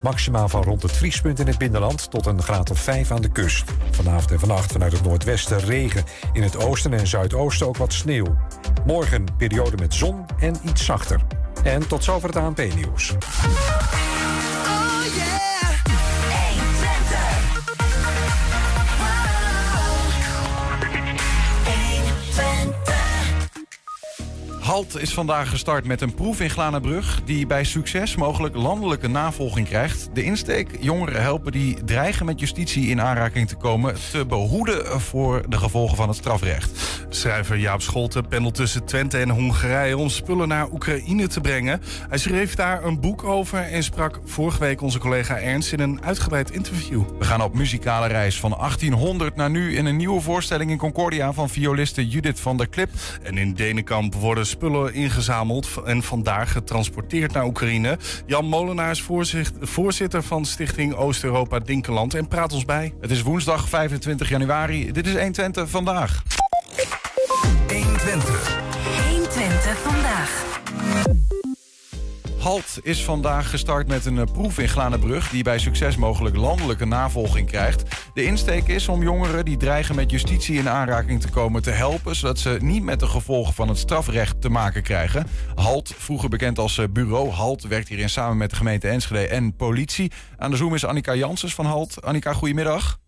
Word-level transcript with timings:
Maximaal 0.00 0.48
van 0.48 0.62
rond 0.62 0.82
het 0.82 0.92
vriespunt 0.92 1.38
in 1.38 1.46
het 1.46 1.58
binnenland 1.58 2.10
tot 2.10 2.26
een 2.26 2.42
graad 2.42 2.70
of 2.70 2.78
5 2.78 3.10
aan 3.10 3.22
de 3.22 3.32
kust. 3.32 3.64
Vanavond 3.90 4.30
en 4.30 4.38
vannacht 4.38 4.72
vanuit 4.72 4.92
het 4.92 5.02
noordwesten 5.02 5.58
regen. 5.58 6.04
In 6.32 6.42
het 6.42 6.64
oosten 6.64 6.92
en 6.92 7.06
zuidoosten 7.06 7.66
ook 7.66 7.76
wat 7.76 7.92
sneeuw. 7.92 8.36
Morgen 8.86 9.24
periode 9.36 9.76
met 9.76 9.94
zon 9.94 10.24
en 10.38 10.56
iets 10.62 10.84
zachter. 10.84 11.20
En 11.64 11.88
tot 11.88 12.04
zover 12.04 12.28
het 12.28 12.36
ANP-nieuws. 12.36 13.14
HALT 24.76 25.00
is 25.00 25.14
vandaag 25.14 25.50
gestart 25.50 25.84
met 25.84 26.00
een 26.00 26.14
proef 26.14 26.40
in 26.40 26.50
Glanenbrug... 26.50 27.20
die 27.24 27.46
bij 27.46 27.64
succes 27.64 28.16
mogelijk 28.16 28.56
landelijke 28.56 29.08
navolging 29.08 29.66
krijgt. 29.68 30.08
De 30.12 30.22
insteek 30.22 30.70
jongeren 30.80 31.22
helpen 31.22 31.52
die 31.52 31.84
dreigen 31.84 32.26
met 32.26 32.40
justitie 32.40 32.88
in 32.88 33.00
aanraking 33.00 33.48
te 33.48 33.56
komen... 33.56 33.94
te 34.10 34.26
behoeden 34.26 35.00
voor 35.00 35.44
de 35.48 35.56
gevolgen 35.56 35.96
van 35.96 36.08
het 36.08 36.16
strafrecht. 36.16 36.70
Schrijver 37.08 37.56
Jaap 37.56 37.82
Scholten 37.82 38.28
pendelt 38.28 38.54
tussen 38.54 38.84
Twente 38.84 39.18
en 39.18 39.30
Hongarije... 39.30 39.96
om 39.96 40.08
spullen 40.08 40.48
naar 40.48 40.72
Oekraïne 40.72 41.26
te 41.26 41.40
brengen. 41.40 41.80
Hij 42.08 42.18
schreef 42.18 42.54
daar 42.54 42.84
een 42.84 43.00
boek 43.00 43.24
over 43.24 43.58
en 43.58 43.82
sprak 43.82 44.20
vorige 44.24 44.58
week 44.58 44.80
onze 44.80 44.98
collega 44.98 45.38
Ernst... 45.38 45.72
in 45.72 45.80
een 45.80 46.04
uitgebreid 46.04 46.50
interview. 46.50 47.02
We 47.18 47.24
gaan 47.24 47.42
op 47.42 47.54
muzikale 47.54 48.06
reis 48.06 48.40
van 48.40 48.50
1800 48.58 49.36
naar 49.36 49.50
nu... 49.50 49.76
in 49.76 49.86
een 49.86 49.96
nieuwe 49.96 50.20
voorstelling 50.20 50.70
in 50.70 50.78
Concordia 50.78 51.32
van 51.32 51.48
violiste 51.48 52.08
Judith 52.08 52.40
van 52.40 52.56
der 52.56 52.68
Klip. 52.68 52.90
En 53.22 53.38
in 53.38 53.54
Denenkamp 53.54 54.14
worden 54.14 54.46
spullen 54.46 54.64
ingezameld 54.74 55.68
en 55.84 56.02
vandaag 56.02 56.52
getransporteerd 56.52 57.32
naar 57.32 57.44
Oekraïne. 57.44 57.98
Jan 58.26 58.44
Molenaar 58.44 58.90
is 58.90 59.04
voorzitter 59.60 60.22
van 60.22 60.44
Stichting 60.44 60.94
Oost-Europa 60.94 61.58
Dinkeland 61.58 62.14
en 62.14 62.28
praat 62.28 62.52
ons 62.52 62.64
bij. 62.64 62.94
Het 63.00 63.10
is 63.10 63.22
woensdag 63.22 63.68
25 63.68 64.28
januari. 64.28 64.92
Dit 64.92 65.06
is 65.06 65.12
120 65.12 65.70
vandaag. 65.70 66.22
120. 67.68 68.60
120 69.08 69.78
vandaag. 69.78 71.25
HALT 72.46 72.78
is 72.82 73.04
vandaag 73.04 73.50
gestart 73.50 73.88
met 73.88 74.04
een 74.04 74.18
eh, 74.18 74.24
proef 74.32 74.58
in 74.58 74.68
Glanenbrug... 74.68 75.30
die 75.30 75.42
bij 75.42 75.58
succes 75.58 75.96
mogelijk 75.96 76.36
landelijke 76.36 76.84
navolging 76.84 77.48
krijgt. 77.48 77.82
De 78.14 78.24
insteek 78.24 78.68
is 78.68 78.88
om 78.88 79.02
jongeren 79.02 79.44
die 79.44 79.56
dreigen 79.56 79.94
met 79.94 80.10
justitie 80.10 80.58
in 80.58 80.68
aanraking 80.68 81.20
te 81.20 81.28
komen 81.28 81.62
te 81.62 81.70
helpen... 81.70 82.16
zodat 82.16 82.38
ze 82.38 82.58
niet 82.60 82.82
met 82.82 83.00
de 83.00 83.06
gevolgen 83.06 83.54
van 83.54 83.68
het 83.68 83.78
strafrecht 83.78 84.40
te 84.40 84.48
maken 84.48 84.82
krijgen. 84.82 85.26
HALT, 85.54 85.94
vroeger 85.96 86.28
bekend 86.28 86.58
als 86.58 86.78
eh, 86.78 86.84
bureau 86.90 87.30
HALT... 87.30 87.62
werkt 87.62 87.88
hierin 87.88 88.10
samen 88.10 88.36
met 88.36 88.50
de 88.50 88.56
gemeente 88.56 88.88
Enschede 88.88 89.28
en 89.28 89.56
politie. 89.56 90.12
Aan 90.38 90.50
de 90.50 90.56
Zoom 90.56 90.74
is 90.74 90.84
Annika 90.84 91.14
Janssens 91.14 91.54
van 91.54 91.66
HALT. 91.66 92.02
Annika, 92.02 92.32
goedemiddag. 92.32 92.98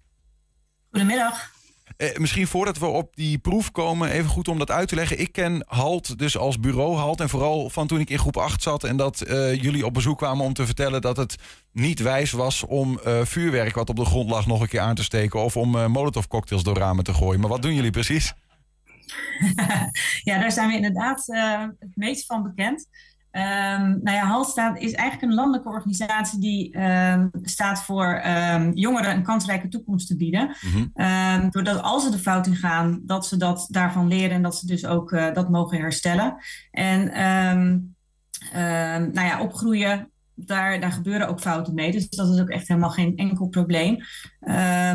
Goedemiddag. 0.90 1.57
Eh, 1.98 2.16
misschien 2.16 2.46
voordat 2.46 2.78
we 2.78 2.86
op 2.86 3.16
die 3.16 3.38
proef 3.38 3.70
komen, 3.70 4.10
even 4.10 4.30
goed 4.30 4.48
om 4.48 4.58
dat 4.58 4.70
uit 4.70 4.88
te 4.88 4.94
leggen. 4.94 5.20
Ik 5.20 5.32
ken 5.32 5.64
HALT 5.66 6.18
dus 6.18 6.36
als 6.36 6.60
bureau 6.60 6.96
HALT. 6.96 7.20
En 7.20 7.28
vooral 7.28 7.70
van 7.70 7.86
toen 7.86 8.00
ik 8.00 8.10
in 8.10 8.18
groep 8.18 8.36
8 8.36 8.62
zat 8.62 8.84
en 8.84 8.96
dat 8.96 9.24
uh, 9.28 9.62
jullie 9.62 9.86
op 9.86 9.94
bezoek 9.94 10.18
kwamen 10.18 10.44
om 10.44 10.52
te 10.52 10.66
vertellen 10.66 11.00
dat 11.00 11.16
het 11.16 11.36
niet 11.72 12.00
wijs 12.00 12.30
was 12.30 12.64
om 12.64 13.00
uh, 13.06 13.24
vuurwerk 13.24 13.74
wat 13.74 13.88
op 13.88 13.96
de 13.96 14.04
grond 14.04 14.30
lag 14.30 14.46
nog 14.46 14.60
een 14.60 14.68
keer 14.68 14.80
aan 14.80 14.94
te 14.94 15.02
steken. 15.02 15.42
Of 15.42 15.56
om 15.56 15.74
uh, 15.74 15.86
molotov 15.86 16.26
cocktails 16.26 16.62
door 16.62 16.76
ramen 16.76 17.04
te 17.04 17.14
gooien. 17.14 17.40
Maar 17.40 17.48
wat 17.48 17.62
doen 17.62 17.74
jullie 17.74 17.90
precies? 17.90 18.32
ja, 20.28 20.38
daar 20.38 20.52
zijn 20.52 20.68
we 20.68 20.74
inderdaad 20.74 21.26
het 21.78 21.92
meest 21.94 22.26
van 22.26 22.42
bekend. 22.42 22.88
Um, 23.38 24.00
nou 24.02 24.16
ja, 24.16 24.24
HALT 24.24 24.46
staat, 24.46 24.78
is 24.78 24.92
eigenlijk 24.92 25.30
een 25.30 25.38
landelijke 25.38 25.68
organisatie 25.68 26.40
die 26.40 26.80
um, 26.80 27.30
staat 27.42 27.82
voor 27.82 28.22
um, 28.26 28.72
jongeren 28.74 29.16
een 29.16 29.22
kansrijke 29.22 29.68
toekomst 29.68 30.06
te 30.06 30.16
bieden. 30.16 30.56
Mm 30.60 30.92
-hmm. 30.94 31.50
doordat 31.50 31.82
als 31.82 32.04
ze 32.04 32.10
de 32.10 32.18
fout 32.18 32.46
in 32.46 32.56
gaan, 32.56 33.00
dat 33.02 33.26
ze 33.26 33.36
dat 33.36 33.66
daarvan 33.70 34.08
leren 34.08 34.30
en 34.30 34.42
dat 34.42 34.56
ze 34.56 34.66
dus 34.66 34.86
ook 34.86 35.12
uh, 35.12 35.34
dat 35.34 35.50
mogen 35.50 35.78
herstellen. 35.78 36.36
En 36.70 37.04
nou 39.12 39.26
ja, 39.26 39.40
opgroeien, 39.40 40.10
daar, 40.34 40.80
daar 40.80 40.92
gebeuren 40.92 41.28
ook 41.28 41.40
fouten 41.40 41.74
mee. 41.74 41.92
Dus 41.92 42.08
dat 42.08 42.28
is 42.28 42.40
ook 42.40 42.50
echt 42.50 42.68
helemaal 42.68 42.90
geen 42.90 43.16
enkel 43.16 43.48
probleem. 43.48 43.98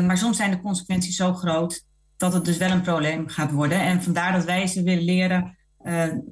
maar 0.06 0.18
soms 0.18 0.36
zijn 0.36 0.50
de 0.50 0.60
consequenties 0.60 1.16
zo 1.16 1.34
groot 1.34 1.84
dat 2.16 2.32
het 2.32 2.44
dus 2.44 2.56
wel 2.56 2.70
een 2.70 2.82
probleem 2.82 3.28
gaat 3.28 3.50
worden. 3.50 3.80
En 3.80 4.02
vandaar 4.02 4.32
dat 4.32 4.44
wij 4.44 4.66
ze 4.66 4.82
willen 4.82 5.04
leren 5.04 5.56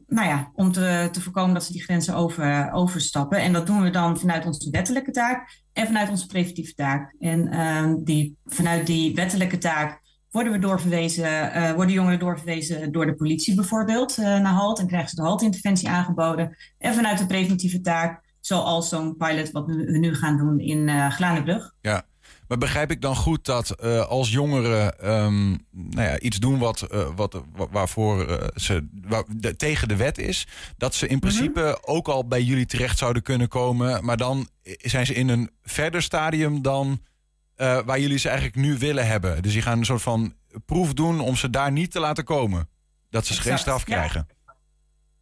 nou 0.07 0.29
ja, 0.29 0.51
om 0.55 0.73
te, 0.73 1.09
te 1.13 1.21
voorkomen 1.21 1.55
dat 1.55 1.65
ze 1.65 1.73
die 1.73 1.83
grenzen 1.83 2.15
over, 2.15 2.73
overstappen. 2.73 3.39
En 3.39 3.53
dat 3.53 3.67
doen 3.67 3.83
we 3.83 3.91
dan 3.91 4.19
vanuit 4.19 4.47
onze 4.47 4.71
wettelijke 4.71 5.11
taak 5.11 5.61
en 5.73 5.87
vanuit 5.87 6.11
onze 6.11 6.27
preventieve 6.27 6.75
taak. 6.75 7.15
En 7.19 7.55
uh, 7.55 7.95
die, 7.99 8.37
vanuit 8.45 8.87
die 8.87 9.15
wettelijke 9.15 9.59
taak 9.59 10.01
worden, 10.31 10.53
we 10.53 10.59
doorverwezen, 10.59 11.57
uh, 11.57 11.73
worden 11.73 11.95
jongeren 11.95 12.19
doorverwezen 12.19 12.93
door 12.93 13.07
de 13.07 13.15
politie 13.15 13.55
bijvoorbeeld 13.55 14.17
naar 14.17 14.45
HALT 14.45 14.79
en 14.79 14.87
krijgen 14.87 15.09
ze 15.09 15.15
de 15.15 15.23
HALT-interventie 15.23 15.89
aangeboden. 15.89 16.57
En 16.79 16.95
vanuit 16.95 17.19
de 17.19 17.27
preventieve 17.27 17.81
taak, 17.81 18.23
zoals 18.41 18.89
zo'n 18.89 19.17
pilot 19.17 19.51
wat 19.51 19.67
we 19.67 19.99
nu 19.99 20.15
gaan 20.15 20.37
doen 20.37 20.59
in 20.59 20.89
uh. 20.89 21.73
Ja, 21.81 22.05
maar 22.49 22.59
begrijp 22.59 22.91
ik 22.91 23.01
dan 23.01 23.17
goed 23.17 23.45
dat 23.45 23.75
uh, 23.85 24.07
als 24.07 24.31
jongeren 24.31 25.11
um, 25.11 25.67
nou 25.71 26.09
ja, 26.09 26.19
iets 26.19 26.39
doen 26.39 26.59
wat, 26.59 26.89
uh, 26.93 27.09
wat, 27.17 27.43
waarvoor 27.71 28.31
uh, 28.31 28.37
ze 28.55 28.89
waar, 29.09 29.25
de, 29.29 29.57
tegen 29.57 29.89
de 29.89 29.97
wet 29.97 30.19
is, 30.19 30.47
dat 30.77 30.95
ze 30.95 31.07
in 31.07 31.19
principe 31.19 31.61
mm 31.61 31.67
-hmm. 31.67 31.77
ook 31.81 32.09
al 32.09 32.27
bij 32.27 32.43
jullie 32.43 32.67
terecht 32.67 32.99
zouden 32.99 33.23
kunnen 33.23 33.49
komen, 33.49 34.05
maar 34.05 34.17
dan 34.17 34.49
zijn 34.79 35.07
ze 35.07 35.15
in 35.15 35.29
een 35.29 35.51
verder 35.63 36.03
stadium 36.03 36.63
dan 36.63 37.01
waar 37.57 38.01
jullie 38.01 38.19
ze 38.19 38.29
eigenlijk 38.29 38.57
nu 38.57 38.79
willen 38.79 39.07
hebben. 39.07 39.43
Dus 39.43 39.53
die 39.53 39.63
gaan 39.63 39.79
een 39.79 39.85
soort 39.85 40.03
van 40.03 40.35
proef 40.67 40.93
doen 40.93 41.21
om 41.21 41.37
ze 41.37 41.51
daar 41.51 41.73
niet 41.73 41.91
te 41.91 42.01
laten 42.01 42.25
komen. 42.25 42.69
Dat 43.11 43.27
ze 43.27 43.31
exact, 43.31 43.49
geen 43.49 43.59
straf 43.59 43.85
krijgen. 43.85 44.27
Ja. 44.29 44.35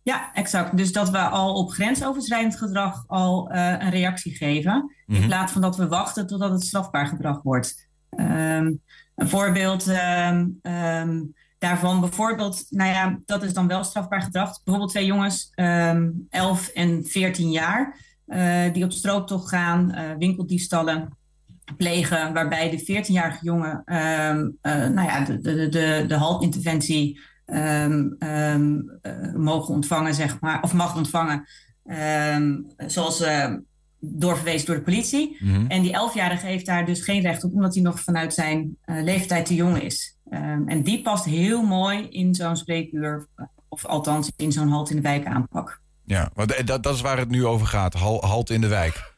Ja, 0.02 0.34
exact. 0.34 0.76
Dus 0.76 0.92
dat 0.92 1.10
we 1.10 1.18
al 1.18 1.54
op 1.54 1.70
grensoverschrijdend 1.70 2.56
gedrag 2.56 3.04
al 3.06 3.52
uh, 3.52 3.74
een 3.78 3.90
reactie 3.90 4.36
geven. 4.36 4.74
Mm 4.74 4.90
-hmm. 5.06 5.16
In 5.16 5.26
plaats 5.26 5.52
van 5.52 5.60
dat 5.60 5.76
we 5.76 5.88
wachten 5.88 6.26
totdat 6.26 6.50
het 6.50 6.62
strafbaar 6.62 7.06
gedrag 7.06 7.42
wordt. 7.42 7.88
Um, 8.16 8.80
een 9.14 9.28
voorbeeld 9.28 9.86
um, 9.88 10.60
um, 10.62 11.34
daarvan, 11.58 12.00
bijvoorbeeld, 12.00 12.66
nou 12.70 12.90
ja, 12.90 13.18
dat 13.24 13.42
is 13.42 13.52
dan 13.52 13.66
wel 13.66 13.84
strafbaar 13.84 14.22
gedrag. 14.22 14.62
Bijvoorbeeld 14.62 14.90
twee 14.92 15.06
jongens, 15.06 15.52
11 15.54 16.68
en 16.68 17.04
14 17.04 17.50
jaar, 17.50 17.96
uh, 18.26 18.72
die 18.72 18.84
op 18.84 18.92
strooptocht 18.92 19.48
gaan, 19.48 19.92
uh, 19.94 20.10
winkeldiefstallen 20.18 21.18
plegen, 21.76 22.32
waarbij 22.32 22.70
de 22.70 22.80
14-jarige 22.80 23.44
jongen, 23.44 23.82
nou 24.94 25.02
ja, 25.02 25.24
de, 25.24 25.40
de, 25.40 25.68
de, 25.68 26.04
de 26.08 26.14
haltinterventie 26.14 27.20
um, 27.52 28.16
um, 28.18 28.98
uh, 29.02 29.34
mogen 29.34 29.74
ontvangen, 29.74 30.14
zeg 30.14 30.40
maar, 30.40 30.62
of 30.62 30.72
mag 30.72 30.96
ontvangen, 30.96 31.48
um, 32.34 32.66
zoals 32.76 33.20
uh, 33.20 33.54
doorverwezen 34.00 34.66
door 34.66 34.76
de 34.76 34.82
politie. 34.82 35.36
Mm 35.40 35.54
-hmm. 35.54 35.66
En 35.66 35.82
die 35.82 35.92
elfjarige 35.92 36.46
heeft 36.46 36.66
daar 36.66 36.86
dus 36.86 37.02
geen 37.02 37.22
recht 37.22 37.44
op, 37.44 37.52
omdat 37.52 37.74
hij 37.74 37.82
nog 37.82 38.00
vanuit 38.00 38.34
zijn 38.34 38.76
uh, 38.86 39.02
leeftijd 39.02 39.46
te 39.46 39.54
jong 39.54 39.78
is. 39.82 40.16
en 40.66 40.82
die 40.82 41.02
past 41.02 41.24
heel 41.24 41.62
mooi 41.62 42.08
in 42.08 42.34
zo'n 42.34 42.56
spreekuur, 42.56 43.26
of 43.68 43.86
althans 43.86 44.32
in 44.36 44.52
zo'n 44.52 44.68
halt 44.68 44.90
in 44.90 44.96
de 44.96 45.02
wijk 45.02 45.26
aanpak. 45.26 45.80
Ja, 46.04 46.30
maar 46.34 46.64
dat, 46.64 46.82
dat 46.82 46.94
is 46.94 47.00
waar 47.00 47.18
het 47.18 47.30
nu 47.30 47.46
over 47.46 47.66
gaat, 47.66 47.94
halt 47.94 48.50
in 48.50 48.60
de 48.60 48.68
wijk. 48.68 49.14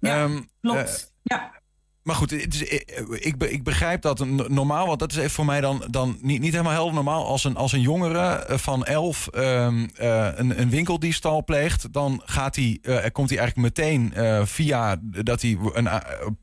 Ja, 0.00 0.28
klopt. 0.60 1.12
ja. 1.22 1.52
Maar 2.04 2.14
goed, 2.14 2.30
het 2.30 2.54
is, 2.54 2.62
ik, 3.08 3.42
ik 3.42 3.62
begrijp 3.62 4.02
dat 4.02 4.26
normaal, 4.48 4.86
want 4.86 4.98
dat 4.98 5.10
is 5.10 5.18
even 5.18 5.30
voor 5.30 5.44
mij 5.44 5.60
dan, 5.60 5.84
dan 5.90 6.18
niet, 6.20 6.40
niet 6.40 6.52
helemaal 6.52 6.72
helder 6.72 6.94
normaal. 6.94 7.26
Als 7.26 7.44
een, 7.44 7.56
als 7.56 7.72
een 7.72 7.80
jongere 7.80 8.46
van 8.48 8.84
elf 8.84 9.28
uh, 9.34 9.64
een, 10.34 10.60
een 10.60 10.70
winkeldiefstal 10.70 11.44
pleegt, 11.44 11.92
dan 11.92 12.22
gaat 12.24 12.56
hij, 12.56 12.80
komt 13.12 13.30
hij 13.30 13.38
eigenlijk 13.38 13.56
meteen 13.56 14.12
via 14.46 14.96
dat 15.00 15.42
hij 15.42 15.58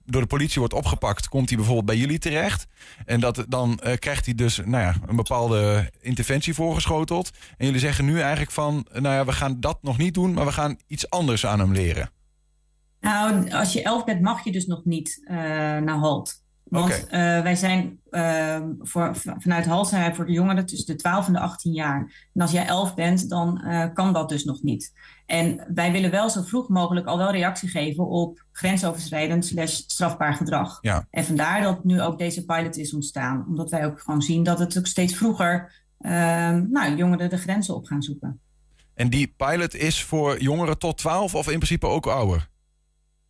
door 0.05 0.21
de 0.21 0.27
politie 0.27 0.59
wordt 0.59 0.73
opgepakt, 0.73 1.29
komt 1.29 1.47
hij 1.47 1.57
bijvoorbeeld 1.57 1.87
bij 1.87 1.97
jullie 1.97 2.19
terecht. 2.19 2.67
En 3.05 3.19
dat, 3.19 3.45
dan 3.47 3.79
krijgt 3.99 4.25
hij 4.25 4.35
dus 4.35 4.57
nou 4.57 4.83
ja, 4.83 4.95
een 5.07 5.15
bepaalde 5.15 5.91
interventie 5.99 6.53
voorgeschoteld. 6.53 7.31
En 7.57 7.65
jullie 7.65 7.79
zeggen 7.79 8.05
nu 8.05 8.19
eigenlijk 8.19 8.51
van, 8.51 8.87
nou 8.91 9.15
ja, 9.15 9.25
we 9.25 9.31
gaan 9.31 9.59
dat 9.59 9.77
nog 9.81 9.97
niet 9.97 10.13
doen, 10.13 10.33
maar 10.33 10.45
we 10.45 10.51
gaan 10.51 10.77
iets 10.87 11.09
anders 11.09 11.45
aan 11.45 11.59
hem 11.59 11.71
leren. 11.71 12.09
Nou, 13.01 13.51
als 13.51 13.73
je 13.73 13.83
elf 13.83 14.03
bent, 14.03 14.21
mag 14.21 14.43
je 14.43 14.51
dus 14.51 14.65
nog 14.65 14.85
niet 14.85 15.21
uh, 15.23 15.37
naar 15.77 15.97
HALT. 15.97 16.43
Want 16.63 17.03
okay. 17.03 17.37
uh, 17.37 17.43
wij 17.43 17.55
zijn 17.55 17.99
uh, 18.09 18.59
voor, 18.79 19.15
vanuit 19.15 19.65
HALT 19.65 19.87
zijn 19.87 20.01
wij 20.01 20.15
voor 20.15 20.25
de 20.25 20.31
jongeren 20.31 20.65
tussen 20.65 20.87
de 20.87 21.01
12 21.01 21.27
en 21.27 21.33
de 21.33 21.39
18 21.39 21.73
jaar. 21.73 22.29
En 22.33 22.41
als 22.41 22.51
jij 22.51 22.65
11 22.65 22.93
bent, 22.93 23.29
dan 23.29 23.61
kan 23.93 24.13
dat 24.13 24.29
dus 24.29 24.43
nog 24.43 24.61
niet. 24.61 24.93
En 25.25 25.67
wij 25.73 25.91
willen 25.91 26.11
wel 26.11 26.29
zo 26.29 26.41
vroeg 26.41 26.69
mogelijk 26.69 27.07
al 27.07 27.17
wel 27.17 27.31
reactie 27.31 27.69
geven 27.69 28.07
op 28.07 28.45
grensoverschrijdend 28.51 29.45
slash 29.45 29.73
strafbaar 29.73 30.33
gedrag. 30.33 30.77
Ja. 30.81 31.07
En 31.09 31.25
vandaar 31.25 31.61
dat 31.61 31.83
nu 31.83 32.01
ook 32.01 32.17
deze 32.17 32.45
pilot 32.45 32.77
is 32.77 32.93
ontstaan. 32.93 33.45
Omdat 33.47 33.69
wij 33.69 33.85
ook 33.85 34.01
gewoon 34.01 34.21
zien 34.21 34.43
dat 34.43 34.59
het 34.59 34.77
ook 34.77 34.87
steeds 34.87 35.15
vroeger 35.15 35.83
nou, 35.97 36.95
jongeren 36.95 37.29
de 37.29 37.37
grenzen 37.37 37.75
op 37.75 37.85
gaan 37.85 38.01
zoeken. 38.01 38.39
En 38.93 39.09
die 39.09 39.33
pilot 39.37 39.75
is 39.75 40.03
voor 40.03 40.41
jongeren 40.41 40.77
tot 40.77 40.97
12 40.97 41.35
of 41.35 41.49
in 41.49 41.57
principe 41.57 41.87
ook 41.87 42.05
ouder? 42.05 42.50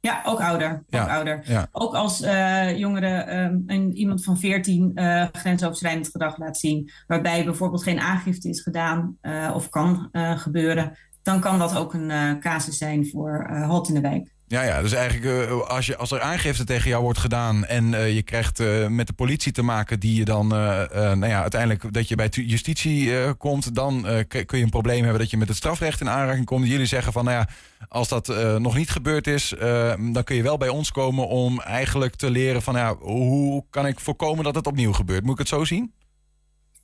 Ja, 0.01 0.21
ook 0.25 0.42
ouder. 0.42 0.71
Ook, 0.71 0.81
Ja, 0.89 1.15
ouder. 1.15 1.42
ja. 1.44 1.68
ook 1.71 1.94
als 1.94 2.21
eh, 2.21 2.77
jongeren 2.77 3.27
ehm, 3.27 3.57
een, 3.65 3.95
iemand 3.95 4.24
van 4.24 4.38
14 4.38 4.92
eh, 4.95 5.25
grensoverschrijdend 5.31 6.07
gedrag 6.07 6.38
laat 6.38 6.57
zien, 6.57 6.92
waarbij 7.07 7.45
bijvoorbeeld 7.45 7.83
geen 7.83 8.00
aangifte 8.00 8.50
is 8.50 8.62
gedaan 8.62 9.18
eh, 9.21 9.51
of 9.53 9.69
kan 9.69 10.09
gebeuren, 10.36 10.98
dan 11.21 11.39
kan 11.39 11.59
dat 11.59 11.77
ook 11.77 11.94
een 11.94 12.39
casus 12.39 12.77
zijn 12.77 13.07
voor 13.09 13.48
halt 13.50 13.88
in 13.88 13.94
de 13.94 14.01
wijk. 14.01 14.33
Ja, 14.51 14.63
ja, 14.63 14.81
dus 14.81 14.92
eigenlijk 14.94 15.50
eh, 15.50 15.62
als, 15.62 15.86
je, 15.86 15.98
als 15.98 16.12
er 16.12 16.21
aangifte 16.21 16.63
tegen 16.63 16.89
jou 16.89 17.03
wordt 17.03 17.19
gedaan 17.19 17.65
en 17.65 17.94
eh, 17.94 18.15
je 18.15 18.21
krijgt 18.21 18.59
eh, 18.59 18.88
met 18.88 19.07
de 19.07 19.13
politie 19.13 19.51
te 19.51 19.62
maken 19.62 20.00
die 20.00 20.15
je 20.15 20.25
dan, 20.25 20.48
nou 20.48 21.27
ja, 21.27 21.42
uiteindelijk 21.42 21.94
dat 21.94 22.07
je 22.07 22.15
bij 22.15 22.27
justitie 22.31 23.33
komt, 23.36 23.75
dan 23.75 24.06
kun 24.27 24.57
je 24.57 24.63
een 24.63 24.69
probleem 24.69 25.01
hebben 25.01 25.19
dat 25.19 25.30
je 25.30 25.38
met 25.38 25.48
het 25.48 25.57
strafrecht 25.57 26.01
in 26.01 26.09
aanraking 26.09 26.45
komt. 26.45 26.68
Jullie 26.68 26.86
zeggen 26.86 27.13
van, 27.13 27.25
nou 27.25 27.38
ja, 27.38 27.48
als 27.88 28.07
dat 28.07 28.27
nog 28.57 28.75
niet 28.75 28.89
gebeurd 28.89 29.27
is, 29.27 29.53
dan 29.98 30.24
kun 30.24 30.36
je 30.36 30.44
wel 30.44 30.57
bij 30.57 30.69
ons 30.69 30.92
komen 30.92 31.27
om 31.27 31.59
eigenlijk 31.59 32.15
te 32.15 32.30
leren 32.30 32.62
van, 32.62 32.75
ja, 32.75 32.95
hoe 32.95 33.63
kan 33.69 33.88
ik 33.88 34.00
voorkomen 34.00 34.44
dat 34.44 34.56
het 34.56 34.68
opnieuw 34.68 34.94
gebeurt? 34.94 35.24
Moet 35.24 35.33
ik 35.33 35.39
het 35.39 35.47
zo 35.47 35.65
zien? 35.65 35.94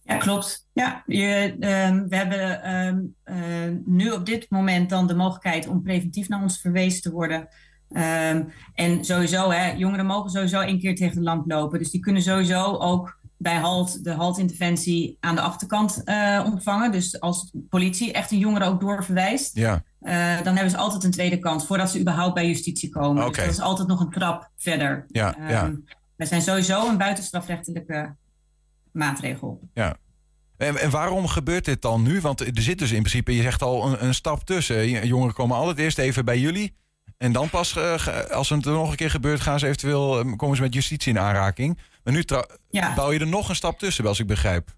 Ja, 0.07 0.17
klopt. 0.17 0.67
Ja, 0.73 1.03
je, 1.05 1.55
ehm, 1.59 2.07
we 2.07 2.15
hebben 2.15 2.63
ehm, 2.63 2.99
eh, 3.23 3.75
nu 3.85 4.11
op 4.11 4.25
dit 4.25 4.45
moment 4.49 4.89
dan 4.89 5.07
de 5.07 5.15
mogelijkheid 5.15 5.67
om 5.67 5.81
preventief 5.81 6.27
naar 6.27 6.41
ons 6.41 6.61
verwezen 6.61 7.01
te 7.01 7.11
worden. 7.11 7.47
Ehm, 7.91 8.43
en 8.73 9.05
sowieso, 9.05 9.51
hè, 9.51 9.71
jongeren 9.71 10.05
mogen 10.05 10.29
sowieso 10.29 10.59
één 10.59 10.79
keer 10.79 10.95
tegen 10.95 11.15
de 11.15 11.21
lamp 11.21 11.51
lopen. 11.51 11.79
Dus 11.79 11.91
die 11.91 12.01
kunnen 12.01 12.21
sowieso 12.21 12.77
ook 12.77 13.19
bij 13.37 13.55
HALT 13.55 14.03
de 14.03 14.11
HALT-interventie 14.11 15.17
aan 15.19 15.35
de 15.35 15.41
achterkant 15.41 16.03
eh, 16.03 16.43
ontvangen. 16.45 16.91
Dus 16.91 17.19
als 17.19 17.53
politie 17.69 18.11
echt 18.11 18.31
een 18.31 18.37
jongere 18.37 18.65
ook 18.65 18.79
doorverwijst, 18.79 19.55
Ja, 19.55 19.83
eh, 19.99 20.41
dan 20.43 20.53
hebben 20.53 20.71
ze 20.71 20.77
altijd 20.77 21.03
een 21.03 21.11
tweede 21.11 21.39
kans 21.39 21.65
voordat 21.65 21.89
ze 21.89 21.99
überhaupt 21.99 22.33
bij 22.33 22.47
justitie 22.47 22.89
komen. 22.89 23.27
Dus 23.27 23.37
dat 23.37 23.47
is 23.47 23.59
altijd 23.59 23.87
nog 23.87 23.99
een 23.99 24.09
trap 24.09 24.49
verder. 24.57 25.05
ja, 25.07 25.35
ja. 25.47 25.71
Wij 26.15 26.27
zijn 26.27 26.41
sowieso 26.41 26.89
een 26.89 26.97
buitenstrafrechtelijke 26.97 28.15
maatregel. 28.97 29.69
Ja. 29.73 29.95
En, 30.57 30.77
en 30.77 30.89
waarom 30.89 31.27
gebeurt 31.27 31.65
dit 31.65 31.81
dan 31.81 32.03
nu? 32.03 32.21
Want 32.21 32.39
er 32.39 32.61
zit 32.61 32.79
dus 32.79 32.91
in 32.91 32.99
principe, 32.99 33.35
je 33.35 33.41
zegt 33.41 33.61
al, 33.61 33.85
een, 33.87 34.05
een 34.05 34.13
stap 34.13 34.43
tussen. 34.43 35.07
Jongeren 35.07 35.33
komen 35.33 35.57
altijd 35.57 35.77
eerst 35.77 35.97
even 35.97 36.25
bij 36.25 36.39
jullie. 36.39 36.75
En 37.17 37.31
dan 37.31 37.49
pas, 37.49 37.75
eh, 37.75 38.25
als 38.31 38.49
het 38.49 38.65
er 38.65 38.71
nog 38.71 38.89
een 38.89 38.95
keer 38.95 39.09
gebeurt, 39.11 39.39
gaan 39.41 39.59
ze 39.59 39.65
eventueel 39.65 40.19
eh, 40.19 40.35
komen 40.35 40.55
ze 40.55 40.61
met 40.61 40.73
justitie 40.73 41.11
in 41.13 41.19
aanraking. 41.19 41.79
Maar 42.03 42.13
nu 42.13 42.23
Ja. 42.69 42.93
bouw 42.95 43.11
je 43.11 43.19
er 43.19 43.27
nog 43.27 43.49
een 43.49 43.55
stap 43.55 43.79
tussen, 43.79 44.05
als 44.05 44.19
ik 44.19 44.27
begrijp. 44.27 44.75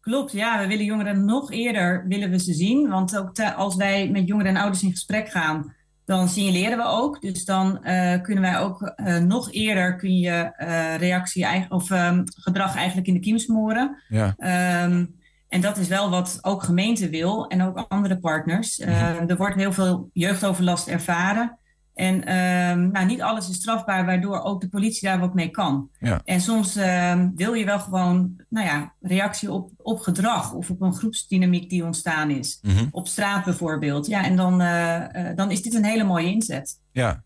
Klopt, 0.00 0.32
ja. 0.32 0.60
We 0.60 0.66
willen 0.66 0.84
jongeren 0.84 1.24
nog 1.24 1.52
eerder 1.52 2.04
willen 2.08 2.30
we 2.30 2.38
ze 2.38 2.52
zien. 2.54 2.88
Want 2.88 3.16
ook 3.18 3.34
te- 3.34 3.54
als 3.54 3.76
wij 3.76 4.08
met 4.10 4.26
jongeren 4.26 4.54
en 4.54 4.60
ouders 4.62 4.82
in 4.82 4.90
gesprek 4.90 5.28
gaan, 5.30 5.74
dan 6.12 6.28
signaleren 6.28 6.78
we 6.78 6.84
ook. 6.84 7.20
Dus 7.20 7.44
dan 7.44 7.84
eh, 7.84 8.20
kunnen 8.20 8.42
wij 8.42 8.58
ook 8.58 8.82
eh, 8.82 9.16
nog 9.16 9.52
eerder 9.52 9.96
kun 9.96 10.18
je 10.18 10.52
eh, 10.56 10.96
reactie 10.96 11.46
of 11.68 11.90
ehm, 11.90 12.22
gedrag 12.24 12.76
eigenlijk 12.76 13.06
in 13.06 13.14
de 13.14 13.20
kiem 13.20 13.38
smoren. 13.38 14.02
Ja, 14.08 14.34
Ehm, 14.38 15.04
en 15.48 15.60
dat 15.60 15.76
is 15.76 15.88
wel 15.88 16.10
wat 16.10 16.38
ook 16.42 16.62
gemeente 16.62 17.08
wil 17.08 17.46
en 17.46 17.62
ook 17.62 17.84
andere 17.88 18.18
partners. 18.18 18.78
Eh, 18.78 19.30
er 19.30 19.36
wordt 19.36 19.54
heel 19.54 19.72
veel 19.72 20.10
jeugdoverlast 20.12 20.88
ervaren. 20.88 21.58
En 21.94 22.24
ehm, 22.24 22.90
nou, 22.90 23.06
niet 23.06 23.22
alles 23.22 23.48
is 23.48 23.56
strafbaar, 23.56 24.06
waardoor 24.06 24.42
ook 24.42 24.60
de 24.60 24.68
politie 24.68 25.08
daar 25.08 25.18
wat 25.18 25.34
mee 25.34 25.48
kan. 25.48 25.88
Ja. 25.98 26.20
En 26.24 26.40
soms 26.40 26.76
ehm, 26.76 27.28
wil 27.34 27.52
je 27.54 27.64
wel 27.64 27.78
gewoon 27.78 28.36
nou 28.48 28.66
ja, 28.66 28.94
reactie 29.00 29.52
op, 29.52 29.70
op 29.76 30.00
gedrag 30.00 30.52
of 30.52 30.70
op 30.70 30.80
een 30.80 30.94
groepsdynamiek 30.94 31.70
die 31.70 31.84
ontstaan 31.84 32.30
is. 32.30 32.58
Mhm. 32.62 32.86
Op 32.90 33.08
straat 33.08 33.44
bijvoorbeeld. 33.44 34.06
Ja, 34.06 34.24
en 34.24 34.36
dan, 34.36 34.60
eh, 34.60 35.30
eh, 35.30 35.36
dan 35.36 35.50
is 35.50 35.62
dit 35.62 35.74
een 35.74 35.84
hele 35.84 36.04
mooie 36.04 36.30
inzet. 36.30 36.80
ja. 36.92 37.22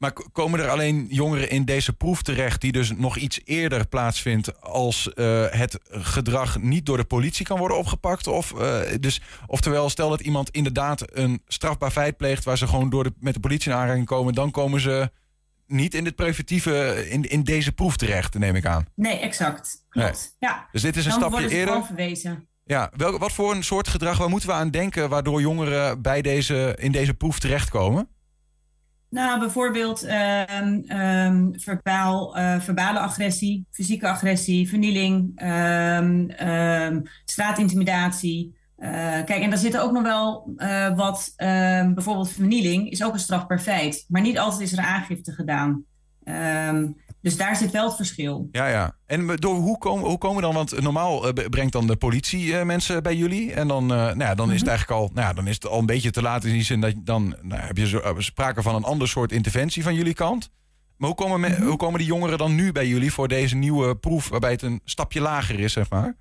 Maar 0.00 0.12
komen 0.32 0.60
er 0.60 0.68
alleen 0.68 1.06
jongeren 1.10 1.50
in 1.50 1.64
deze 1.64 1.92
proef 1.92 2.22
terecht... 2.22 2.60
die 2.60 2.72
dus 2.72 2.92
nog 2.96 3.16
iets 3.16 3.40
eerder 3.44 3.88
plaatsvindt... 3.88 4.60
als 4.60 5.12
eh, 5.12 5.46
het 5.50 5.78
gedrag 5.88 6.58
niet 6.60 6.86
door 6.86 6.96
de 6.96 7.04
politie 7.04 7.46
kan 7.46 7.58
worden 7.58 7.78
opgepakt? 7.78 8.26
Of, 8.26 8.52
eh, 8.52 8.80
dus, 9.00 9.20
oftewel, 9.46 9.90
stel 9.90 10.08
dat 10.08 10.20
iemand 10.20 10.50
inderdaad 10.50 11.04
een 11.16 11.42
strafbaar 11.46 11.90
feit 11.90 12.16
pleegt... 12.16 12.44
waar 12.44 12.58
ze 12.58 12.66
gewoon 12.66 12.90
door 12.90 13.04
de, 13.04 13.12
met 13.18 13.34
de 13.34 13.40
politie 13.40 13.70
in 13.70 13.76
aanraking 13.76 14.06
komen... 14.06 14.34
dan 14.34 14.50
komen 14.50 14.80
ze 14.80 15.10
niet 15.66 15.94
in 15.94 16.04
dit 16.04 16.14
preventieve, 16.14 17.06
in, 17.10 17.22
in 17.22 17.42
deze 17.42 17.72
proef 17.72 17.96
terecht, 17.96 18.38
neem 18.38 18.56
ik 18.56 18.66
aan. 18.66 18.86
Nee, 18.94 19.18
exact. 19.18 19.84
Klopt. 19.88 20.36
Ja. 20.38 20.68
Dus 20.72 20.82
dit 20.82 20.96
is 20.96 21.04
een 21.04 21.10
Dan 21.10 21.18
stapje 21.18 21.34
worden 21.36 21.50
ze 21.50 21.56
eerder. 21.56 21.84
verwezen. 21.84 22.48
Ja, 22.64 22.90
wel, 22.96 23.18
wat 23.18 23.32
voor 23.32 23.54
een 23.54 23.64
soort 23.64 23.88
gedrag, 23.88 24.18
waar 24.18 24.28
moeten 24.28 24.48
we 24.48 24.54
aan 24.54 24.70
denken... 24.70 25.08
waardoor 25.08 25.40
jongeren 25.40 26.02
bij 26.02 26.22
deze, 26.22 26.76
in 26.78 26.92
deze 26.92 27.14
proef 27.14 27.38
terechtkomen? 27.38 28.08
Nou, 29.10 29.38
bijvoorbeeld 29.38 30.02
ehm, 30.02 30.80
ehm, 30.86 31.52
verbaal, 31.52 32.36
eh, 32.36 32.60
verbale 32.60 32.98
agressie, 32.98 33.66
fysieke 33.70 34.08
agressie, 34.08 34.68
vernieling, 34.68 35.32
ehm, 35.34 37.00
straatintimidatie. 37.24 38.58
Eh, 38.76 38.90
kijk, 39.24 39.42
en 39.42 39.50
daar 39.50 39.58
zitten 39.58 39.82
ook 39.82 39.92
nog 39.92 40.02
wel 40.02 40.52
eh, 40.56 40.96
wat, 40.96 41.32
bijvoorbeeld 41.94 42.30
vernieling 42.30 42.90
is 42.90 43.04
ook 43.04 43.12
een 43.12 43.18
strafbaar 43.18 43.60
feit. 43.60 44.04
Maar 44.08 44.22
niet 44.22 44.38
altijd 44.38 44.60
is 44.60 44.72
er 44.72 44.84
aangifte 44.84 45.32
gedaan. 45.32 45.84
Dus 47.22 47.36
daar 47.36 47.56
zit 47.56 47.70
wel 47.70 47.86
het 47.86 47.96
verschil. 47.96 48.48
Ja, 48.52 48.66
ja. 48.68 48.96
En 49.06 49.26
door, 49.36 49.54
hoe, 49.54 49.78
komen, 49.78 50.08
hoe 50.08 50.18
komen 50.18 50.42
dan? 50.42 50.54
Want 50.54 50.80
normaal 50.80 51.28
eh, 51.28 51.48
brengt 51.48 51.72
dan 51.72 51.86
de 51.86 51.96
politie 51.96 52.56
eh, 52.58 52.64
mensen 52.64 53.02
bij 53.02 53.16
jullie. 53.16 53.52
En 53.52 53.68
dan, 53.68 53.82
eh, 53.82 53.96
nou 53.96 54.18
ja, 54.18 54.34
dan 54.34 54.52
is 54.52 54.58
het 54.60 54.68
eigenlijk 54.68 55.00
al, 55.00 55.10
nou 55.14 55.26
ja, 55.26 55.32
dan 55.32 55.46
is 55.46 55.54
het 55.54 55.66
al 55.66 55.78
een 55.78 55.86
beetje 55.86 56.10
te 56.10 56.22
laat 56.22 56.44
in 56.44 56.52
die 56.52 56.62
zin 56.62 56.80
dat 56.80 56.94
dan 56.96 57.36
nou, 57.42 57.60
heb 57.60 57.76
je 57.76 57.86
zo, 57.88 57.98
eh, 57.98 58.14
sprake 58.18 58.62
van 58.62 58.74
een 58.74 58.84
ander 58.84 59.08
soort 59.08 59.32
interventie 59.32 59.82
van 59.82 59.94
jullie 59.94 60.14
kant. 60.14 60.50
Maar 60.96 61.08
hoe 61.08 61.18
komen, 61.18 61.40
me- 61.40 61.60
hoe 61.64 61.76
komen 61.76 61.98
die 61.98 62.08
jongeren 62.08 62.38
dan 62.38 62.54
nu 62.54 62.72
bij 62.72 62.86
jullie 62.86 63.12
voor 63.12 63.28
deze 63.28 63.56
nieuwe 63.56 63.96
proef, 63.96 64.28
waarbij 64.28 64.50
het 64.50 64.62
een 64.62 64.80
stapje 64.84 65.20
lager 65.20 65.60
is, 65.60 65.72
zeg 65.72 65.90
maar? 65.90 66.16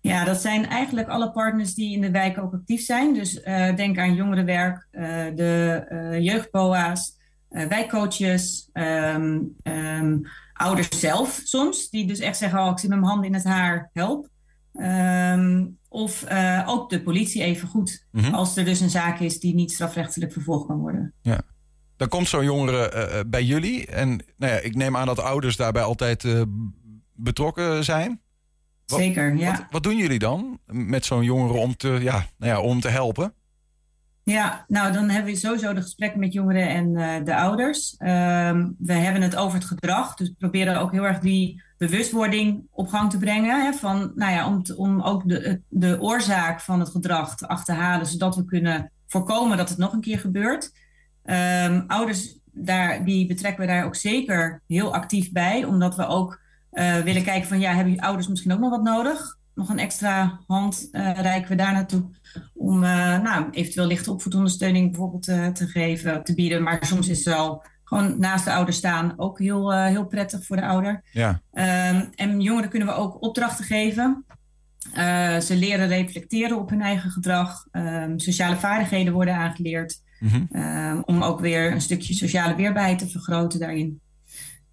Ja, 0.00 0.24
dat 0.24 0.40
zijn 0.40 0.66
eigenlijk 0.68 1.08
alle 1.08 1.30
partners 1.30 1.74
die 1.74 1.94
in 1.94 2.00
de 2.00 2.10
wijk 2.10 2.38
ook 2.38 2.52
actief 2.52 2.84
zijn. 2.84 3.14
Dus 3.14 3.40
eh, 3.40 3.76
denk 3.76 3.98
aan 3.98 4.14
jongerenwerk, 4.14 4.86
eh, 4.90 5.04
de 5.34 5.84
eh 5.88 6.20
jeugdboa's, 6.24 7.16
eh, 7.18 7.21
wijkcoaches, 7.52 8.68
ehm, 8.72 9.38
ehm, 9.62 10.18
ouders 10.52 11.00
zelf 11.00 11.40
soms. 11.44 11.90
Die 11.90 12.06
dus 12.06 12.18
echt 12.18 12.36
zeggen, 12.36 12.58
oh, 12.60 12.70
ik 12.70 12.78
zit 12.78 12.88
met 12.90 12.98
mijn 12.98 13.10
handen 13.10 13.28
in 13.28 13.34
het 13.34 13.44
haar, 13.44 13.90
help. 13.92 14.28
Ehm, 14.72 15.66
of 15.88 16.22
eh, 16.22 16.64
ook 16.66 16.90
de 16.90 17.02
politie 17.02 17.42
even 17.42 17.68
goed. 17.68 18.06
Mhm. 18.10 18.34
Als 18.34 18.56
er 18.56 18.64
dus 18.64 18.80
een 18.80 18.90
zaak 18.90 19.20
is 19.20 19.40
die 19.40 19.54
niet 19.54 19.72
strafrechtelijk 19.72 20.32
vervolgd 20.32 20.66
kan 20.66 20.78
worden. 20.78 21.14
Dan 21.96 22.08
komt 22.10 22.28
zo'n 22.28 22.44
jongere 22.44 22.88
eh, 22.90 23.18
eh, 23.18 23.26
bij 23.26 23.44
jullie. 23.44 23.86
En 23.86 24.08
nou 24.36 24.52
ja, 24.52 24.58
ik 24.58 24.74
neem 24.74 24.96
aan 24.96 25.06
dat 25.06 25.20
ouders 25.20 25.56
daarbij 25.56 25.82
altijd 25.82 26.24
eh, 26.24 26.42
betrokken 27.14 27.84
zijn. 27.84 28.20
Wat- 28.86 28.98
Zeker, 29.00 29.36
ja. 29.36 29.50
Wat, 29.50 29.66
wat 29.70 29.82
doen 29.82 29.96
jullie 29.96 30.18
dan 30.18 30.58
met 30.66 31.04
zo'n 31.04 31.22
jongere 31.24 31.58
om 31.58 31.76
te, 31.76 31.88
ja, 31.88 32.26
nou 32.36 32.52
ja, 32.52 32.60
om 32.60 32.80
te 32.80 32.88
helpen? 32.88 33.34
Ja, 34.24 34.64
nou 34.68 34.92
dan 34.92 35.08
hebben 35.08 35.32
we 35.32 35.38
sowieso 35.38 35.74
de 35.74 35.82
gesprekken 35.82 36.20
met 36.20 36.32
jongeren 36.32 36.68
en 36.68 36.96
eh, 36.96 37.24
de 37.24 37.36
ouders. 37.36 37.96
Ehm, 37.96 38.70
we 38.78 38.92
hebben 38.92 39.22
het 39.22 39.36
over 39.36 39.58
het 39.58 39.66
gedrag, 39.66 40.14
dus 40.14 40.28
we 40.28 40.34
proberen 40.38 40.80
ook 40.80 40.92
heel 40.92 41.04
erg 41.04 41.18
die 41.18 41.62
bewustwording 41.78 42.66
op 42.70 42.88
gang 42.88 43.10
te 43.10 43.18
brengen. 43.18 43.64
Hè, 43.64 43.72
van, 43.72 44.12
nou 44.14 44.32
ja, 44.32 44.46
om, 44.46 44.62
om 44.76 45.00
ook 45.00 45.28
de, 45.28 45.60
de 45.68 46.00
oorzaak 46.00 46.60
van 46.60 46.80
het 46.80 46.88
gedrag 46.88 47.36
te 47.36 47.48
achterhalen, 47.48 48.06
zodat 48.06 48.36
we 48.36 48.44
kunnen 48.44 48.92
voorkomen 49.06 49.56
dat 49.56 49.68
het 49.68 49.78
nog 49.78 49.92
een 49.92 50.00
keer 50.00 50.18
gebeurt. 50.18 50.72
Ehm, 51.24 51.82
ouders, 51.86 52.38
daar, 52.44 53.04
die 53.04 53.26
betrekken 53.26 53.60
we 53.60 53.72
daar 53.72 53.84
ook 53.84 53.96
zeker 53.96 54.62
heel 54.66 54.94
actief 54.94 55.32
bij, 55.32 55.64
omdat 55.64 55.96
we 55.96 56.06
ook 56.06 56.40
eh, 56.70 56.96
willen 56.98 57.22
kijken 57.22 57.48
van, 57.48 57.60
ja, 57.60 57.74
hebben 57.74 58.00
ouders 58.00 58.28
misschien 58.28 58.52
ook 58.52 58.60
nog 58.60 58.70
wat 58.70 58.82
nodig? 58.82 59.38
Nog 59.54 59.68
een 59.68 59.78
extra 59.78 60.40
hand 60.46 60.88
eh, 60.92 61.12
reiken 61.20 61.50
we 61.50 61.56
daar 61.56 61.72
naartoe 61.72 62.04
om 62.54 62.84
eh, 62.84 63.20
nou, 63.20 63.50
eventueel 63.50 63.86
lichte 63.86 64.10
opvoedondersteuning 64.10 64.90
bijvoorbeeld 64.90 65.28
eh, 65.28 65.46
te 65.46 65.66
geven, 65.66 66.24
te 66.24 66.34
bieden. 66.34 66.62
Maar 66.62 66.86
soms 66.86 67.08
is 67.08 67.24
het 67.24 67.34
wel 67.34 67.64
gewoon 67.84 68.18
naast 68.18 68.44
de 68.44 68.52
ouder 68.52 68.74
staan 68.74 69.12
ook 69.16 69.38
heel, 69.38 69.72
heel 69.72 70.06
prettig 70.06 70.46
voor 70.46 70.56
de 70.56 70.66
ouder. 70.66 71.02
Ja, 71.12 71.40
Ehm, 71.52 72.04
en 72.14 72.40
jongeren 72.40 72.70
kunnen 72.70 72.88
we 72.88 72.94
ook 72.94 73.22
opdrachten 73.22 73.64
geven. 73.64 74.24
Ze 75.42 75.56
leren 75.56 75.88
reflecteren 75.88 76.58
op 76.58 76.70
hun 76.70 76.82
eigen 76.82 77.10
gedrag. 77.10 77.66
Ehm, 77.70 78.18
sociale 78.18 78.56
vaardigheden 78.56 79.12
worden 79.12 79.36
aangeleerd. 79.36 80.00
Mhm. 80.20 80.44
Ehm, 80.50 81.00
om 81.04 81.22
ook 81.22 81.40
weer 81.40 81.72
een 81.72 81.80
stukje 81.80 82.14
sociale 82.14 82.54
weerbaarheid 82.54 82.98
te 82.98 83.08
vergroten 83.08 83.60
daarin. 83.60 84.00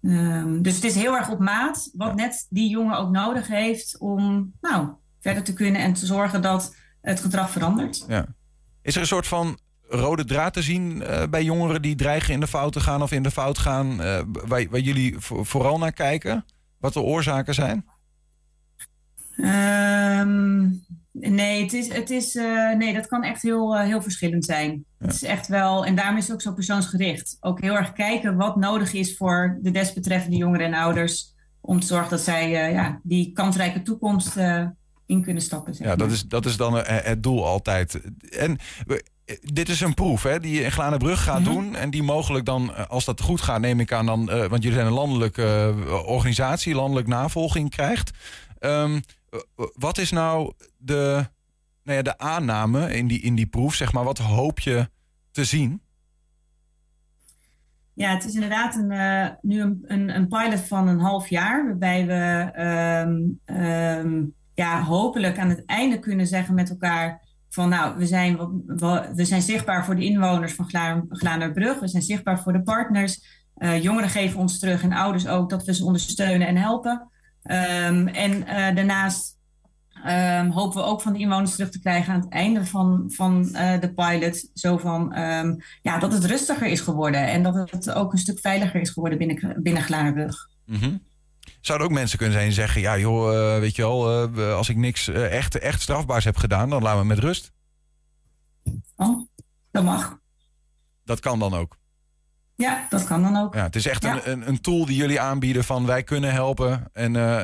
Ehm, 0.02 0.62
dus 0.62 0.74
het 0.74 0.84
is 0.84 0.94
heel 0.94 1.16
erg 1.16 1.30
op 1.30 1.38
maat 1.38 1.90
wat 1.92 2.14
net 2.14 2.46
die 2.50 2.70
jongen 2.70 2.96
ook 2.98 3.10
nodig 3.10 3.48
heeft 3.48 3.98
om 3.98 4.52
nou, 4.60 4.88
verder 5.20 5.42
te 5.42 5.52
kunnen 5.52 5.80
en 5.80 5.92
te 5.92 6.06
zorgen 6.06 6.42
dat 6.42 6.74
het 7.00 7.20
gedrag 7.20 7.50
verandert. 7.50 8.04
ja. 8.08 8.26
Is 8.82 8.94
er 8.94 9.00
een 9.00 9.06
soort 9.06 9.26
van 9.26 9.58
rode 9.88 10.24
draad 10.24 10.52
te 10.52 10.62
zien 10.62 11.02
eh, 11.02 11.22
bij 11.30 11.44
jongeren 11.44 11.82
die 11.82 11.94
dreigen 11.94 12.34
in 12.34 12.40
de 12.40 12.46
fout 12.46 12.72
te 12.72 12.80
gaan 12.80 13.02
of 13.02 13.12
in 13.12 13.22
de 13.22 13.30
fout 13.30 13.58
gaan, 13.58 14.02
eh, 14.02 14.20
waar, 14.26 14.66
waar 14.70 14.80
jullie 14.80 15.18
vo- 15.18 15.44
vooral 15.44 15.78
naar 15.78 15.92
kijken? 15.92 16.44
Wat 16.78 16.92
de 16.92 17.00
oorzaken 17.00 17.54
zijn? 17.54 17.84
Ehm, 19.36 20.68
Nee, 21.20 21.62
het 21.62 21.72
is, 21.72 21.92
het 21.92 22.10
is, 22.10 22.36
eh, 22.36 22.76
nee 22.76 22.94
dat 22.94 23.06
kan 23.06 23.22
echt 23.24 23.42
heel, 23.42 23.76
eh, 23.76 23.84
heel 23.84 24.02
verschillend 24.02 24.44
zijn. 24.44 24.84
Het 24.98 25.14
is 25.14 25.22
echt 25.22 25.48
wel, 25.48 25.84
en 25.84 25.94
daarom 25.94 26.16
is 26.16 26.24
het 26.24 26.32
ook 26.32 26.42
zo 26.42 26.52
persoonsgericht. 26.52 27.36
Ook 27.40 27.60
heel 27.60 27.76
erg 27.76 27.92
kijken 27.92 28.36
wat 28.36 28.56
nodig 28.56 28.92
is 28.92 29.16
voor 29.16 29.58
de 29.62 29.70
desbetreffende 29.70 30.36
jongeren 30.36 30.66
en 30.66 30.74
ouders. 30.74 31.34
Om 31.60 31.80
te 31.80 31.86
zorgen 31.86 32.10
dat 32.10 32.20
zij 32.20 32.68
uh, 32.68 32.74
ja, 32.74 33.00
die 33.02 33.32
kansrijke 33.32 33.82
toekomst 33.82 34.36
in 35.06 35.22
kunnen 35.22 35.42
stappen. 35.42 35.74
Zeg 35.74 35.86
ja, 35.86 35.96
dat 35.96 36.10
is, 36.10 36.22
dat 36.22 36.46
is 36.46 36.56
dan 36.56 36.74
het 36.84 37.22
doel 37.22 37.46
altijd. 37.46 38.00
En 38.30 38.58
dit 39.40 39.68
is 39.68 39.80
een 39.80 39.94
proef 39.94 40.22
hè, 40.22 40.40
die 40.40 40.54
je 40.54 40.62
in 40.62 40.72
Glanenbrug 40.72 41.22
gaat 41.22 41.40
mhm. 41.40 41.52
doen. 41.52 41.76
En 41.76 41.90
die 41.90 42.02
mogelijk 42.02 42.44
dan, 42.44 42.88
als 42.88 43.04
dat 43.04 43.20
goed 43.20 43.40
gaat, 43.40 43.60
neem 43.60 43.80
ik 43.80 43.92
aan 43.92 44.06
dan. 44.06 44.26
want 44.26 44.62
jullie 44.62 44.72
zijn 44.72 44.86
een 44.86 44.92
landelijke 44.92 45.74
organisatie, 46.06 46.74
landelijk 46.74 47.06
navolging 47.06 47.70
krijgt. 47.70 48.10
Um, 48.60 49.02
wat 49.74 49.98
is 49.98 50.10
nou 50.10 50.52
de, 50.76 51.26
nou 51.82 51.96
ja, 51.96 52.02
de 52.02 52.18
aanname 52.18 52.96
in 52.96 53.06
die, 53.06 53.20
in 53.20 53.34
die 53.34 53.46
proef? 53.46 53.74
Zeg 53.74 53.92
maar, 53.92 54.04
wat 54.04 54.18
hoop 54.18 54.60
je 54.60 54.88
te 55.30 55.44
zien? 55.44 55.82
Ja, 57.94 58.14
het 58.14 58.24
is 58.24 58.34
inderdaad 58.34 58.74
een, 58.74 58.90
uh, 58.90 59.28
nu 59.40 59.60
een, 59.60 60.14
een, 60.16 60.28
pilot 60.28 60.60
van 60.60 60.88
een 60.88 61.00
half 61.00 61.28
jaar, 61.28 61.66
waarbij 61.66 62.06
we 62.06 62.52
um, 63.06 63.40
um, 63.56 64.34
ja, 64.54 64.82
hopelijk 64.82 65.38
aan 65.38 65.48
het 65.48 65.64
einde 65.64 65.98
kunnen 65.98 66.26
zeggen 66.26 66.54
met 66.54 66.70
elkaar 66.70 67.28
van 67.48 67.68
nou, 67.68 67.98
we 67.98 68.06
zijn, 68.06 68.36
we, 68.66 69.24
zijn 69.24 69.42
zichtbaar 69.42 69.84
voor 69.84 69.96
de 69.96 70.04
inwoners 70.04 70.52
van 70.52 70.70
Glanerbrug, 71.08 71.78
we 71.80 71.88
zijn 71.88 72.02
zichtbaar 72.02 72.40
voor 72.40 72.52
de 72.52 72.62
partners. 72.62 73.38
Jongeren 73.80 74.08
geven 74.08 74.40
ons 74.40 74.58
terug 74.58 74.82
en 74.82 74.92
ouders 74.92 75.26
ook 75.26 75.50
dat 75.50 75.64
we 75.64 75.74
ze 75.74 75.84
ondersteunen 75.84 76.46
en 76.46 76.56
helpen. 76.56 77.10
Um, 77.44 78.08
en 78.08 78.32
uh, 78.32 78.74
daarnaast 78.74 79.38
um, 80.06 80.50
hopen 80.50 80.80
we 80.80 80.86
ook 80.86 81.02
van 81.02 81.12
de 81.12 81.18
inwoners 81.18 81.52
terug 81.52 81.70
te 81.70 81.80
krijgen 81.80 82.12
aan 82.12 82.20
het 82.20 82.32
einde 82.32 82.66
van, 82.66 83.04
van 83.14 83.48
uh, 83.52 83.80
de 83.80 83.92
pilot. 83.94 84.50
Zo 84.54 84.76
van 84.78 85.18
um, 85.18 85.62
ja, 85.82 85.98
dat 85.98 86.12
het 86.12 86.24
rustiger 86.24 86.66
is 86.66 86.80
geworden 86.80 87.26
en 87.26 87.42
dat 87.42 87.70
het 87.70 87.90
ook 87.90 88.12
een 88.12 88.18
stuk 88.18 88.40
veiliger 88.40 88.80
is 88.80 88.90
geworden 88.90 89.18
binnen, 89.18 89.62
binnen 89.62 89.82
Glarenbrug. 89.82 90.48
Mm 90.66 90.76
-hmm. 90.76 91.02
Zouden 91.60 91.86
ook 91.86 91.94
mensen 91.94 92.18
kunnen 92.18 92.36
zijn 92.36 92.48
die 92.48 92.56
zeggen: 92.56 92.80
Ja, 92.80 92.98
joh, 92.98 93.32
uh, 93.32 93.58
weet 93.58 93.76
je 93.76 93.82
wel, 93.82 94.28
als 94.54 94.68
ik 94.68 94.76
niks 94.76 95.08
echt, 95.08 95.58
echt 95.58 95.80
strafbaars 95.80 96.24
heb 96.24 96.36
gedaan, 96.36 96.70
dan 96.70 96.82
laten 96.82 97.00
we 97.00 97.06
met 97.06 97.18
rust? 97.18 97.52
Oh, 98.96 99.28
dat 99.70 99.84
mag. 99.84 100.18
Dat 101.04 101.20
kan 101.20 101.38
dan 101.38 101.54
ook. 101.54 101.79
Ja, 102.60 102.86
dat 102.88 103.04
kan 103.04 103.22
dan 103.22 103.36
ook. 103.36 103.54
Ja, 103.54 103.62
het 103.62 103.76
is 103.76 103.86
echt 103.86 104.04
een, 104.04 104.30
een, 104.30 104.48
een, 104.48 104.60
tool 104.60 104.86
die 104.86 104.96
jullie 104.96 105.20
aanbieden 105.20 105.64
van 105.64 105.86
wij 105.86 106.02
kunnen 106.02 106.32
helpen 106.32 106.88
en 106.92 107.14
uh, 107.14 107.42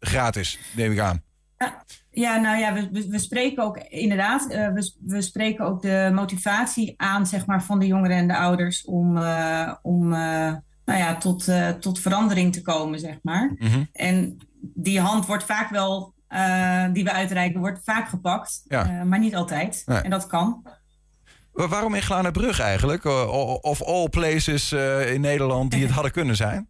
gratis, 0.00 0.58
neem 0.76 0.92
ik 0.92 0.98
aan. 0.98 1.22
Ja, 1.58 1.84
ja 2.10 2.36
nou 2.36 2.58
ja, 2.58 2.74
we, 2.74 3.06
we, 3.08 3.18
spreken 3.18 3.64
ook 3.64 3.78
inderdaad, 3.78 4.42
uh, 4.50 4.68
we, 4.68 4.94
we 5.00 5.22
spreken 5.22 5.64
ook 5.64 5.82
de 5.82 6.10
motivatie 6.14 6.94
aan 6.96 7.26
zeg 7.26 7.46
maar, 7.46 7.62
van 7.62 7.78
de 7.78 7.86
jongeren 7.86 8.16
en 8.16 8.28
de 8.28 8.36
ouders 8.36 8.84
om, 8.84 9.16
uh, 9.16 9.74
om 9.82 10.08
nou 10.84 10.98
ja, 10.98 11.16
tot, 11.16 11.48
tot 11.80 12.00
verandering 12.00 12.52
te 12.52 12.62
komen, 12.62 12.98
zeg 12.98 13.18
maar. 13.22 13.54
Mm 13.58 13.68
-hmm. 13.68 13.88
En 13.92 14.36
die 14.60 15.00
hand 15.00 15.26
wordt 15.26 15.44
vaak 15.44 15.70
wel, 15.70 16.14
die 16.92 17.04
we 17.04 17.12
uitreiken, 17.12 17.60
wordt 17.60 17.84
vaak 17.84 18.08
gepakt, 18.08 18.64
ja. 18.68 19.04
maar 19.04 19.18
niet 19.18 19.34
altijd. 19.34 19.82
Nee. 19.86 20.00
En 20.00 20.10
dat 20.10 20.26
kan. 20.26 20.62
Waarom 21.52 21.94
in 21.94 22.02
Glanenbrug 22.02 22.60
eigenlijk? 22.60 23.04
Of 23.60 23.82
all 23.82 24.08
places 24.08 24.72
eh, 24.72 25.12
in 25.12 25.20
Nederland 25.20 25.70
die 25.70 25.82
het 25.82 25.90
hadden 25.98 26.12
kunnen 26.12 26.36
zijn? 26.36 26.68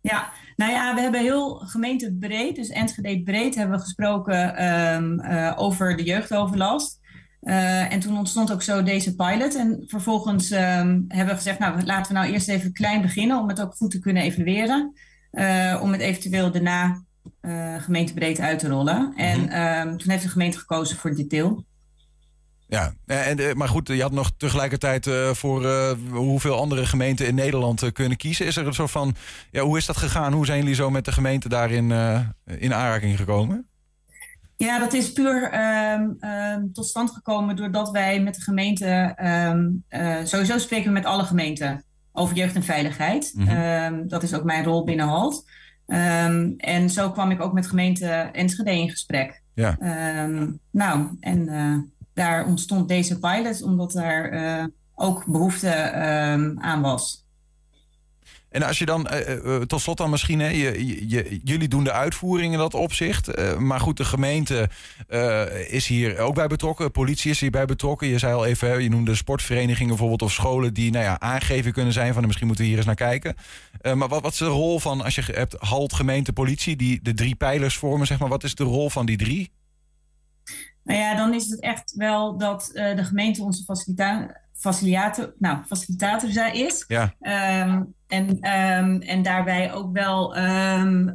Ja, 0.00 0.32
nou 0.56 0.72
ja, 0.72 0.94
we 0.94 1.00
hebben 1.00 1.20
heel 1.20 1.54
gemeentebreed, 1.54 2.56
dus 2.56 2.68
Enschede 2.68 3.22
breed, 3.22 3.54
hebben 3.54 3.76
we 3.76 3.82
gesproken 3.82 4.64
um, 4.64 5.20
uh, 5.20 5.52
over 5.56 5.96
de 5.96 6.02
jeugdoverlast. 6.02 7.00
Uh, 7.42 7.92
en 7.92 8.00
toen 8.00 8.18
ontstond 8.18 8.52
ook 8.52 8.62
zo 8.62 8.82
deze 8.82 9.14
pilot. 9.14 9.56
En 9.56 9.84
vervolgens 9.86 10.50
um, 10.50 11.04
hebben 11.08 11.26
we 11.26 11.34
gezegd, 11.34 11.58
nou 11.58 11.84
laten 11.84 12.12
we 12.12 12.18
nou 12.18 12.32
eerst 12.32 12.48
even 12.48 12.72
klein 12.72 13.02
beginnen 13.02 13.38
om 13.38 13.48
het 13.48 13.60
ook 13.60 13.74
goed 13.74 13.90
te 13.90 13.98
kunnen 13.98 14.22
evalueren. 14.22 14.92
Uh, 15.32 15.80
om 15.82 15.92
het 15.92 16.00
eventueel 16.00 16.50
daarna 16.52 17.02
gemeentebreed 17.78 18.40
uit 18.40 18.58
te 18.58 18.68
rollen. 18.68 19.12
En 19.16 19.60
um, 19.60 19.98
toen 19.98 20.10
heeft 20.10 20.22
de 20.22 20.28
gemeente 20.28 20.58
gekozen 20.58 20.96
voor 20.96 21.14
dit 21.14 21.30
deel. 21.30 21.64
Ja, 22.66 22.94
en, 23.06 23.38
eh, 23.38 23.54
maar 23.54 23.68
goed, 23.68 23.88
je 23.88 24.02
had 24.02 24.12
nog 24.12 24.30
tegelijkertijd 24.36 25.06
uh, 25.06 25.30
voor 25.30 25.66
hoeveel 26.10 26.58
andere 26.58 26.86
gemeenten 26.86 27.26
in 27.26 27.34
Nederland 27.34 27.92
kunnen 27.92 28.16
kiezen. 28.16 28.46
Is 28.46 28.56
er 28.56 28.66
een 28.66 28.74
soort 28.74 28.90
van, 28.90 29.14
ja, 29.50 29.62
hoe 29.62 29.76
is 29.76 29.86
dat 29.86 29.96
gegaan? 29.96 30.32
Hoe 30.32 30.46
zijn 30.46 30.58
jullie 30.58 30.74
zo 30.74 30.90
met 30.90 31.04
de 31.04 31.12
gemeente 31.12 31.48
daarin 31.48 31.90
in 32.44 32.74
aanraking 32.74 33.16
gekomen? 33.16 33.68
Ja, 34.56 34.78
dat 34.78 34.92
is 34.92 35.12
puur 35.12 35.60
um, 35.92 36.16
um, 36.20 36.72
tot 36.72 36.86
stand 36.86 37.10
gekomen 37.10 37.56
doordat 37.56 37.90
wij 37.90 38.20
met 38.20 38.34
de 38.34 38.40
gemeente, 38.40 39.16
um, 39.52 39.84
sowieso 40.26 40.58
spreken 40.58 40.86
we 40.86 40.92
met 40.92 41.04
alle 41.04 41.24
gemeenten 41.24 41.84
over 42.12 42.36
jeugd 42.36 42.54
en 42.54 42.62
veiligheid. 42.62 43.32
Mm 43.34 43.46
-hmm. 43.46 44.08
dat 44.08 44.22
is 44.22 44.34
ook 44.34 44.44
mijn 44.44 44.64
rol 44.64 44.84
binnen 44.84 45.08
HALT. 45.08 45.44
en 46.56 46.90
zo 46.90 47.10
kwam 47.10 47.30
ik 47.30 47.40
ook 47.40 47.52
met 47.52 47.66
gemeente 47.66 48.06
Enschede 48.32 48.70
in 48.70 48.90
gesprek. 48.90 49.42
Ja. 49.54 49.76
nou, 50.70 51.16
en 51.20 51.48
daar 52.14 52.46
ontstond 52.46 52.88
deze 52.88 53.18
pilot 53.18 53.62
omdat 53.62 53.92
daar 53.92 54.32
uh, 54.32 54.64
ook 54.94 55.26
behoefte 55.26 55.66
uh, 55.66 56.64
aan 56.64 56.80
was. 56.80 57.22
En 58.50 58.62
als 58.62 58.78
je 58.78 58.86
dan, 58.86 59.08
uh, 59.12 59.60
tot 59.60 59.80
slot 59.80 59.96
dan 59.96 60.10
misschien, 60.10 60.40
hè, 60.40 60.48
jullie 61.44 61.68
doen 61.68 61.84
de 61.84 61.92
uitvoering 61.92 62.52
in 62.52 62.58
dat 62.58 62.74
opzicht. 62.74 63.56
maar 63.58 63.80
goed, 63.80 63.96
de 63.96 64.04
gemeente 64.04 64.68
is 65.68 65.86
hier 65.86 66.18
ook 66.18 66.34
bij 66.34 66.46
betrokken. 66.46 66.90
Politie 66.90 67.30
is 67.30 67.40
hierbij 67.40 67.64
betrokken. 67.64 68.08
Je 68.08 68.18
zei 68.18 68.34
al 68.34 68.46
even, 68.46 68.82
je 68.82 68.88
noemde 68.88 69.14
sportverenigingen 69.14 69.88
bijvoorbeeld 69.88 70.22
of 70.22 70.32
scholen 70.32 70.74
die 70.74 70.90
nou 70.90 71.04
ja, 71.04 71.20
aangeven 71.20 71.72
kunnen 71.72 71.92
zijn 71.92 72.14
van 72.14 72.26
misschien 72.26 72.46
moeten 72.46 72.64
we 72.64 72.70
hier 72.70 72.78
eens 72.78 72.88
naar 72.88 73.14
kijken. 73.16 73.36
maar 73.94 74.08
wat, 74.08 74.22
wat 74.22 74.32
is 74.32 74.38
de 74.38 74.44
rol 74.44 74.78
van, 74.78 75.02
als 75.02 75.14
je 75.14 75.22
hebt 75.32 75.56
halt, 75.58 75.92
gemeente, 75.92 76.32
politie, 76.32 76.76
die 76.76 77.00
de 77.02 77.14
drie 77.14 77.34
pijlers 77.34 77.76
vormen, 77.76 78.06
zeg 78.06 78.18
maar, 78.18 78.28
wat 78.28 78.44
is 78.44 78.54
de 78.54 78.64
rol 78.64 78.90
van 78.90 79.06
die 79.06 79.16
drie? 79.16 79.52
Nou 80.84 80.98
ja, 80.98 81.14
dan 81.14 81.34
is 81.34 81.50
het 81.50 81.60
echt 81.60 81.94
wel 81.96 82.38
dat 82.38 82.70
uh, 82.72 82.96
de 82.96 83.04
gemeente 83.04 83.42
onze 83.42 83.64
facilita 83.64 84.42
facilitator, 84.52 85.34
nou, 85.38 85.58
facilitator 85.66 86.54
is. 86.54 86.84
Ja. 86.88 87.14
Um, 87.66 87.94
en, 88.06 88.28
um, 88.28 89.00
en 89.00 89.22
daarbij 89.22 89.72
ook 89.72 89.92
wel 89.92 90.36
um, 90.36 91.14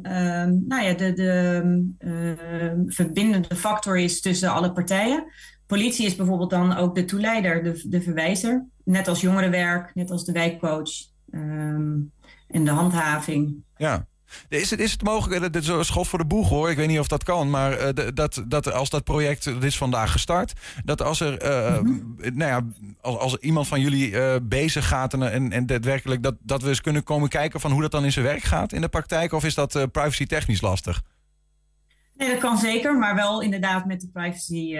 nou 0.66 0.82
ja, 0.82 0.92
de, 0.94 1.12
de 1.12 2.84
verbindende 2.86 3.56
factor 3.56 3.98
is 3.98 4.20
tussen 4.20 4.52
alle 4.52 4.72
partijen. 4.72 5.24
Politie 5.66 6.06
is 6.06 6.16
bijvoorbeeld 6.16 6.50
dan 6.50 6.76
ook 6.76 6.94
de 6.94 7.04
toeleider, 7.04 7.62
de, 7.62 7.88
de 7.88 8.02
verwijzer. 8.02 8.66
Net 8.84 9.08
als 9.08 9.20
jongerenwerk, 9.20 9.94
net 9.94 10.10
als 10.10 10.24
de 10.24 10.32
wijkcoach 10.32 10.90
en 11.30 12.64
de 12.64 12.70
handhaving. 12.70 13.64
Ja, 13.76 14.06
is 14.48 14.70
het, 14.70 14.80
is 14.80 14.92
het 14.92 15.02
mogelijk, 15.02 15.52
dit 15.52 15.62
is 15.62 15.68
een 15.68 15.84
schot 15.84 16.08
voor 16.08 16.18
de 16.18 16.24
boeg 16.24 16.48
hoor, 16.48 16.70
ik 16.70 16.76
weet 16.76 16.88
niet 16.88 16.98
of 16.98 17.08
dat 17.08 17.24
kan, 17.24 17.50
maar 17.50 17.96
uh, 17.96 18.08
dat, 18.14 18.42
dat 18.46 18.72
als 18.72 18.90
dat 18.90 19.04
project, 19.04 19.44
dat 19.44 19.64
is 19.64 19.76
vandaag 19.76 20.12
gestart, 20.12 20.52
dat 20.84 21.02
als 21.02 21.20
er, 21.20 21.44
uh, 21.44 21.80
mm-hmm. 21.80 22.16
nou 22.18 22.50
ja, 22.50 22.64
als, 23.00 23.16
als 23.16 23.36
iemand 23.36 23.68
van 23.68 23.80
jullie 23.80 24.10
uh, 24.10 24.34
bezig 24.42 24.88
gaat 24.88 25.12
en, 25.12 25.32
en, 25.32 25.52
en 25.52 25.66
daadwerkelijk 25.66 26.22
dat, 26.22 26.34
dat 26.40 26.62
we 26.62 26.68
eens 26.68 26.80
kunnen 26.80 27.02
komen 27.02 27.28
kijken 27.28 27.60
van 27.60 27.70
hoe 27.70 27.82
dat 27.82 27.90
dan 27.90 28.04
in 28.04 28.12
zijn 28.12 28.24
werk 28.24 28.42
gaat 28.42 28.72
in 28.72 28.80
de 28.80 28.88
praktijk, 28.88 29.32
of 29.32 29.44
is 29.44 29.54
dat 29.54 29.88
privacy 29.92 30.26
technisch 30.26 30.60
lastig? 30.60 31.02
Nee, 32.14 32.28
dat 32.28 32.38
kan 32.38 32.58
zeker, 32.58 32.98
maar 32.98 33.14
wel 33.14 33.42
inderdaad 33.42 33.86
met 33.86 34.00
de 34.00 34.08
privacy, 34.12 34.76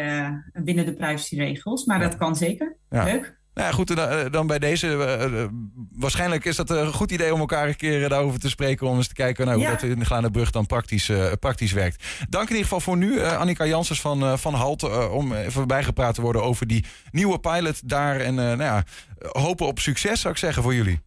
binnen 0.53 0.87
de 0.87 0.95
privacyregels, 0.95 1.85
maar 1.85 1.99
dat 1.99 2.17
kan 2.17 2.37
zeker. 2.37 2.77
Ja. 2.91 3.05
Leuk. 3.05 3.40
Nou 3.61 3.73
ja, 3.73 3.79
goed, 3.79 3.91
eh, 3.91 4.31
dan 4.31 4.47
bij 4.47 4.59
deze. 4.59 4.87
Uh, 4.87 5.45
waarschijnlijk 5.93 6.45
is 6.45 6.57
dat 6.57 6.71
een 6.71 6.93
goed 6.93 7.11
idee 7.11 7.35
om 7.35 7.41
elkaar 7.41 7.69
een 7.69 7.77
keer 7.77 8.09
daarover 8.09 8.41
te 8.41 8.49
spreken. 8.49 8.87
Om 8.87 8.97
eens 8.97 9.09
te 9.09 9.15
kijken 9.15 9.47
nou, 9.47 9.59
hoe 9.59 9.69
dat 9.69 9.83
in 9.83 9.99
de 9.99 10.05
Glanenbrug 10.05 10.51
dan 10.51 10.67
praktisch, 10.67 11.13
praktisch 11.41 11.73
werkt. 11.73 12.05
Dank 12.29 12.45
in 12.45 12.51
ieder 12.51 12.63
geval 12.63 12.81
voor 12.81 12.97
nu, 12.97 13.23
Annika 13.23 13.67
Janssens 13.67 14.01
van, 14.01 14.39
van 14.39 14.55
Halt. 14.55 15.09
om 15.11 15.33
even 15.33 15.67
bijgepraat 15.67 16.15
te 16.15 16.21
worden 16.21 16.43
over 16.43 16.67
die 16.67 16.85
nieuwe 17.11 17.39
pilot 17.39 17.89
daar. 17.89 18.21
En 18.21 18.35
nou 18.35 18.63
ja, 18.63 18.85
hopen 19.19 19.67
op 19.67 19.79
succes, 19.79 20.21
zou 20.21 20.35
ik 20.35 20.41
zeggen, 20.41 20.63
voor 20.63 20.75
jullie. 20.75 21.01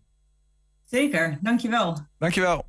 Zeker, 0.86 1.38
dankjewel. 1.42 1.98
Dankjewel. 2.18 2.66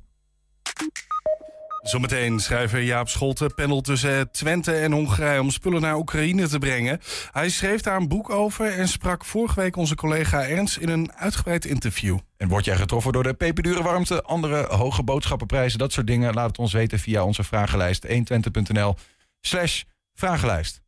Zometeen 1.85 2.39
schrijver 2.39 2.81
Jaap 2.81 3.09
Scholte 3.09 3.49
pendelt 3.55 3.83
tussen 3.83 4.31
Twente 4.31 4.71
en 4.73 4.91
Hongarije 4.91 5.41
om 5.41 5.49
spullen 5.49 5.81
naar 5.81 5.97
Oekraïne 5.97 6.47
te 6.47 6.59
brengen. 6.59 6.99
Hij 7.31 7.49
schreef 7.49 7.81
daar 7.81 7.95
een 7.95 8.07
boek 8.07 8.29
over 8.29 8.71
en 8.71 8.87
sprak 8.87 9.25
vorige 9.25 9.59
week 9.59 9.75
onze 9.75 9.95
collega 9.95 10.47
Ernst 10.47 10.77
in 10.77 10.89
een 10.89 11.13
uitgebreid 11.15 11.65
interview. 11.65 12.17
En 12.37 12.47
word 12.47 12.65
jij 12.65 12.75
getroffen 12.75 13.13
door 13.13 13.23
de 13.23 13.33
peperdure 13.33 13.83
warmte, 13.83 14.21
andere 14.21 14.65
hoge 14.65 15.03
boodschappenprijzen, 15.03 15.79
dat 15.79 15.93
soort 15.93 16.07
dingen? 16.07 16.33
Laat 16.33 16.47
het 16.47 16.57
ons 16.57 16.73
weten 16.73 16.99
via 16.99 17.23
onze 17.23 17.43
vragenlijst 17.43 18.07
120.nl 18.07 18.95
slash 19.41 19.83
vragenlijst. 20.13 20.81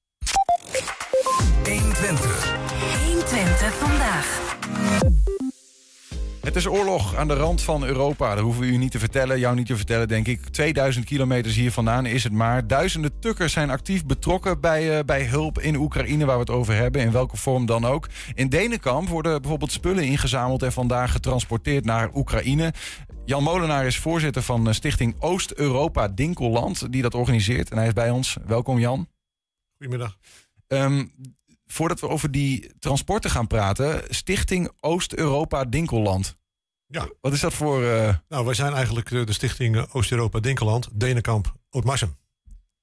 120. 1.64 2.56
120 3.06 3.74
vandaag. 3.74 5.27
Het 6.48 6.56
is 6.56 6.68
oorlog 6.68 7.16
aan 7.16 7.28
de 7.28 7.34
rand 7.34 7.62
van 7.62 7.84
Europa. 7.84 8.36
Dat 8.36 8.44
hoeven 8.44 8.62
we 8.62 8.68
u 8.68 8.78
niet 8.78 8.92
te 8.92 9.00
vertellen, 9.00 9.40
jou 9.40 9.56
niet 9.56 9.66
te 9.66 9.76
vertellen, 9.76 10.08
denk 10.08 10.28
ik. 10.28 10.50
2000 10.50 11.06
kilometers 11.06 11.56
hier 11.56 11.72
vandaan 11.72 12.06
is 12.06 12.24
het 12.24 12.34
maar. 12.34 12.68
Duizenden 12.68 13.20
tukkers 13.20 13.54
zijn 13.54 13.70
actief 13.70 14.06
betrokken 14.06 14.62
bij, 14.62 14.98
uh, 14.98 15.04
bij 15.06 15.26
hulp 15.26 15.60
in 15.60 15.76
Oekraïne, 15.76 16.26
waar 16.26 16.36
we 16.36 16.42
het 16.42 16.50
over 16.50 16.76
hebben, 16.76 17.02
in 17.02 17.12
welke 17.12 17.38
vorm 17.38 17.66
dan 17.66 17.86
ook. 17.86 18.08
In 18.34 18.50
Denenkamp 18.50 19.08
worden 19.08 19.42
bijvoorbeeld 19.42 19.72
spullen 19.72 20.04
ingezameld 20.04 20.64
en 20.64 20.72
vandaag 20.72 21.12
getransporteerd 21.12 21.86
naar 21.86 22.10
Oekraïne. 22.14 22.74
Jan 23.26 23.44
Molenaar 23.44 23.86
is 23.86 23.98
voorzitter 23.98 24.42
van 24.42 24.74
Stichting 24.74 25.16
Oost-Europa 25.20 26.08
Dinkelland, 26.08 26.92
die 26.92 27.02
dat 27.02 27.16
organiseert. 27.16 27.70
En 27.70 27.78
hij 27.78 27.88
is 27.88 27.94
bij 27.94 28.10
ons. 28.10 28.38
Welkom, 28.46 28.80
Jan. 28.80 29.08
Goedemiddag. 29.78 30.18
Um, 30.68 31.12
voordat 31.68 32.00
we 32.00 32.08
over 32.08 32.32
die 32.32 32.72
transporten 32.80 33.30
gaan 33.30 33.48
praten, 33.48 34.04
Stichting 34.10 34.72
Oost-Europa 34.80 35.66
Dinkelland. 35.66 36.38
Ja. 36.88 37.10
Wat 37.22 37.34
is 37.34 37.40
dat 37.40 37.54
voor... 37.54 37.82
Uh... 37.82 38.16
Nou, 38.30 38.46
wij 38.46 38.54
zijn 38.54 38.74
eigenlijk 38.74 39.10
de, 39.10 39.34
Stichting 39.34 39.92
Oost-Europa 39.92 40.40
Dinkelland, 40.40 40.90
Denenkamp, 40.94 41.56
Ootmarsum. 41.70 42.16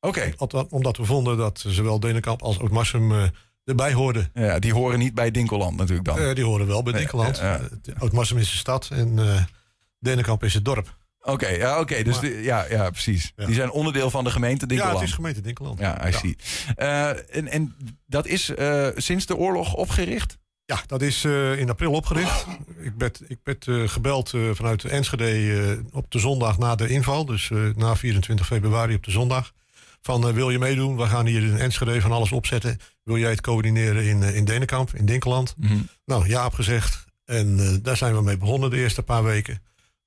Oké. 0.00 0.34
Okay. 0.36 0.64
Omdat 0.70 0.96
we 0.96 1.04
vonden 1.04 1.36
dat 1.36 1.64
zowel 1.66 2.00
Denenkamp 2.00 2.42
als 2.42 2.58
Ootmarsum 2.58 3.12
uh, 3.12 3.22
erbij 3.64 3.92
hoorden. 3.92 4.30
Ja, 4.34 4.58
die 4.58 4.72
horen 4.72 4.98
niet 4.98 5.14
bij 5.14 5.30
Dinkelland 5.30 5.76
natuurlijk 5.76 6.06
dan. 6.06 6.18
Uh, 6.18 6.34
die 6.34 6.44
horen 6.44 6.66
wel 6.66 6.82
bij 6.82 6.92
Dinkelland. 6.92 7.40
Uh, 7.40 7.54
Ootmarsum 7.98 8.38
is 8.38 8.50
de 8.50 8.56
stad 8.56 8.88
en 8.92 9.18
Denenkamp 9.98 10.44
is 10.44 10.54
het 10.54 10.64
dorp. 10.64 10.96
Oké, 11.24 11.48
ja, 11.48 11.80
oké. 11.80 12.02
dus 12.02 12.18
ja, 12.20 12.66
ja, 12.70 12.90
precies. 12.90 13.32
Die 13.36 13.54
zijn 13.54 13.70
onderdeel 13.70 14.10
van 14.10 14.24
de 14.24 14.30
gemeente 14.30 14.66
Dinkeland. 14.66 14.94
Ja, 14.94 15.00
het 15.00 15.08
is 15.08 15.14
gemeente 15.14 15.40
Dinkeland. 15.40 15.78
Ja, 15.78 16.08
I 16.08 16.12
see. 16.12 16.36
Uh, 16.76 17.08
en, 17.36 17.48
en 17.48 17.74
dat 18.06 18.26
is 18.26 18.50
uh, 18.50 18.88
sinds 18.94 19.26
de 19.26 19.36
oorlog 19.36 19.74
opgericht? 19.74 20.38
Ja, 20.66 20.80
dat 20.86 21.02
is 21.02 21.24
uh, 21.24 21.58
in 21.58 21.70
april 21.70 21.92
opgericht. 21.92 22.46
Ik 22.78 22.96
ben, 22.96 23.10
ik 23.26 23.38
ben 23.42 23.88
gebeld 23.88 24.30
vanuit 24.52 24.84
Enschede 24.84 25.82
op 25.92 26.10
de 26.10 26.18
zondag 26.18 26.58
na 26.58 26.74
de 26.74 26.88
inval. 26.88 27.24
Dus 27.24 27.50
na 27.76 27.96
24 27.96 28.46
februari 28.46 28.94
op 28.94 29.04
de 29.04 29.10
zondag. 29.10 29.52
Van 30.00 30.32
wil 30.32 30.50
je 30.50 30.58
meedoen? 30.58 30.96
We 30.96 31.06
gaan 31.06 31.26
hier 31.26 31.42
in 31.42 31.58
Enschede 31.58 32.00
van 32.00 32.12
alles 32.12 32.32
opzetten. 32.32 32.78
Wil 33.02 33.18
jij 33.18 33.30
het 33.30 33.40
coördineren 33.40 34.04
in, 34.04 34.22
in 34.22 34.44
Denenkamp, 34.44 34.94
in 34.94 35.06
Dinkeland? 35.06 35.54
Mm 35.56 35.68
-hmm. 35.68 35.88
Nou, 36.04 36.28
ja, 36.28 36.50
gezegd. 36.50 37.04
En 37.24 37.78
daar 37.82 37.96
zijn 37.96 38.14
we 38.14 38.22
mee 38.22 38.36
begonnen 38.36 38.70
de 38.70 38.76
eerste 38.76 39.02
paar 39.02 39.24
weken. 39.24 39.62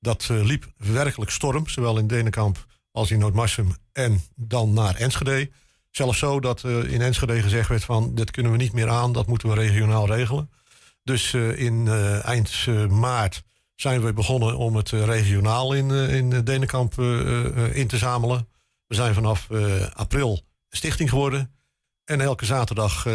Dat 0.08 0.28
uh, 0.32 0.44
liep 0.44 0.72
werkelijk 0.78 1.32
storm, 1.32 1.68
zowel 1.68 1.98
in 1.98 2.08
Denenkamp 2.08 2.66
als 2.92 3.12
in 3.12 3.20
Noordmarsum 3.20 3.76
en 3.92 4.22
dan 4.36 4.74
naar 4.74 4.96
Enschede. 4.96 5.50
Zelfs 5.92 6.20
zo 6.20 6.40
dat 6.40 6.64
uh, 6.64 6.92
in 6.92 7.02
Enschede 7.02 7.42
gezegd 7.42 7.70
werd 7.70 7.84
van 7.84 8.16
dit 8.16 8.32
kunnen 8.32 8.52
we 8.52 8.58
niet 8.58 8.74
meer 8.74 8.90
aan, 8.90 9.14
dat 9.14 9.28
moeten 9.28 9.50
we 9.50 9.56
regionaal 9.56 10.08
regelen. 10.08 10.50
Dus 11.04 11.34
uh, 11.34 11.60
in 11.60 11.88
eind 12.22 12.68
maart 12.90 13.44
zijn 13.76 14.02
we 14.02 14.14
begonnen 14.14 14.58
om 14.58 14.76
het 14.76 14.90
regionaal 14.90 15.74
in, 15.74 15.92
in 15.92 16.30
Denenkamp 16.30 17.00
in 17.72 17.88
te 17.88 17.98
zamelen. 17.98 18.48
We 18.86 18.96
zijn 18.96 19.14
vanaf 19.14 19.48
april 19.94 20.42
stichting 20.70 21.10
geworden. 21.10 21.52
En 22.04 22.22
elke 22.22 22.46
zaterdag, 22.46 23.08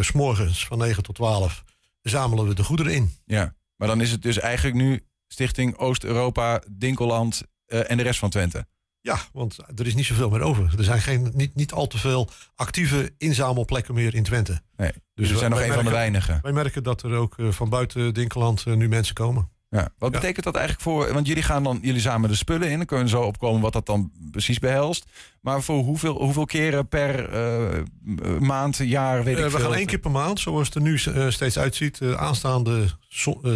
s 0.00 0.12
morgens 0.12 0.66
van 0.66 0.78
9 0.78 1.02
tot 1.02 1.14
12, 1.14 1.64
zamelen 2.02 2.48
we 2.48 2.54
de 2.54 2.64
goederen 2.64 2.94
in. 2.94 3.14
Ja, 3.24 3.54
maar 3.76 3.88
dan 3.88 4.00
is 4.00 4.10
het 4.10 4.22
dus 4.22 4.38
eigenlijk 4.38 4.76
nu 4.76 5.04
Stichting 5.32 5.76
Oost-Europa, 5.76 6.62
Dinkeland 6.70 7.42
uh, 7.66 7.90
en 7.90 7.96
de 7.96 8.02
rest 8.02 8.18
van 8.18 8.30
Twente. 8.30 8.66
Ja, 9.00 9.18
want 9.32 9.58
er 9.76 9.86
is 9.86 9.94
niet 9.94 10.06
zoveel 10.06 10.30
meer 10.30 10.40
over. 10.40 10.74
Er 10.78 10.84
zijn 10.84 11.00
geen, 11.00 11.30
niet, 11.34 11.54
niet 11.54 11.72
al 11.72 11.86
te 11.86 11.98
veel 11.98 12.28
actieve 12.54 13.14
inzamelplekken 13.18 13.94
meer 13.94 14.14
in 14.14 14.22
Twente. 14.22 14.62
Nee, 14.76 14.92
dus 15.14 15.30
we 15.30 15.38
zijn 15.38 15.50
nog 15.50 15.60
een 15.60 15.72
van 15.72 15.84
de 15.84 15.90
weinigen. 15.90 16.38
Wij 16.42 16.52
merken 16.52 16.82
dat 16.82 17.02
er 17.02 17.14
ook 17.14 17.38
uh, 17.38 17.50
van 17.50 17.68
buiten 17.68 18.14
Dinkeland 18.14 18.64
uh, 18.66 18.74
nu 18.74 18.88
mensen 18.88 19.14
komen. 19.14 19.50
Ja. 19.72 19.88
Wat 19.98 20.12
ja. 20.12 20.20
betekent 20.20 20.44
dat 20.44 20.54
eigenlijk 20.54 20.84
voor... 20.84 21.12
Want 21.12 21.26
jullie 21.26 21.42
gaan 21.42 21.62
dan 21.62 21.78
jullie 21.82 22.00
samen 22.00 22.28
de 22.28 22.34
spullen 22.34 22.70
in. 22.70 22.76
Dan 22.76 22.86
kunnen 22.86 23.06
we 23.06 23.12
zo 23.12 23.22
opkomen 23.22 23.60
wat 23.60 23.72
dat 23.72 23.86
dan 23.86 24.12
precies 24.30 24.58
behelst. 24.58 25.06
Maar 25.40 25.62
voor 25.62 25.82
hoeveel, 25.82 26.22
hoeveel 26.22 26.44
keren 26.44 26.88
per 26.88 27.34
uh, 27.34 28.38
maand, 28.38 28.76
jaar, 28.76 29.24
weet 29.24 29.36
ik 29.36 29.44
we 29.44 29.50
veel? 29.50 29.58
We 29.58 29.64
gaan 29.64 29.74
één 29.74 29.86
keer 29.86 29.98
per 29.98 30.10
maand, 30.10 30.40
zoals 30.40 30.66
het 30.66 30.74
er 30.74 30.82
nu 30.82 31.00
uh, 31.08 31.30
steeds 31.30 31.58
uitziet. 31.58 32.00
Uh, 32.00 32.12
aanstaande 32.12 32.86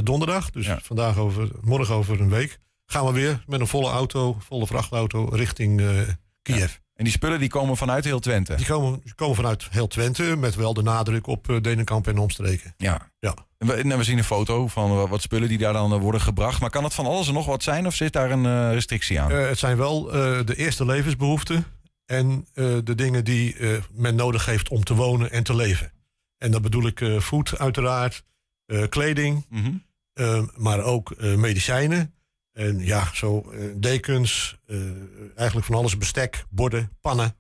donderdag, 0.03 0.51
dus 0.51 0.67
ja. 0.67 0.79
vandaag 0.83 1.19
over, 1.19 1.49
morgen 1.61 1.95
over 1.95 2.21
een 2.21 2.31
week... 2.31 2.59
gaan 2.87 3.07
we 3.07 3.13
weer 3.13 3.45
met 3.47 3.61
een 3.61 3.67
volle 3.67 3.91
auto, 3.91 4.37
volle 4.41 4.67
vrachtauto, 4.67 5.25
richting 5.25 5.83
Kiev. 6.43 6.73
Ja. 6.73 6.83
En 6.95 7.05
die 7.05 7.13
spullen 7.13 7.39
die 7.39 7.49
komen 7.49 7.77
vanuit 7.77 8.05
heel 8.05 8.21
Twente? 8.21 8.55
Die 8.55 8.67
komen, 8.67 9.03
komen 9.15 9.37
vanuit 9.37 9.67
heel 9.71 9.87
Twente, 9.87 10.23
met 10.23 10.55
wel 10.55 10.75
de 10.75 10.83
nadruk 10.83 11.27
op 11.27 11.49
uh, 11.49 11.61
Denenkamp 11.61 12.07
en 12.07 12.19
omstreken. 12.19 12.75
Ja. 12.77 13.11
ja. 13.19 13.35
We, 13.67 13.73
en 13.73 13.99
we, 13.99 14.05
zien 14.05 14.19
een 14.19 14.25
foto 14.25 14.69
van 14.69 15.09
wat 15.09 15.23
spullen 15.23 15.49
die 15.49 15.59
daar 15.59 15.73
dan 15.73 15.99
worden 15.99 16.21
gebracht. 16.21 16.61
Maar 16.61 16.71
kan 16.71 16.85
het 16.85 16.95
van 16.95 17.07
alles 17.07 17.29
en 17.29 17.35
nog 17.35 17.47
wat 17.47 17.63
zijn 17.63 17.87
of 17.87 17.95
zit 17.95 18.13
daar 18.13 18.31
een 18.31 18.45
uh, 18.45 18.73
restrictie 18.73 19.21
aan? 19.21 19.31
Het 19.31 19.59
zijn 19.59 19.77
wel 19.77 20.03
de 20.45 20.55
eerste 20.57 20.85
levensbehoeften 20.85 21.65
en 22.07 22.47
de 22.85 22.95
dingen 22.95 23.25
die 23.25 23.57
men 23.93 24.15
nodig 24.15 24.47
heeft 24.47 24.69
om 24.69 24.85
te 24.85 24.95
wonen 24.95 25.31
en 25.31 25.43
te 25.43 25.55
leven. 25.55 25.93
En 26.39 26.51
dat 26.51 26.63
bedoel 26.63 26.87
ik 26.87 27.05
voed 27.19 27.59
uiteraard, 27.59 28.25
kleding, 28.89 29.47
mm 29.49 29.83
-hmm. 30.15 30.51
maar 30.57 30.83
ook 30.83 31.17
medicijnen. 31.21 32.15
En 32.53 32.79
ja, 32.79 33.11
zo 33.15 33.53
dekens, 33.77 34.57
eigenlijk 35.37 35.67
van 35.67 35.77
alles, 35.77 35.99
bestek, 35.99 36.45
borden, 36.51 36.91
pannen. 37.01 37.37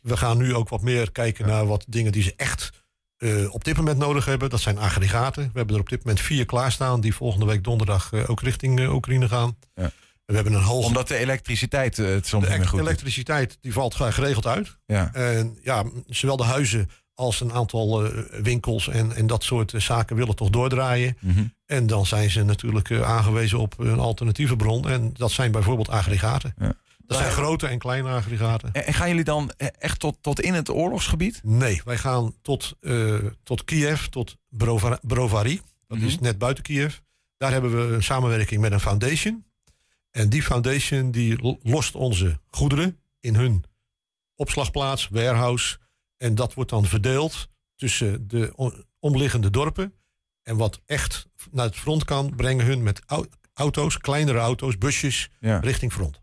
We 0.00 0.16
gaan 0.16 0.38
nu 0.38 0.54
ook 0.54 0.68
wat 0.68 0.82
meer 0.82 1.12
kijken 1.12 1.46
naar 1.46 1.66
wat 1.66 1.84
dingen 1.88 2.12
die 2.12 2.22
ze 2.22 2.34
echt 2.36 2.85
uh, 3.18 3.54
op 3.54 3.64
dit 3.64 3.76
moment 3.76 3.98
nodig 3.98 4.24
hebben. 4.24 4.50
Dat 4.50 4.60
zijn 4.60 4.78
aggregaten. 4.78 5.42
We 5.42 5.58
hebben 5.58 5.74
er 5.74 5.80
op 5.80 5.88
dit 5.88 6.04
moment 6.04 6.20
vier 6.20 6.44
klaarstaan 6.44 7.00
die 7.00 7.14
volgende 7.14 7.46
week 7.46 7.64
donderdag 7.64 8.12
ook 8.26 8.40
richting 8.40 8.88
Oekraïne 8.88 9.28
gaan. 9.28 9.56
Ja. 9.74 9.90
We 10.24 10.34
hebben 10.34 10.52
een 10.52 10.62
hoog... 10.62 10.86
Omdat 10.86 11.08
de 11.08 11.16
elektriciteit 11.16 11.96
het 11.96 12.26
soms 12.26 12.48
niet 12.48 12.58
meer 12.58 12.68
goed 12.68 12.78
De 12.78 12.84
elektriciteit 12.84 13.58
die 13.60 13.72
valt 13.72 13.94
geregeld 13.94 14.46
uit. 14.46 14.76
Ja. 14.86 15.10
En 15.12 15.58
ja, 15.62 15.84
zowel 16.06 16.36
de 16.36 16.44
huizen 16.44 16.90
als 17.14 17.40
een 17.40 17.52
aantal 17.52 18.10
winkels 18.42 18.88
en, 18.88 19.12
en 19.12 19.26
dat 19.26 19.44
soort 19.44 19.72
zaken 19.76 20.16
willen 20.16 20.36
toch 20.36 20.50
doordraaien. 20.50 21.16
Mm 21.20 21.32
-hmm. 21.32 21.54
En 21.66 21.86
dan 21.86 22.06
zijn 22.06 22.30
ze 22.30 22.44
natuurlijk 22.44 22.92
aangewezen 22.92 23.58
op 23.58 23.78
een 23.78 23.98
alternatieve 23.98 24.56
bron. 24.56 24.88
En 24.88 25.10
dat 25.12 25.30
zijn 25.30 25.52
bijvoorbeeld 25.52 25.88
aggregaten. 25.88 26.54
Ja. 26.58 26.74
Dat 27.06 27.18
zijn 27.18 27.32
grote 27.32 27.66
en 27.66 27.78
kleine 27.78 28.08
aggregaten. 28.08 28.72
En, 28.72 28.86
en, 28.86 28.94
gaan 28.94 29.08
jullie 29.08 29.24
dan 29.24 29.50
echt 29.78 30.00
tot, 30.00 30.16
tot 30.20 30.40
in 30.40 30.54
het 30.54 30.70
oorlogsgebied? 30.70 31.40
Nee, 31.44 31.82
wij 31.84 31.96
gaan 31.98 32.34
tot, 32.42 32.76
tot 33.42 33.64
Kiev, 33.64 34.04
tot 34.04 34.36
Brova 34.48 34.98
Brovary. 35.02 35.60
Dat 35.88 35.98
Mhm. 35.98 36.06
is 36.06 36.18
net 36.18 36.38
buiten 36.38 36.64
Kiev. 36.64 36.96
Daar 37.36 37.52
hebben 37.52 37.88
we 37.88 37.94
een 37.94 38.02
samenwerking 38.02 38.60
met 38.60 38.72
een 38.72 38.80
foundation. 38.80 39.44
En 40.10 40.28
die 40.28 40.42
foundation 40.42 41.10
die 41.10 41.58
lost 41.62 41.94
onze 41.94 42.40
goederen 42.46 42.98
in 43.20 43.34
hun 43.34 43.64
opslagplaats, 44.34 45.08
warehouse. 45.10 45.78
En 46.16 46.34
dat 46.34 46.54
wordt 46.54 46.70
dan 46.70 46.84
verdeeld 46.84 47.48
tussen 47.76 48.28
de 48.28 48.52
omliggende 48.98 49.50
dorpen. 49.50 49.92
En 50.42 50.56
wat 50.56 50.80
echt 50.86 51.26
naar 51.50 51.64
het 51.66 51.76
front 51.76 52.04
kan, 52.04 52.34
brengen 52.36 52.66
hun 52.66 52.82
met 52.82 53.02
auto's, 53.54 53.98
kleinere 53.98 54.38
auto's, 54.38 54.78
busjes, 54.78 55.30
ja. 55.40 55.58
richting 55.58 55.92
front. 55.92 56.20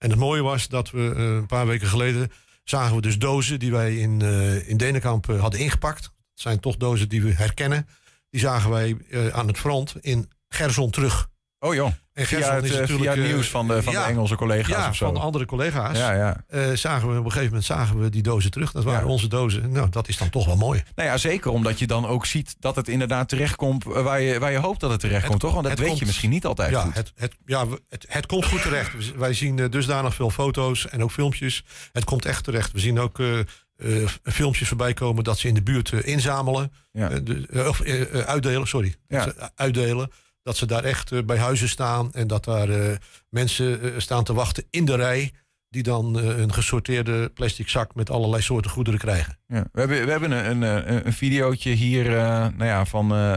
En 0.00 0.10
het 0.10 0.18
mooie 0.18 0.42
was 0.42 0.68
dat 0.68 0.90
we 0.90 1.14
uh, 1.16 1.24
een 1.24 1.46
paar 1.46 1.66
weken 1.66 1.88
geleden 1.88 2.30
zagen 2.64 2.96
we 2.96 3.02
dus 3.02 3.18
dozen 3.18 3.58
die 3.58 3.70
wij 3.70 3.96
in, 3.96 4.20
uh, 4.22 4.68
in 4.68 4.76
Denenkamp 4.76 5.28
uh, 5.28 5.40
hadden 5.40 5.60
ingepakt. 5.60 6.04
Het 6.04 6.12
zijn 6.40 6.60
toch 6.60 6.76
dozen 6.76 7.08
die 7.08 7.22
we 7.22 7.32
herkennen. 7.32 7.88
Die 8.30 8.40
zagen 8.40 8.70
wij 8.70 8.96
aan 9.32 9.46
het 9.46 9.58
front 9.58 9.94
in 10.00 10.30
Gerson 10.48 10.90
terug. 10.90 11.29
Oh 11.62 11.74
joh. 11.74 11.92
En 12.12 12.26
via 12.26 12.54
het, 12.54 12.64
is 12.64 12.90
via 12.90 13.10
het 13.10 13.20
nieuws 13.24 13.48
van 13.48 13.68
de, 13.68 13.82
van 13.82 13.92
ja, 13.92 14.04
de 14.04 14.10
Engelse 14.10 14.34
collega's 14.36 14.68
ja, 14.68 14.88
of 14.88 14.96
zo. 14.96 15.04
van 15.04 15.14
de 15.14 15.20
andere 15.20 15.44
collega's. 15.46 15.98
Ja, 15.98 16.12
ja. 16.12 16.44
Uh, 16.50 16.76
zagen 16.76 17.08
we 17.12 17.18
op 17.18 17.24
een 17.24 17.30
gegeven 17.30 17.44
moment 17.48 17.64
zagen 17.64 18.00
we 18.00 18.08
die 18.10 18.22
dozen 18.22 18.50
terug. 18.50 18.72
Dat 18.72 18.84
waren 18.84 19.00
Ja. 19.06 19.12
onze 19.12 19.28
dozen. 19.28 19.70
Nou, 19.72 19.88
dat 19.90 20.08
is 20.08 20.16
dan 20.16 20.30
toch 20.30 20.46
wel 20.46 20.56
mooi. 20.56 20.82
Nou 20.94 21.08
ja, 21.08 21.16
zeker 21.16 21.50
omdat 21.50 21.78
je 21.78 21.86
dan 21.86 22.06
ook 22.06 22.26
ziet 22.26 22.56
dat 22.58 22.76
het 22.76 22.88
inderdaad 22.88 23.28
terechtkomt 23.28 23.84
waar 23.84 24.20
je, 24.20 24.38
waar 24.38 24.52
je 24.52 24.58
hoopt 24.58 24.80
dat 24.80 24.90
het 24.90 25.00
terechtkomt, 25.00 25.32
Het- 25.32 25.40
toch? 25.40 25.52
Want 25.54 25.66
dat 25.68 25.78
weet 25.78 25.86
komt- 25.86 25.98
je 25.98 26.06
misschien 26.06 26.30
niet 26.30 26.44
altijd 26.44 26.70
ja, 26.70 26.80
goed. 26.82 26.94
het, 26.94 27.12
het, 27.16 27.34
ja 27.46 27.66
het, 27.88 28.04
het 28.08 28.26
komt 28.26 28.44
goed 28.46 28.62
terecht. 28.62 29.14
Wij 29.16 29.34
zien 29.34 29.58
eh, 29.58 29.70
dusdanig 29.70 30.14
veel 30.14 30.30
foto's 30.30 30.88
en 30.88 31.02
ook 31.02 31.10
filmpjes. 31.10 31.64
Het 31.92 32.04
komt 32.04 32.24
echt 32.24 32.44
terecht. 32.44 32.72
We 32.72 32.78
zien 32.80 32.98
ook 32.98 33.18
eh, 33.18 33.38
eh, 33.38 34.08
filmpjes 34.22 34.68
voorbij 34.68 34.92
komen 34.94 35.24
dat 35.24 35.38
ze 35.38 35.48
in 35.48 35.54
de 35.54 35.62
buurt 35.62 35.92
eh, 35.92 36.06
inzamelen. 36.06 36.72
Ja. 36.92 37.10
Eh, 37.10 37.18
de- 37.24 37.46
eh, 37.50 37.66
of 37.68 37.80
eh, 37.80 38.00
eh, 38.00 38.26
uitdelen, 38.26 38.66
sorry. 38.68 38.94
Ja. 39.08 39.32
Uitdelen. 39.54 40.10
Dat 40.50 40.58
ze 40.58 40.66
daar 40.66 40.84
echt 40.84 41.12
eh, 41.12 41.22
bij 41.22 41.38
huizen 41.38 41.68
staan. 41.68 42.12
En 42.12 42.26
dat 42.26 42.44
daar 42.44 42.68
eh, 42.68 42.96
mensen 43.28 43.82
eh, 43.82 43.90
staan 43.96 44.24
te 44.24 44.32
wachten 44.32 44.64
in 44.70 44.84
de 44.84 44.96
rij. 44.96 45.32
Die 45.68 45.82
dan 45.82 46.16
een 46.16 46.52
gesorteerde 46.52 47.28
plastic 47.28 47.68
zak 47.68 47.94
met 47.94 48.10
allerlei 48.10 48.42
soorten 48.42 48.70
goederen 48.70 48.98
krijgen. 48.98 49.38
Ja. 49.46 49.64
We 49.72 49.80
hebben, 49.80 50.04
we 50.04 50.10
hebben 50.10 50.30
een, 50.30 50.62
een, 50.62 51.06
een, 51.06 51.12
videootje 51.12 51.70
hier 51.70 52.10
nou 52.10 52.64
ja, 52.64 52.84
van. 52.84 53.34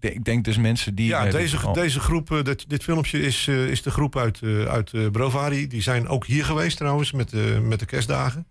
ik 0.00 0.24
denk- 0.24 0.44
dus 0.44 0.58
mensen 0.58 0.94
die. 0.94 1.06
Ja, 1.06 1.30
deze, 1.30 1.66
oh, 1.66 1.74
deze 1.74 2.00
groep, 2.00 2.40
dit, 2.42 2.68
dit 2.68 2.82
filmpje 2.82 3.20
is, 3.20 3.48
is 3.48 3.82
de 3.82 3.90
groep 3.90 4.16
uit, 4.16 4.40
uit 4.68 5.12
Brovary. 5.12 5.66
Die 5.66 5.82
zijn 5.82 6.08
ook 6.08 6.26
hier 6.26 6.44
geweest 6.44 6.76
trouwens 6.76 7.12
met, 7.12 7.30
de 7.30 7.58
met 7.62 7.78
de 7.78 7.86
kerstdagen. 7.86 8.46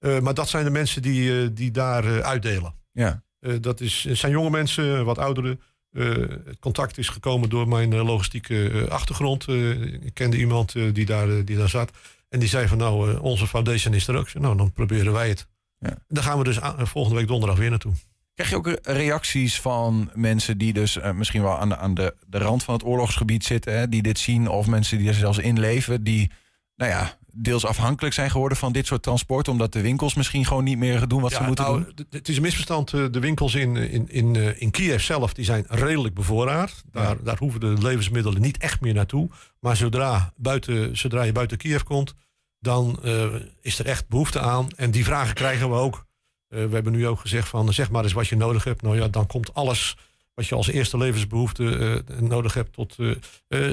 Maar 0.00 0.34
dat 0.34 0.48
zijn 0.48 0.64
de 0.64 0.70
mensen 0.70 1.02
die, 1.02 1.52
die 1.52 1.70
daar 1.70 2.22
uitdelen. 2.22 2.74
Ja, 2.92 3.22
dat 3.60 3.80
is, 3.80 4.04
het 4.08 4.18
zijn 4.18 4.32
jonge 4.32 4.50
mensen, 4.50 5.04
wat 5.04 5.18
ouderen. 5.18 5.60
Het 5.96 6.58
contact 6.60 6.98
is 6.98 7.08
gekomen 7.08 7.48
door 7.48 7.68
mijn 7.68 7.94
logistieke 7.94 8.86
achtergrond. 8.88 9.48
ik 9.48 10.14
kende 10.14 10.36
iemand 10.36 10.72
die, 10.72 11.06
daar, 11.06 11.44
die 11.44 11.56
daar 11.56 11.68
zat. 11.68 11.90
En 12.28 12.38
die 12.38 12.48
zei 12.48 12.68
van 12.68 12.78
nou, 12.78 13.18
onze 13.18 13.46
foundation 13.46 13.94
is 13.94 14.08
er 14.08 14.16
ook. 14.16 14.34
Nou, 14.34 14.56
dan 14.56 14.72
proberen 14.72 15.12
wij 15.12 15.28
het. 15.28 15.46
Ja. 15.78 15.98
Dan 16.08 16.22
gaan 16.22 16.38
we 16.38 16.44
dus 16.44 16.58
volgende 16.76 17.18
week 17.18 17.28
donderdag 17.28 17.58
weer 17.58 17.70
naartoe. 17.70 17.92
Krijg 18.34 18.50
je 18.50 18.56
ook 18.56 18.78
reacties 18.82 19.60
van 19.60 20.10
mensen 20.14 20.58
die 20.58 20.72
dus 20.72 20.98
misschien 21.14 21.42
wel 21.42 21.58
aan, 21.58 21.68
de, 21.68 21.76
aan 21.76 21.94
de, 21.94 22.14
de 22.26 22.38
rand 22.38 22.64
van 22.64 22.74
het 22.74 22.84
oorlogsgebied 22.84 23.44
zitten, 23.44 23.78
hè, 23.78 23.88
die 23.88 24.02
dit 24.02 24.18
zien, 24.18 24.48
of 24.48 24.66
mensen 24.66 24.98
die 24.98 25.08
er 25.08 25.14
zelfs 25.14 25.38
in 25.38 25.60
leven, 25.60 26.04
die 26.04 26.30
nou 26.76 26.90
ja, 26.90 27.18
deels 27.38 27.66
afhankelijk 27.66 28.14
zijn 28.14 28.30
geworden 28.30 28.58
van 28.58 28.72
dit 28.72 28.86
soort 28.86 29.02
transport, 29.02 29.48
omdat 29.48 29.72
de 29.72 29.80
winkels 29.80 30.14
misschien 30.14 30.44
gewoon 30.44 30.64
niet 30.64 30.78
meer 30.78 31.08
doen 31.08 31.20
wat 31.20 31.32
ze 31.32 31.42
moeten 31.42 31.64
nou, 31.64 31.84
doen? 31.94 32.06
Het 32.10 32.28
is 32.28 32.36
een 32.36 32.42
misverstand. 32.42 32.92
Eh, 32.92 33.04
de 33.10 33.20
winkels 33.20 33.54
in, 33.54 33.76
in, 33.76 34.08
in, 34.08 34.36
eh, 34.36 34.60
in 34.60 34.70
Kiev 34.70 35.02
zelf 35.02 35.34
die 35.34 35.44
zijn 35.44 35.64
redelijk 35.68 36.14
bevoorraad. 36.14 36.84
Daar, 36.92 37.22
daar 37.22 37.38
hoeven 37.38 37.60
de 37.60 37.66
levensmiddelen 37.66 38.40
niet 38.40 38.58
echt 38.58 38.80
meer 38.80 38.94
naartoe. 38.94 39.28
Maar 39.60 39.76
zodra, 39.76 40.32
buiten, 40.36 40.96
zodra 40.96 41.22
je 41.22 41.32
buiten 41.32 41.56
Kiev 41.58 41.82
komt, 41.82 42.14
dan 42.58 42.98
uh, 43.04 43.24
is 43.60 43.78
er 43.78 43.86
echt 43.86 44.08
behoefte 44.08 44.40
aan. 44.40 44.68
En 44.76 44.90
die 44.90 45.04
vragen 45.04 45.34
krijgen 45.34 45.70
we 45.70 45.76
ook. 45.76 46.06
we 46.48 46.68
hebben 46.70 46.92
nu 46.92 47.06
ook 47.06 47.20
gezegd 47.20 47.48
van 47.48 47.72
zeg 47.72 47.90
maar 47.90 48.02
eens 48.02 48.12
wat 48.12 48.28
je 48.28 48.36
nodig 48.36 48.64
hebt. 48.64 48.82
Nou 48.82 48.96
ja, 48.96 49.08
dan 49.08 49.26
komt 49.26 49.54
alles 49.54 49.96
wat 50.34 50.46
je 50.46 50.54
als 50.54 50.68
eerste 50.68 50.98
levensbehoefte 50.98 52.04
nodig 52.20 52.54
hebt 52.54 52.72
tot 52.72 52.96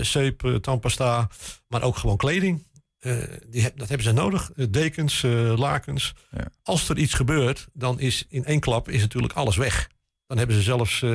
zeep, 0.02 0.58
tandpasta, 0.62 1.30
maar 1.68 1.82
ook 1.82 1.98
gewoon 1.98 2.18
kleding. 2.18 2.64
Uh, 3.04 3.24
die, 3.48 3.72
dat 3.76 3.88
hebben 3.88 4.08
ze 4.08 4.12
nodig. 4.12 4.52
Uh, 4.56 4.66
dekens, 4.70 5.24
uh, 5.24 5.58
lakens. 5.58 6.14
Ja. 6.32 6.48
Als 6.64 6.90
er 6.90 6.98
iets 6.98 7.14
gebeurt, 7.14 7.68
dan 7.74 8.00
is 8.00 8.26
in 8.30 8.46
één 8.46 8.60
klap 8.60 8.90
is 8.90 9.02
natuurlijk 9.02 9.34
alles 9.34 9.56
weg. 9.56 9.90
Dan 10.28 10.38
hebben 10.38 10.56
ze 10.56 10.62
zelfs 10.62 11.06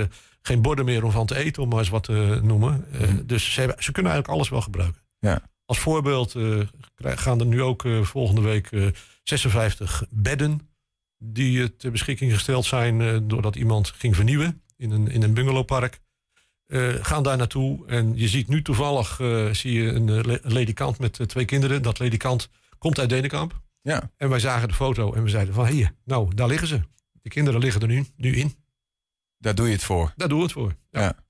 geen 0.43 0.63
borden 0.63 0.85
meer 0.85 1.05
om 1.05 1.11
van 1.11 1.27
te 1.27 1.37
eten, 1.37 1.63
om 1.63 1.69
maar 1.69 1.79
eens 1.79 1.89
wat 1.89 2.03
te 2.03 2.41
noemen. 2.43 2.87
Mm. 2.99 3.27
Dus 3.27 3.53
ze, 3.53 3.61
hebben, 3.61 3.83
ze, 3.83 3.93
kunnen 3.93 4.13
eigenlijk 4.13 4.41
alles 4.41 4.51
wel 4.51 4.61
gebruiken. 4.61 5.03
Ja. 5.19 5.43
Als 5.65 5.79
voorbeeld 5.79 6.35
gaan 6.97 7.41
er 7.41 7.47
nu 7.47 7.63
ook 7.63 7.85
volgende 8.03 8.41
week 8.41 8.93
56 9.23 10.05
bedden 10.11 10.61
die 11.19 11.77
ter 11.77 11.91
beschikking 11.91 12.33
gesteld 12.33 12.65
zijn 12.65 13.29
doordat 13.29 13.57
iemand 13.57 13.91
ging 13.91 14.17
vernieuwen 14.17 14.63
in 14.77 14.91
een, 14.91 15.09
in 15.09 15.23
een 15.23 15.35
bungalowpark. 15.35 16.01
Uh, 16.69 16.95
gaan 17.05 17.23
daar 17.23 17.37
naartoe. 17.37 17.87
En 17.87 18.17
je 18.17 18.29
ziet 18.29 18.49
nu 18.49 18.63
toevallig 18.63 19.19
uh, 19.19 19.53
zie 19.53 19.73
je 19.73 19.89
een, 19.93 20.09
uh, 20.09 20.37
ledikant 20.43 20.99
met 20.99 21.29
twee 21.29 21.45
kinderen. 21.45 21.83
Dat 21.83 21.99
ledikant 21.99 22.49
komt 22.79 22.99
uit 22.99 23.09
Denenkamp. 23.09 23.61
Ja. 23.83 24.11
En 24.17 24.29
wij 24.29 24.41
zagen 24.41 24.69
de 24.69 24.75
foto 24.75 25.13
en 25.13 25.23
we 25.23 25.29
zeiden 25.29 25.55
van 25.55 25.67
hier, 25.67 25.93
nou, 26.05 26.35
daar 26.35 26.49
liggen 26.49 26.69
ze. 26.69 26.81
De 27.23 27.29
kinderen 27.29 27.61
liggen 27.61 27.81
er 27.81 27.89
nu, 27.89 28.07
nu 28.17 28.37
in. 28.37 28.55
Daar 29.39 29.55
doe 29.55 29.67
je 29.67 29.73
het 29.73 29.85
voor. 29.85 30.13
Daar 30.17 30.29
doe 30.29 30.39
je 30.39 30.45
het 30.45 30.53
voor. 30.53 30.75
ja. 30.91 31.27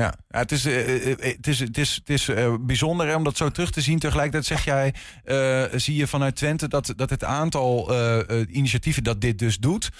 Ja, 0.00 0.14
ja 0.28 0.38
het, 0.38 0.52
is, 0.52 0.66
uh, 0.66 1.16
het 1.18 1.46
is, 1.46 1.60
het 1.60 1.78
is, 1.78 1.94
het 1.94 2.10
is 2.10 2.28
uh, 2.28 2.54
bijzonder 2.60 3.06
hè, 3.06 3.14
om 3.14 3.24
dat 3.24 3.36
zo 3.36 3.50
terug 3.50 3.70
te 3.70 3.80
zien. 3.80 3.98
Tegelijkertijd 3.98 4.44
zeg 4.44 4.64
jij, 4.64 4.94
uh, 5.24 5.78
zie 5.78 5.96
je 5.96 6.06
vanuit 6.06 6.36
Twente 6.36 6.68
dat, 6.68 6.92
dat 6.96 7.10
het 7.10 7.24
aantal 7.24 7.94
initiatieven 8.50 9.04
dat 9.04 9.20
dit 9.20 9.38
dus 9.38 9.58
doet, 9.58 9.90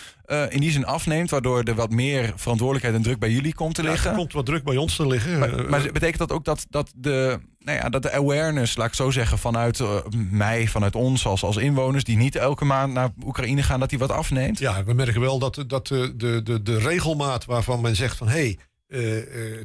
in 0.49 0.61
die 0.61 0.71
zin 0.71 0.87
afneemt, 0.87 1.31
waardoor 1.31 1.63
er 1.63 1.75
wat 1.75 1.91
meer 1.91 2.33
verantwoordelijkheid 2.37 2.97
en 2.97 3.03
druk 3.03 3.19
bij 3.19 3.31
jullie 3.31 3.55
komt 3.55 3.75
te 3.75 3.83
liggen. 3.83 4.11
er 4.11 4.17
komt 4.17 4.33
wat 4.33 4.47
druk 4.47 4.65
bij 4.65 4.77
ons 4.77 4.97
te 4.97 5.07
liggen. 5.07 5.39
Maar, 5.39 5.65
maar 5.69 5.83
betekent 5.93 6.19
dat 6.19 6.33
ook 6.33 6.45
dat, 6.45 6.67
dat, 6.71 6.93
de, 6.97 7.41
nou 7.59 7.79
ja, 7.79 7.89
dat 7.89 8.03
de 8.03 8.13
awareness, 8.13 8.77
laat 8.77 8.87
ik 8.87 8.95
zo 8.95 9.11
zeggen, 9.11 9.39
vanuit 9.39 9.81
mij, 10.31 10.67
vanuit 10.67 10.95
ons 10.95 11.27
als, 11.27 11.43
als 11.43 11.57
inwoners 11.57 12.05
die 12.05 12.17
niet 12.17 12.37
elke 12.37 12.65
maand 12.65 12.93
naar 12.93 13.11
Oekraïne 13.25 13.63
gaan, 13.63 13.81
dat 13.81 13.91
die 13.91 13.99
wat 13.99 14.11
afneemt? 14.11 14.59
Ja, 14.59 14.85
we 14.85 14.93
merken 14.93 15.21
wel 15.21 15.39
dat, 15.39 15.65
dat 15.67 15.87
de, 15.87 16.17
de, 16.17 16.43
de, 16.43 16.63
de 16.63 16.79
regelmaat 16.79 17.45
waarvan 17.45 17.81
men 17.81 17.97
zegt 17.97 18.17
van 18.17 18.29
hé, 18.29 18.35
hey, 18.35 18.59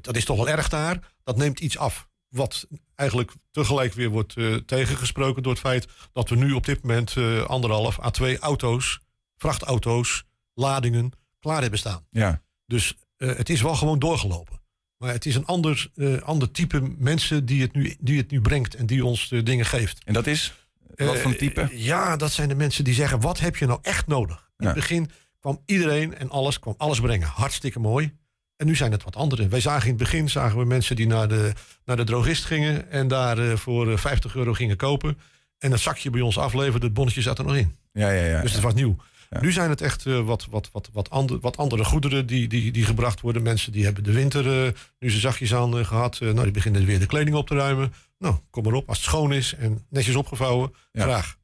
dat 0.02 0.16
is 0.16 0.26
toch 0.26 0.38
wel 0.38 0.50
erg 0.50 0.70
daar. 0.70 1.12
Dat 1.24 1.38
neemt 1.38 1.60
iets 1.60 1.78
af. 1.78 2.10
Wat 2.30 2.68
eigenlijk 2.96 3.32
tegelijk 3.52 3.94
weer 3.94 4.10
wordt 4.10 4.36
uh, 4.36 4.56
tegengesproken 4.56 5.44
door 5.44 5.52
het 5.52 5.62
feit 5.62 5.88
dat 6.14 6.30
we 6.30 6.36
nu 6.36 6.52
op 6.52 6.66
dit 6.66 6.82
moment 6.82 7.16
anderhalf 7.48 8.00
à 8.04 8.10
twee 8.10 8.40
auto's, 8.40 9.00
vrachtauto's, 9.38 10.24
ladingen 10.54 11.12
klaar 11.40 11.62
hebben 11.62 11.80
staan. 11.80 12.06
Ja. 12.10 12.42
Dus 12.66 12.96
het 13.18 13.50
is 13.50 13.62
wel 13.62 13.76
gewoon 13.76 14.00
doorgelopen. 14.00 14.62
Maar 14.98 15.12
het 15.12 15.26
is 15.26 15.36
een 15.36 15.46
ander, 15.46 15.92
ander 16.24 16.52
type 16.52 16.82
mensen 16.98 17.46
die 17.46 17.62
het, 17.62 17.74
nu, 17.74 17.96
die 18.00 18.18
het 18.18 18.32
nu 18.32 18.42
brengt 18.42 18.76
en 18.76 18.86
die 18.86 19.06
ons 19.06 19.30
de 19.30 19.44
dingen 19.44 19.66
geeft. 19.66 20.04
En 20.04 20.14
dat 20.14 20.28
is? 20.28 20.54
Wat 20.96 21.20
voor 21.20 21.36
type? 21.36 21.70
ja, 21.72 22.16
dat 22.16 22.32
zijn 22.32 22.50
de 22.50 22.56
mensen 22.56 22.84
die 22.84 22.94
zeggen: 22.94 23.20
wat 23.20 23.40
heb 23.40 23.56
je 23.56 23.66
nou 23.66 23.80
echt 23.82 24.08
nodig? 24.08 24.50
In 24.58 24.66
het 24.66 24.76
begin 24.76 25.12
kwam 25.40 25.62
iedereen 25.66 26.16
en 26.16 26.30
alles, 26.30 26.60
kwam 26.60 26.74
alles 26.78 27.00
brengen. 27.00 27.28
Hartstikke 27.28 27.80
mooi. 27.80 28.18
En 28.62 28.68
nu 28.68 28.76
zijn 28.76 28.92
het 28.92 29.04
wat 29.04 29.16
andere. 29.16 29.48
Wij 29.48 29.60
zagen 29.60 29.84
in 29.84 29.90
het 29.90 29.98
begin 29.98 30.30
zagen 30.30 30.58
we 30.58 30.66
mensen 30.66 30.96
die 30.96 31.08
naar 31.08 31.28
de, 31.28 31.54
naar 31.86 31.98
de 31.98 32.04
drogist 32.04 32.46
gingen 32.46 32.92
en 32.92 33.08
daar 33.08 33.40
uh, 33.40 33.56
voor 33.56 34.00
50 34.00 34.32
eh, 34.32 34.38
euro 34.38 34.54
gingen 34.54 34.78
kopen. 34.78 35.18
En 35.58 35.72
het 35.72 35.80
zakje 35.80 36.10
bij 36.10 36.22
ons 36.22 36.38
afleverden, 36.38 36.84
het 36.84 36.94
bonnetje 36.94 37.22
zat 37.22 37.40
er 37.40 37.46
nog 37.46 37.56
in. 37.56 37.76
Ja, 37.94 38.10
ja, 38.12 38.26
ja, 38.26 38.42
dus 38.42 38.54
het 38.54 38.62
was 38.62 38.74
nieuw. 38.74 38.96
Nu 39.40 39.52
zijn 39.52 39.70
het 39.70 39.82
echt 39.82 40.06
uh, 40.06 40.20
wat, 40.20 40.48
wat, 40.50 40.70
wat, 40.72 40.90
wat, 40.94 41.10
ander, 41.10 41.40
wat 41.40 41.58
andere 41.58 41.84
goederen 41.84 42.26
die, 42.26 42.48
die, 42.48 42.72
die 42.72 42.86
gebracht 42.86 43.22
worden. 43.22 43.42
Mensen 43.42 43.72
die 43.72 43.84
hebben 43.84 44.04
de 44.04 44.12
winter 44.12 44.66
uh, 44.66 44.72
nu 45.00 45.12
ze 45.12 45.20
zachtjes 45.20 45.54
aan 45.54 45.86
gehad. 45.86 46.20
nou, 46.20 46.44
die 46.44 46.52
beginnen 46.52 46.86
weer 46.86 47.00
de 47.00 47.06
kleding 47.06 47.36
op 47.36 47.48
te 47.48 47.56
ruimen. 47.56 47.94
Nou, 48.18 48.36
kom 48.50 48.64
maar 48.64 48.74
op. 48.74 48.90
Als 48.90 48.98
het 48.98 49.08
schoon 49.08 49.34
is 49.34 49.56
en 49.56 49.86
netjes 49.90 50.16
opgevouwen, 50.16 50.74
graag. 50.94 51.38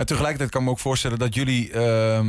En 0.00 0.06
tegelijkertijd 0.06 0.50
kan 0.50 0.60
ik 0.60 0.66
me 0.66 0.72
ook 0.72 0.78
voorstellen 0.78 1.18
dat 1.18 1.34
jullie 1.34 1.72
uh, 1.72 2.20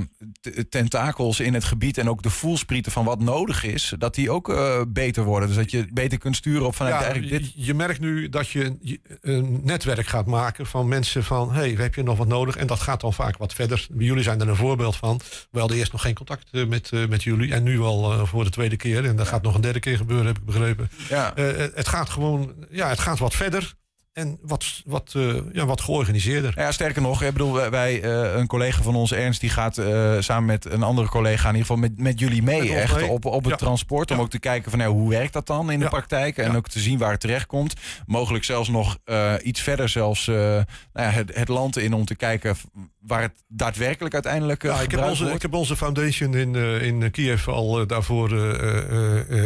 tentakels 0.70 1.40
in 1.40 1.54
het 1.54 1.64
gebied 1.64 1.98
en 1.98 2.10
ook 2.10 2.24
de 2.24 2.30
voelsprieten 2.30 2.92
van 2.92 3.06
wat 3.06 3.20
nodig 3.20 3.64
is, 3.64 3.94
dat 3.98 4.16
die 4.16 4.32
ook 4.32 4.50
uh, 4.50 4.82
beter 4.88 5.24
worden. 5.24 5.48
Dus 5.48 5.58
dat 5.58 5.72
je 5.72 5.88
beter 5.94 6.18
kunt 6.18 6.36
sturen 6.36 6.66
op 6.66 6.76
vanuit 6.76 6.96
ja, 6.96 7.02
eigenlijk 7.02 7.44
dit. 7.44 7.66
Je 7.66 7.74
merkt 7.74 8.00
nu 8.00 8.30
dat 8.30 8.50
je 8.50 8.78
een 9.22 9.60
netwerk 9.64 10.08
gaat 10.08 10.26
maken 10.26 10.66
van 10.66 10.88
mensen 10.88 11.24
van 11.24 11.52
hey, 11.52 11.70
heb 11.70 11.96
je 11.96 12.04
nog 12.04 12.18
wat 12.18 12.28
nodig? 12.28 12.56
En 12.56 12.68
dat 12.68 12.80
gaat 12.80 13.02
dan 13.02 13.14
vaak 13.14 13.38
wat 13.38 13.54
verder. 13.54 13.88
Jullie 13.98 14.24
zijn 14.24 14.42
er 14.42 14.50
een 14.50 14.56
voorbeeld 14.56 14.96
van. 14.96 15.20
We 15.52 15.60
hadden 15.60 15.78
eerst 15.78 15.92
nog 15.92 16.02
geen 16.02 16.16
contact 16.16 16.48
uh, 16.52 16.68
met, 16.68 16.92
uh, 16.94 17.08
met 17.08 17.24
jullie 17.24 17.54
en 17.54 17.64
nu 17.64 17.80
al 17.80 18.26
voor 18.28 18.44
de 18.44 18.50
tweede 18.50 18.78
keer. 18.78 19.06
En 19.06 19.16
dat 19.16 19.28
gaat 19.28 19.42
nog 19.42 19.56
een 19.56 19.62
derde 19.62 19.80
keer 19.80 19.98
gebeuren, 19.98 20.26
heb 20.26 20.38
ik 20.38 20.46
begrepen. 20.46 20.90
Ja. 21.10 21.34
het 21.74 21.88
gaat 21.88 22.10
gewoon, 22.10 22.54
ja, 22.70 22.90
het 22.90 23.00
gaat 23.00 23.20
wat 23.20 23.36
verder 23.36 23.80
en 24.13 24.38
wat, 24.41 24.82
wat, 24.86 25.13
uh, 25.17 25.36
ja, 25.54 25.65
wat 25.65 25.82
georganiseerder. 25.82 26.54
Ja, 26.56 26.71
sterker 26.71 27.02
nog, 27.02 27.21
ik 27.24 27.32
bedoel, 27.32 27.69
wij, 27.69 28.04
uh, 28.04 28.34
een 28.34 28.47
collega 28.47 28.82
van 28.82 28.95
ons, 28.95 29.12
Ernst, 29.12 29.41
die 29.41 29.50
gaat 29.50 29.78
uh, 29.78 30.15
samen 30.19 30.45
met 30.45 30.71
een 30.71 30.84
andere 30.84 31.08
collega 31.08 31.50
in 31.50 31.56
ieder 31.56 31.67
geval 31.67 31.82
met, 31.82 32.00
met 32.00 32.19
jullie 32.19 32.43
mee, 32.43 32.74
echt 32.74 33.10
op, 33.10 33.26
op 33.26 33.45
het 33.45 33.58
transport. 33.58 34.12
Om 34.12 34.19
ook 34.19 34.30
te 34.30 34.39
kijken 34.39 34.69
van 34.69 34.80
nou, 34.80 34.91
hoe 34.91 35.10
werkt 35.10 35.34
dat 35.34 35.47
dan 35.47 35.71
in 35.71 35.80
de 35.80 35.88
praktijk. 35.88 36.38
En 36.38 36.56
ook 36.56 36.67
te 36.67 36.80
zien 36.80 36.97
waar 36.97 37.12
het 37.12 37.19
terecht 37.19 37.45
komt. 37.45 37.74
Mogelijk 38.06 38.43
zelfs 38.43 38.69
nog 38.69 38.97
iets 39.41 39.62
verder 39.62 39.89
zelfs 39.89 40.26
nou 40.26 40.65
het, 40.93 41.36
het, 41.36 41.47
land 41.47 41.78
in 41.78 41.93
om 41.93 42.06
te 42.06 42.15
kijken 42.15 42.56
waar 43.00 43.21
het 43.21 43.43
daadwerkelijk 43.47 44.13
uiteindelijk 44.13 44.63
ja, 44.63 44.82
ik 44.82 44.91
heb 44.91 45.04
onze, 45.04 45.21
wordt. 45.21 45.36
Ik 45.36 45.41
heb 45.41 45.54
onze 45.54 45.76
foundation 45.76 46.36
in, 46.36 46.56
in 46.82 47.12
Kiev 47.12 47.47
al 47.47 47.88
daarvoor 47.88 48.32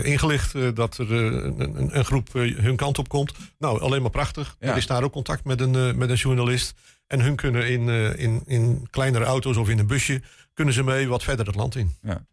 ingelicht 0.03 0.75
dat 0.75 0.97
er 0.97 1.13
een, 1.13 1.97
een, 1.97 2.05
groep 2.05 2.33
hun 2.33 2.75
kant 2.75 2.97
op 2.97 3.09
komt. 3.09 3.33
Nou, 3.59 3.81
alleen 3.81 4.01
maar 4.01 4.11
prachtig. 4.11 4.54
Er 4.59 4.77
is 4.77 4.87
daar 4.87 5.03
ook 5.03 5.11
contact 5.11 5.43
met 5.43 5.61
een, 5.61 5.73
uh, 5.73 5.93
met 5.93 6.09
een 6.09 6.15
journalist. 6.15 6.73
En 7.07 7.21
hun 7.21 7.35
kunnen 7.35 7.69
in, 7.69 7.87
uh, 7.87 8.19
in, 8.19 8.43
in 8.45 8.87
kleinere 8.89 9.25
auto's 9.25 9.57
of 9.57 9.69
in 9.69 9.79
een 9.79 9.87
busje... 9.87 10.21
kunnen 10.53 10.73
ze 10.73 10.83
mee 10.83 11.07
wat 11.07 11.23
verder 11.23 11.45
het 11.45 11.55
land 11.55 11.75
in. 11.75 11.95
Ja. 12.01 12.25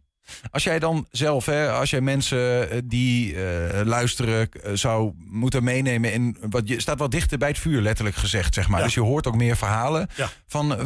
Als 0.51 0.65
jij 0.65 0.79
dan 0.79 1.07
zelf, 1.11 1.47
hè, 1.47 1.71
als 1.71 1.91
jij 1.91 2.01
mensen 2.01 2.71
eh, 2.71 2.79
die 2.85 3.35
uh, 3.35 3.81
luisteren, 3.85 4.49
zou 4.75 5.13
moeten 5.17 5.65
meenemen 5.65 6.13
in 6.13 6.37
wat 6.41 6.69
je 6.69 6.81
staat 6.81 6.99
wat 6.99 7.11
dichter 7.11 7.39
bij 7.39 7.49
het 7.49 7.59
vuur, 7.59 7.81
letterlijk 7.81 8.17
gezegd, 8.17 8.55
zeg 8.55 8.69
maar. 8.69 8.79
Ja. 8.79 8.85
Dus 8.85 8.95
je 8.95 9.01
hoort 9.01 9.27
ook 9.27 9.37
meer 9.37 9.57
verhalen 9.57 10.09
ja. 10.17 10.31
van 10.47 10.79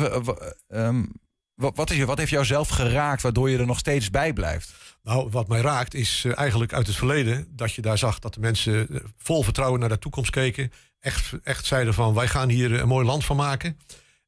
um, 0.69 1.13
wat, 1.55 1.77
wat, 1.77 1.91
is, 1.91 2.05
wat 2.05 2.19
heeft 2.19 2.31
jou 2.31 2.45
zelf 2.45 2.69
geraakt, 2.69 3.23
waardoor 3.23 3.51
je 3.51 3.59
er 3.59 3.67
nog 3.67 3.79
steeds 3.79 4.11
bij 4.11 4.33
blijft? 4.33 4.75
Nou, 5.03 5.29
wat 5.31 5.49
mij 5.49 5.61
raakt 5.61 5.95
is 5.95 6.25
eigenlijk 6.25 6.73
uit 6.73 6.87
het 6.87 6.97
verleden 6.97 7.47
dat 7.51 7.73
je 7.73 7.83
daar 7.83 7.99
zag 7.99 8.19
dat 8.19 8.35
de 8.35 8.41
mensen 8.41 9.03
vol 9.19 9.43
vertrouwen 9.43 9.81
naar 9.81 9.89
de 9.89 9.99
toekomst 9.99 10.31
keken 10.31 10.73
echt, 11.01 11.33
echt 11.43 11.65
zeiden 11.65 11.95
van 11.95 12.15
wij 12.15 12.29
gaan 12.29 12.49
hier 12.49 12.81
een 12.81 12.89
mooi 12.89 13.07
land 13.07 13.25
van 13.25 13.37
maken. 13.37 13.79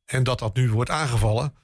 En 0.04 0.22
dat 0.22 0.38
dat 0.38 0.54
nu 0.54 0.70
wordt 0.70 0.90
aangevallen. 0.90 1.54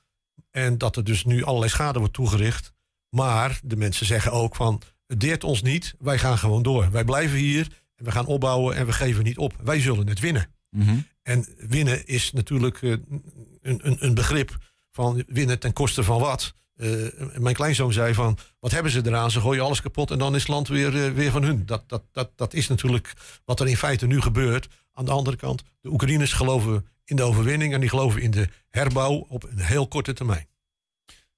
En 0.50 0.78
dat 0.78 0.96
er 0.96 1.04
dus 1.04 1.24
nu 1.24 1.44
allerlei 1.44 1.70
schade 1.70 1.98
wordt 1.98 2.14
toegericht. 2.14 2.72
Maar 3.08 3.60
de 3.64 3.76
mensen 3.76 4.06
zeggen 4.06 4.32
ook 4.32 4.56
van 4.56 4.82
het 5.06 5.20
deert 5.20 5.44
ons 5.44 5.62
niet. 5.62 5.94
Wij 5.98 6.18
gaan 6.18 6.38
gewoon 6.38 6.62
door. 6.62 6.90
Wij 6.90 7.04
blijven 7.04 7.38
hier 7.38 7.82
en 7.96 8.04
we 8.04 8.10
gaan 8.10 8.26
opbouwen 8.26 8.76
en 8.76 8.86
we 8.86 8.92
geven 8.92 9.24
niet 9.24 9.38
op. 9.38 9.54
Wij 9.62 9.80
zullen 9.80 10.06
het 10.06 10.20
winnen. 10.20 10.46
Mhm. 10.70 10.96
En 11.22 11.46
winnen 11.56 12.06
is 12.06 12.32
natuurlijk 12.32 12.82
uh, 12.82 12.90
een, 12.90 13.80
een, 13.82 13.96
een 14.04 14.14
begrip 14.14 14.56
van 14.90 15.24
winnen 15.26 15.58
ten 15.58 15.72
koste 15.72 16.04
van 16.04 16.20
wat. 16.20 16.54
Uh, 16.76 17.06
mijn 17.38 17.54
kleinzoon 17.54 17.92
zei 17.92 18.14
van, 18.14 18.38
wat 18.60 18.70
hebben 18.70 18.92
ze 18.92 19.02
eraan? 19.04 19.30
Ze 19.30 19.40
gooien 19.40 19.64
alles 19.64 19.82
kapot 19.82 20.10
en 20.10 20.18
dan 20.18 20.34
is 20.34 20.40
het 20.40 20.50
land 20.50 20.68
weer, 20.68 20.94
uh, 20.94 21.10
weer 21.10 21.30
van 21.30 21.42
hun. 21.42 21.66
Dat, 21.66 21.88
dat, 21.88 22.02
dat, 22.12 22.30
dat 22.36 22.54
is 22.54 22.68
natuurlijk 22.68 23.12
wat 23.44 23.60
er 23.60 23.68
in 23.68 23.76
feite 23.76 24.06
nu 24.06 24.20
gebeurt. 24.20 24.68
Aan 24.94 25.04
de 25.04 25.10
andere 25.10 25.36
kant, 25.36 25.62
de 25.80 25.90
Oekraïners 25.90 26.32
geloven 26.32 26.86
in 27.04 27.16
de 27.16 27.22
overwinning 27.22 27.72
en 27.74 27.80
die 27.80 27.88
geloven 27.88 28.22
in 28.22 28.30
de 28.30 28.48
herbouw 28.70 29.26
op 29.28 29.44
een 29.44 29.58
heel 29.58 29.88
korte 29.88 30.12
termijn. 30.12 30.46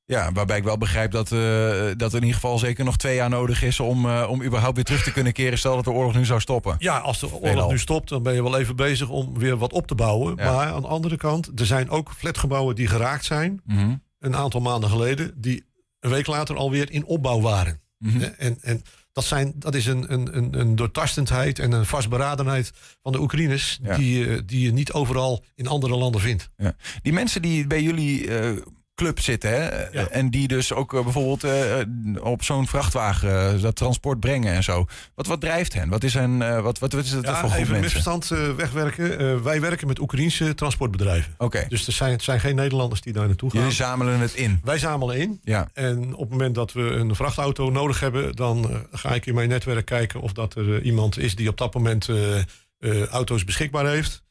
Ja, 0.05 0.33
waarbij 0.33 0.57
ik 0.57 0.65
wel 0.65 0.79
begrijp 0.79 1.11
dat, 1.11 1.31
uh, 1.31 1.41
dat 1.97 2.15
in 2.15 2.21
ieder 2.21 2.35
geval 2.35 2.59
zeker 2.59 2.85
nog 2.85 2.97
twee 2.97 3.15
jaar 3.15 3.29
nodig 3.29 3.63
is 3.63 3.81
om, 3.81 4.07
uh, 4.07 4.27
om 4.31 4.43
überhaupt 4.43 4.75
weer 4.75 4.85
terug 4.85 5.03
te 5.03 5.13
kunnen 5.13 5.33
keren. 5.33 5.59
Stel 5.59 5.75
dat 5.75 5.85
de 5.85 5.91
oorlog 5.91 6.15
nu 6.15 6.25
zou 6.25 6.41
stoppen. 6.41 6.77
Ja, 6.79 6.99
als 6.99 7.21
de 7.21 7.33
oorlog 7.33 7.71
nu 7.71 7.79
stopt, 7.79 8.09
dan 8.09 8.23
ben 8.23 8.35
je 8.35 8.43
wel 8.43 8.59
even 8.59 8.77
bezig 8.77 9.09
om 9.09 9.39
weer 9.39 9.57
wat 9.57 9.73
op 9.73 9.87
te 9.87 9.95
bouwen. 9.95 10.35
Maar 10.35 10.73
aan 10.73 10.83
de 10.83 10.89
andere 10.89 11.17
kant, 11.17 11.61
er 11.61 11.67
zijn 11.67 11.91
ook 11.91 12.13
flatgebouwen 12.13 12.75
die 12.75 12.87
geraakt 12.87 13.25
zijn. 13.25 13.61
Mhm. 13.65 13.95
Een 14.19 14.37
aantal 14.37 14.61
maanden 14.61 14.91
geleden, 14.91 15.33
die 15.37 15.65
een 16.01 16.11
week 16.11 16.27
later 16.27 16.57
alweer 16.57 16.91
in 16.91 17.05
opbouw 17.05 17.41
waren. 17.41 17.81
Mhm. 17.99 18.23
En, 18.23 18.59
en 18.61 18.83
dat, 19.17 19.25
zijn, 19.25 19.53
dat 19.57 19.75
is 19.75 19.87
een, 19.87 20.13
een, 20.13 20.37
een, 20.37 20.59
een 20.61 20.77
doortastendheid 20.77 21.59
en 21.59 21.73
een 21.73 21.87
vastberadenheid 21.87 22.73
van 23.03 23.13
de 23.13 23.21
Oekraïners. 23.21 23.79
Ja. 23.83 23.97
Die, 23.97 24.29
eh, 24.29 24.41
die 24.47 24.61
je 24.61 24.73
niet 24.73 24.93
overal 24.93 25.45
in 25.55 25.67
andere 25.67 25.97
landen 25.97 26.21
vindt. 26.21 26.51
Die 27.03 27.13
mensen 27.13 27.43
die 27.43 27.67
bij 27.67 27.83
jullie 27.83 28.39
eh, 28.39 28.57
club 28.97 29.21
zitten, 29.21 29.51
hè? 29.51 29.89
Ja. 29.89 30.09
en 30.09 30.31
die 30.31 30.49
dus 30.49 30.73
ook 30.73 30.95
eh, 30.95 31.03
bijvoorbeeld 31.03 31.45
eh, 31.45 32.25
op 32.25 32.43
zo'n 32.43 32.67
vrachtwagen 32.67 33.55
eh, 33.55 33.63
dat 33.63 33.77
transport 33.77 34.21
brengen 34.21 34.53
en 34.55 34.63
zo. 34.63 34.87
Wat, 35.15 35.27
wat 35.27 35.41
drijft 35.41 35.73
hen? 35.75 35.89
Wat 35.89 36.05
is, 36.05 36.15
een, 36.15 36.43
eh, 36.43 36.61
wat, 36.61 36.79
wat, 36.79 36.93
wat 36.93 37.05
is 37.05 37.11
dat 37.11 37.25
Ja, 37.25 37.35
voor 37.41 37.49
even 37.51 37.61
mensen? 37.61 37.81
misverstand 37.81 38.31
eh, 38.31 38.51
wegwerken. 38.55 39.19
Eh, 39.19 39.41
wij 39.41 39.61
werken 39.61 39.87
met 39.87 39.99
Oekraïense 39.99 40.55
transportbedrijven. 40.55 41.35
Oké, 41.39 41.65
Dus 41.69 41.87
er 41.87 41.93
zijn, 41.93 42.13
het 42.13 42.23
zijn 42.23 42.41
geen 42.41 42.55
Nederlanders 42.55 43.01
die 43.01 43.13
daar 43.13 43.27
naartoe 43.27 43.51
gaan. 43.51 43.61
jullie 43.61 43.75
zamelen 43.75 44.19
het 44.19 44.35
in. 44.35 44.61
Wij 44.65 44.79
zamelen 44.79 45.17
in. 45.17 45.41
Ja, 45.43 45.69
En 45.73 46.15
op 46.15 46.21
het 46.21 46.31
moment 46.31 46.55
dat 46.55 46.73
we 46.73 46.81
een 46.81 47.15
vrachtauto 47.15 47.71
nodig 47.71 48.01
hebben, 48.01 48.37
dan 48.37 48.71
eh, 48.71 48.77
ga 48.93 49.15
ik 49.15 49.27
in 49.27 49.35
mijn 49.35 49.49
netwerk 49.49 49.85
kijken 49.87 50.21
of 50.21 50.33
dat 50.33 50.55
er 50.55 50.75
eh, 50.79 50.85
iemand 50.87 51.19
is 51.19 51.35
die 51.35 51.49
op 51.49 51.57
dat 51.59 51.75
moment 51.75 52.09
eh, 52.09 52.39
eh, 52.39 53.07
auto's 53.07 53.45
beschikbaar 53.45 53.87
heeft. 53.87 54.25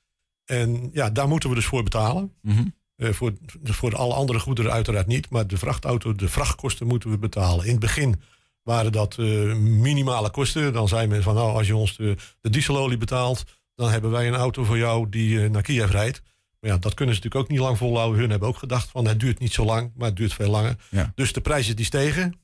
En 0.46 0.90
ja, 0.94 1.10
daar 1.10 1.28
moeten 1.28 1.50
we 1.50 1.56
dus 1.56 1.66
voor 1.66 1.84
betalen. 1.84 2.32
Mhm. 2.42 2.64
Eh, 2.96 3.10
voor, 3.10 3.34
voor 3.64 3.96
alle 3.96 4.14
andere 4.14 4.40
goederen 4.40 4.72
uiteraard 4.72 5.08
niet. 5.08 5.30
Maar 5.30 5.48
de 5.48 5.58
vrachtauto, 5.58 6.16
de 6.16 6.30
vrachtkosten 6.30 6.88
moeten 6.88 7.10
we 7.10 7.18
betalen. 7.18 7.66
In 7.66 7.72
het 7.72 7.80
begin 7.80 8.22
waren 8.64 8.92
dat 8.92 9.18
eh, 9.18 9.26
minimale 9.56 10.30
kosten. 10.30 10.74
Dan 10.74 10.88
zei 10.88 11.08
men 11.08 11.24
van 11.24 11.36
nou, 11.36 11.58
als 11.58 11.68
je 11.68 11.76
ons 11.76 11.98
de, 11.98 12.16
de 12.42 12.50
dieselolie 12.50 12.98
betaalt, 12.98 13.44
dan 13.76 13.90
hebben 13.90 14.12
wij 14.12 14.28
een 14.28 14.36
auto 14.36 14.64
voor 14.64 14.78
jou 14.78 15.10
die 15.10 15.44
eh, 15.44 15.50
naar 15.50 15.62
Kiev 15.62 15.92
rijdt. 15.92 16.22
Maar 16.60 16.72
ja, 16.72 16.78
dat 16.78 16.94
kunnen 16.94 17.16
ze 17.16 17.22
natuurlijk 17.22 17.52
ook 17.52 17.58
niet 17.58 17.66
lang 17.66 17.78
volhouden. 17.78 18.20
Hun 18.20 18.30
hebben 18.30 18.48
ook 18.48 18.58
gedacht 18.58 18.90
van 18.90 19.08
het 19.08 19.20
duurt 19.20 19.40
niet 19.40 19.54
zo 19.54 19.66
lang, 19.66 19.92
maar 19.96 20.08
het 20.08 20.18
duurt 20.18 20.34
veel 20.34 20.50
langer. 20.50 20.76
Ja. 20.90 21.12
Dus 21.16 21.34
de 21.34 21.42
prijzen 21.42 21.76
die 21.76 21.86
stegen. 21.86 22.40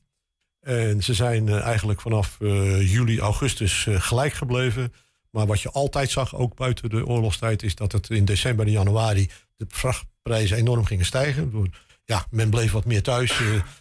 En 0.60 1.02
ze 1.02 1.14
zijn 1.14 1.48
eigenlijk 1.48 2.00
vanaf 2.00 2.36
juli, 2.78 3.20
augustus 3.20 3.86
gelijk 3.90 4.32
gebleven. 4.32 4.92
Maar 5.32 5.46
wat 5.46 5.60
je 5.60 5.70
altijd 5.70 6.10
zag, 6.10 6.34
ook 6.36 6.54
buiten 6.56 6.90
de 6.90 7.06
oorlogstijd, 7.06 7.62
is 7.62 7.74
dat 7.74 7.92
het 7.92 8.10
in 8.10 8.24
december 8.24 8.66
en 8.66 8.72
januari 8.72 9.30
de 9.56 9.64
vrachtprijzen 9.68 10.56
enorm 10.56 10.84
gingen 10.84 11.04
stijgen. 11.06 11.70
Ja, 12.04 12.26
men 12.30 12.50
bleef 12.50 12.72
wat 12.72 12.84
meer 12.84 13.02
thuis. 13.02 13.30
eh, 13.30 13.38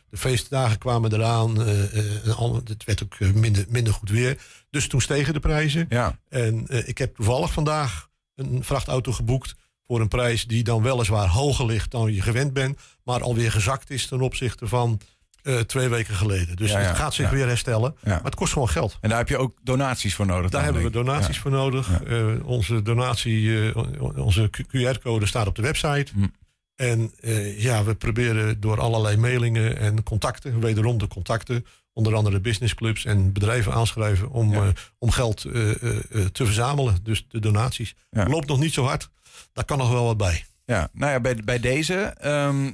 de 0.09 0.17
feestdagen 0.17 0.77
kwamen 0.77 1.13
eraan. 1.13 1.61
eh, 1.61 1.97
eh, 2.27 2.53
het 2.63 2.83
werd 2.83 3.03
ook 3.03 3.19
minder, 3.19 3.65
minder 3.69 3.93
goed 3.93 4.09
weer. 4.09 4.37
Dus 4.69 4.87
toen 4.87 5.01
stegen 5.01 5.33
de 5.33 5.39
prijzen. 5.39 5.85
ja. 5.89 6.19
En 6.29 6.65
ik 6.87 6.97
heb 6.97 7.15
toevallig 7.15 7.53
vandaag 7.53 8.09
een 8.35 8.63
vrachtauto 8.63 9.11
geboekt 9.11 9.55
voor 9.87 10.01
een 10.01 10.07
prijs 10.07 10.45
die 10.47 10.63
dan 10.63 10.81
weliswaar 10.81 11.27
hoger 11.27 11.65
ligt 11.65 11.91
dan 11.91 12.13
je 12.13 12.21
gewend 12.21 12.53
bent, 12.53 12.79
maar 13.03 13.21
alweer 13.21 13.51
gezakt 13.51 13.89
is 13.89 14.07
ten 14.07 14.21
opzichte 14.21 14.67
van 14.67 14.99
eh, 15.43 15.59
twee 15.59 15.89
weken 15.89 16.15
geleden. 16.15 16.55
Dus 16.55 16.71
Ja, 16.71 16.79
ja, 16.79 16.87
het 16.87 16.97
gaat 16.97 17.13
zich 17.13 17.29
ja. 17.29 17.35
weer 17.35 17.47
herstellen, 17.47 17.95
maar 18.03 18.23
het 18.23 18.35
kost 18.35 18.53
gewoon 18.53 18.69
geld. 18.69 18.97
En 19.01 19.09
daar 19.09 19.17
heb 19.17 19.29
je 19.29 19.37
ook 19.37 19.57
donaties 19.63 20.15
voor 20.15 20.25
nodig. 20.25 20.51
Daar 20.51 20.63
hebben 20.63 20.83
we 20.83 20.89
donaties 20.89 21.39
voor 21.39 21.51
nodig. 21.51 22.01
Eh, 22.03 22.27
onze 22.43 22.81
donatie, 22.81 23.71
eh, 23.71 24.17
onze 24.17 24.49
QR-code 24.67 25.25
staat 25.25 25.47
op 25.47 25.55
de 25.55 25.61
website. 25.61 26.11
Hm. 26.13 26.25
En 26.75 27.11
ja, 27.57 27.83
we 27.83 27.95
proberen 27.95 28.59
door 28.59 28.79
allerlei 28.79 29.17
mailingen 29.17 29.77
en 29.77 30.03
contacten, 30.03 30.59
wederom 30.59 30.97
de 30.97 31.07
contacten, 31.07 31.65
onder 31.93 32.15
andere 32.15 32.39
businessclubs 32.39 33.05
en 33.05 33.33
bedrijven 33.33 33.73
aanschrijven 33.73 34.29
om, 34.29 34.73
om 34.97 35.11
geld 35.11 35.41
te 36.31 36.31
verzamelen. 36.45 36.97
Dus 37.03 37.25
de 37.27 37.39
donaties. 37.39 37.95
Loopt 38.09 38.47
nog 38.47 38.59
niet 38.59 38.73
zo 38.73 38.83
hard. 38.85 39.09
Daar 39.53 39.65
kan 39.65 39.77
nog 39.77 39.91
wel 39.91 40.05
wat 40.05 40.17
bij. 40.17 40.45
Ja, 40.65 40.89
nou 40.93 41.11
ja, 41.11 41.19
bij, 41.19 41.35
bij 41.35 41.59
deze. 41.59 41.95
ehm, 41.95 42.71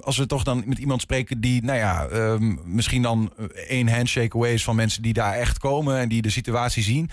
als 0.00 0.16
we 0.16 0.26
toch 0.26 0.42
dan 0.42 0.62
met 0.66 0.78
iemand 0.78 1.00
spreken 1.00 1.40
die, 1.40 1.62
nou 1.62 1.78
ja, 1.78 2.06
ehm, 2.06 2.56
misschien 2.74 3.02
dan 3.02 3.32
één 3.68 3.88
handshake 3.88 4.36
away 4.36 4.52
is 4.52 4.64
van 4.64 4.76
mensen 4.76 5.02
die 5.02 5.12
daar 5.12 5.34
echt 5.34 5.58
komen 5.58 5.98
en 5.98 6.08
die 6.08 6.22
de 6.22 6.30
situatie 6.30 6.82
zien. 6.82 7.10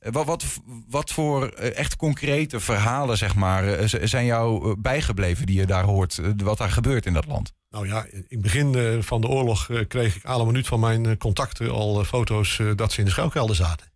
Eh, 0.00 0.12
Wat, 0.12 0.26
wat, 0.26 0.44
wat 0.88 1.10
voor 1.12 1.48
eh, 1.48 1.76
echt 1.78 1.96
concrete 1.96 2.60
verhalen, 2.60 3.18
zeg 3.18 3.34
maar, 3.34 3.68
eh, 3.72 4.00
zijn 4.06 4.24
jou 4.24 4.70
eh, 4.70 4.76
bijgebleven 4.78 5.46
die 5.46 5.56
je 5.56 5.66
daar 5.66 5.84
hoort, 5.84 6.18
eh, 6.18 6.28
wat 6.36 6.58
daar 6.58 6.70
gebeurt 6.70 7.06
in 7.06 7.12
dat 7.12 7.26
land? 7.26 7.52
Nou 7.70 7.86
ja, 7.86 8.04
in 8.10 8.24
het 8.28 8.40
begin 8.40 8.74
eh, 8.74 9.02
van 9.02 9.20
de 9.20 9.28
oorlog 9.28 9.70
eh, 9.70 9.86
kreeg 9.88 10.16
ik 10.16 10.24
alle 10.24 10.46
minuut 10.46 10.66
van 10.66 10.80
mijn 10.80 11.06
eh, 11.06 11.16
contacten 11.16 11.70
al 11.70 12.00
eh, 12.00 12.06
foto's 12.06 12.58
eh, 12.58 12.70
dat 12.76 12.92
ze 12.92 12.98
in 12.98 13.04
de 13.04 13.10
schuilkelder 13.10 13.56
zaten. 13.56 13.86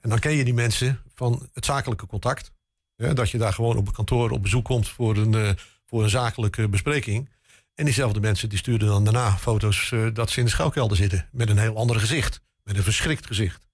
En 0.00 0.08
dan 0.08 0.18
ken 0.18 0.32
je 0.32 0.44
die 0.44 0.54
mensen 0.54 1.00
van 1.14 1.48
het 1.52 1.64
zakelijke 1.64 2.06
contact. 2.06 2.50
Hè, 2.96 3.14
dat 3.14 3.30
je 3.30 3.38
daar 3.38 3.52
gewoon 3.52 3.76
op 3.76 3.86
een 3.86 3.92
kantoor 3.92 4.30
op 4.30 4.42
bezoek 4.42 4.64
komt 4.64 4.88
voor 4.88 5.16
een, 5.16 5.34
eh, 5.34 5.50
voor 5.86 6.02
een 6.02 6.10
zakelijke 6.10 6.68
bespreking. 6.68 7.28
En 7.74 7.84
diezelfde 7.84 8.20
mensen 8.20 8.48
die 8.48 8.58
stuurden 8.58 8.88
dan 8.88 9.04
daarna 9.04 9.36
foto's 9.36 9.92
eh, 9.92 10.06
dat 10.12 10.30
ze 10.30 10.38
in 10.38 10.44
de 10.44 10.50
schuilkelder 10.50 10.96
zitten. 10.96 11.28
Met 11.32 11.48
een 11.48 11.58
heel 11.58 11.76
ander 11.76 12.00
gezicht. 12.00 12.40
Met 12.62 12.76
een 12.76 12.82
verschrikt 12.82 13.26
gezicht. 13.26 13.66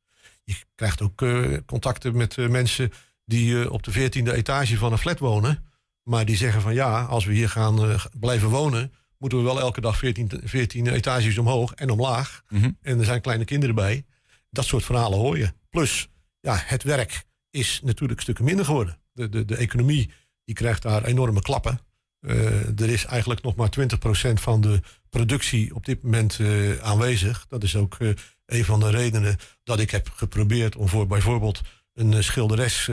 Je 0.44 0.54
krijgt 0.74 1.02
ook 1.02 1.22
eh, 1.22 1.56
contacten 1.66 2.16
met 2.16 2.38
eh, 2.38 2.48
mensen 2.48 2.92
die 3.24 3.70
op 3.70 3.82
de 3.82 3.90
veertiende 3.90 4.34
etage 4.34 4.76
van 4.76 4.92
een 4.92 4.98
flat 4.98 5.18
wonen. 5.18 5.64
Maar 6.02 6.24
die 6.24 6.36
zeggen 6.36 6.60
van 6.60 6.74
ja, 6.74 7.02
als 7.02 7.24
we 7.24 7.32
hier 7.32 7.48
gaan 7.48 8.00
blijven 8.12 8.48
wonen... 8.48 8.92
moeten 9.18 9.38
we 9.38 9.44
wel 9.44 9.60
elke 9.60 9.80
dag 9.80 9.98
14, 9.98 10.30
14 10.44 10.86
etages 10.86 11.38
omhoog 11.38 11.72
en 11.72 11.90
omlaag. 11.90 12.42
Mhm. 12.48 12.70
En 12.82 12.98
er 12.98 13.04
zijn 13.04 13.20
kleine 13.20 13.44
kinderen 13.44 13.74
bij. 13.74 14.04
Dat 14.50 14.64
soort 14.64 14.84
verhalen 14.84 15.18
hoor 15.18 15.38
je. 15.38 15.52
Plus, 15.70 16.08
ja, 16.40 16.62
het 16.64 16.82
werk 16.82 17.24
is 17.50 17.80
natuurlijk 17.84 18.20
stukken 18.20 18.44
minder 18.44 18.64
geworden. 18.64 18.98
De, 19.12 19.28
de, 19.28 19.44
de 19.44 19.56
economie 19.56 20.10
die 20.44 20.54
krijgt 20.54 20.82
daar 20.82 21.04
enorme 21.04 21.40
klappen. 21.40 21.80
Eh, 22.20 22.80
er 22.80 22.88
is 22.88 23.04
eigenlijk 23.04 23.42
nog 23.42 23.56
maar 23.56 23.70
20% 23.70 24.40
van 24.40 24.60
de 24.60 24.80
productie 25.10 25.74
op 25.74 25.84
dit 25.84 26.02
moment 26.02 26.38
eh, 26.40 26.78
aanwezig. 26.78 27.46
Dat 27.48 27.62
is 27.62 27.76
ook 27.76 27.96
eh, 27.98 28.08
een 28.46 28.64
van 28.64 28.80
de 28.80 28.90
redenen 28.90 29.36
dat 29.64 29.80
ik 29.80 29.90
heb 29.90 30.10
geprobeerd 30.14 30.76
om 30.76 30.88
voor 30.88 31.06
bijvoorbeeld 31.06 31.60
een 31.94 32.24
schilderes 32.24 32.90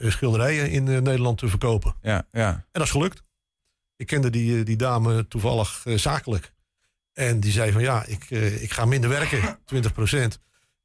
schilderijen 0.00 0.70
in 0.70 0.84
Nederland 0.84 1.38
te 1.38 1.48
verkopen. 1.48 1.94
Ja, 2.02 2.26
ja. 2.32 2.50
En 2.50 2.64
dat 2.72 2.82
is 2.82 2.90
gelukt. 2.90 3.22
Ik 3.96 4.06
kende 4.06 4.30
die, 4.30 4.62
die 4.62 4.76
dame 4.76 5.28
toevallig 5.28 5.82
zakelijk. 5.94 6.52
En 7.12 7.40
die 7.40 7.52
zei 7.52 7.72
van 7.72 7.82
ja, 7.82 8.04
ik, 8.04 8.30
ik 8.60 8.72
ga 8.72 8.84
minder 8.84 9.10
werken, 9.10 9.58
20 9.64 9.92
procent. 9.92 10.40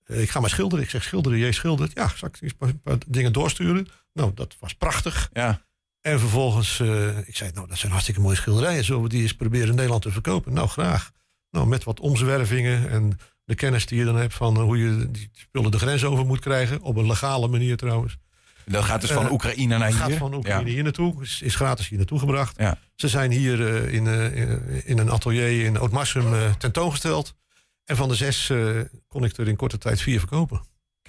ik 0.06 0.30
ga 0.30 0.40
maar 0.40 0.50
schilderen. 0.50 0.84
Ik 0.84 0.90
zeg 0.90 1.04
schilderen, 1.04 1.38
jij 1.38 1.52
schildert. 1.52 1.92
Ja, 1.94 2.08
zal 2.16 2.28
ik 2.28 2.42
eens 2.42 2.54
een 2.60 2.82
paar 2.82 2.98
dingen 3.08 3.34
doorsturen? 3.34 3.88
Nou, 4.14 4.32
dat 4.34 4.56
was 4.60 4.74
prachtig. 4.74 5.30
ja. 5.34 5.62
En 6.02 6.20
vervolgens, 6.20 6.80
eh, 6.80 7.18
ik 7.28 7.36
zei, 7.36 7.52
nou, 7.54 7.68
dat 7.68 7.78
zijn 7.78 7.92
hartstikke 7.92 8.22
mooie 8.22 8.36
schilderijen. 8.36 8.84
Zullen 8.84 9.02
we 9.02 9.10
die 9.10 9.22
eens 9.22 9.34
proberen 9.36 9.68
in 9.68 9.76
Nederland 9.76 10.02
te 10.02 10.12
verkopen? 10.12 10.54
Nou, 10.54 10.68
graag. 10.68 11.12
Nou, 11.52 11.68
met 11.68 11.84
wat 11.84 12.00
omzwervingen 12.00 12.90
en 12.90 13.20
de 13.46 13.56
kennis 13.56 13.86
die 13.86 13.98
je 14.00 14.06
dan 14.06 14.16
hebt 14.16 14.34
van 14.34 14.56
eh, 14.56 14.62
hoe 14.62 14.78
je 14.78 15.12
die 15.12 15.30
spullen 15.34 15.72
de 15.72 15.78
grens 15.80 16.04
over 16.04 16.26
moet 16.26 16.40
krijgen. 16.40 16.82
Op 16.82 16.96
een 16.96 17.08
legale 17.08 17.48
manier 17.48 17.78
trouwens. 17.78 18.18
Dat 18.66 18.84
gaat 18.84 19.02
dus 19.02 19.12
van 19.12 19.26
Eh, 19.26 19.32
Oekraïne 19.32 19.78
naar 19.78 19.88
hier. 19.88 19.98
Gaat 19.98 20.12
van 20.14 20.34
Oekraïne 20.34 20.68
Ja. 20.68 20.74
hier 20.74 20.84
naartoe. 20.84 21.22
Is, 21.22 21.42
is 21.42 21.56
gratis 21.56 21.88
hier 21.88 21.98
naartoe 21.98 22.20
gebracht. 22.20 22.56
Ja. 22.60 22.78
Ze 22.96 23.08
zijn 23.08 23.32
hier 23.32 23.60
in, 23.90 24.08
in- 24.86 24.98
een 24.98 25.12
atelier 25.12 25.66
in 25.66 25.80
Ootmarsum 25.80 26.34
tentoongesteld. 26.58 27.36
En 27.86 27.96
van 27.96 28.08
de 28.10 28.16
zes 28.16 28.52
kon 29.08 29.24
ik 29.24 29.38
er 29.38 29.48
in 29.48 29.56
korte 29.56 29.78
tijd 29.78 30.02
vier 30.02 30.20
verkopen. 30.20 30.62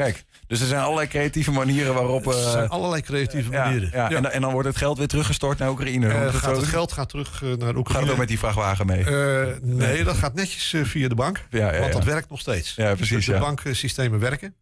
Kijk, 0.03 0.25
dus 0.47 0.61
er 0.61 0.67
zijn 0.67 0.83
allerlei 0.83 1.09
creatieve 1.09 1.51
manieren 1.51 1.95
waarop... 1.95 2.27
Er 2.27 2.33
eh, 2.33 2.51
zijn 2.51 2.69
allerlei 2.69 3.03
creatieve 3.03 3.51
ja, 3.51 3.65
manieren. 3.65 3.91
ja. 3.93 4.11
En, 4.11 4.23
dan- 4.23 4.33
en 4.33 4.41
dan 4.41 4.53
wordt 4.53 4.69
het 4.69 4.77
geld 4.77 4.99
weer 4.99 5.07
teruggestort 5.09 5.59
naar 5.59 5.71
Oekraïne. 5.71 6.09
Eh, 6.09 6.21
het 6.21 6.35
gaat 6.35 6.55
zo- 6.55 6.61
het 6.61 6.69
geld 6.71 6.93
gaat 6.93 7.09
terug 7.09 7.43
eh, 7.43 7.49
naar 7.49 7.59
Gaat 7.69 7.77
Oekraïne. 7.77 8.03
het 8.03 8.13
ook 8.13 8.19
met 8.19 8.29
die 8.29 8.39
vrachtwagen 8.39 8.87
mee? 8.87 9.05
Eh, 9.05 9.57
nee, 9.63 10.05
dat 10.05 10.17
gaat 10.17 10.35
netjes 10.35 10.73
eh, 10.73 10.85
via 10.85 11.09
de 11.09 11.15
bank. 11.15 11.47
ja, 11.51 11.59
ja, 11.73 11.79
Want 11.81 11.93
ja. 11.93 11.99
dat 11.99 12.05
werkt 12.09 12.31
nog 12.31 12.41
steeds. 12.41 12.75
Ja, 12.75 12.95
precies, 12.95 13.17
Dus 13.17 13.27
de 13.27 13.33
ja. 13.33 13.39
banksystemen 13.39 14.19
werken. 14.19 14.55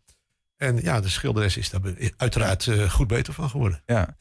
En 0.57 0.79
ja, 0.83 1.01
de 1.01 1.09
schilderes 1.09 1.57
is 1.57 1.71
daar 1.71 1.81
uiteraard 2.17 2.67
eh, 2.67 2.91
goed 2.91 3.07
beter 3.07 3.33
van 3.33 3.51
geworden. 3.51 3.83
Ja. 3.87 4.17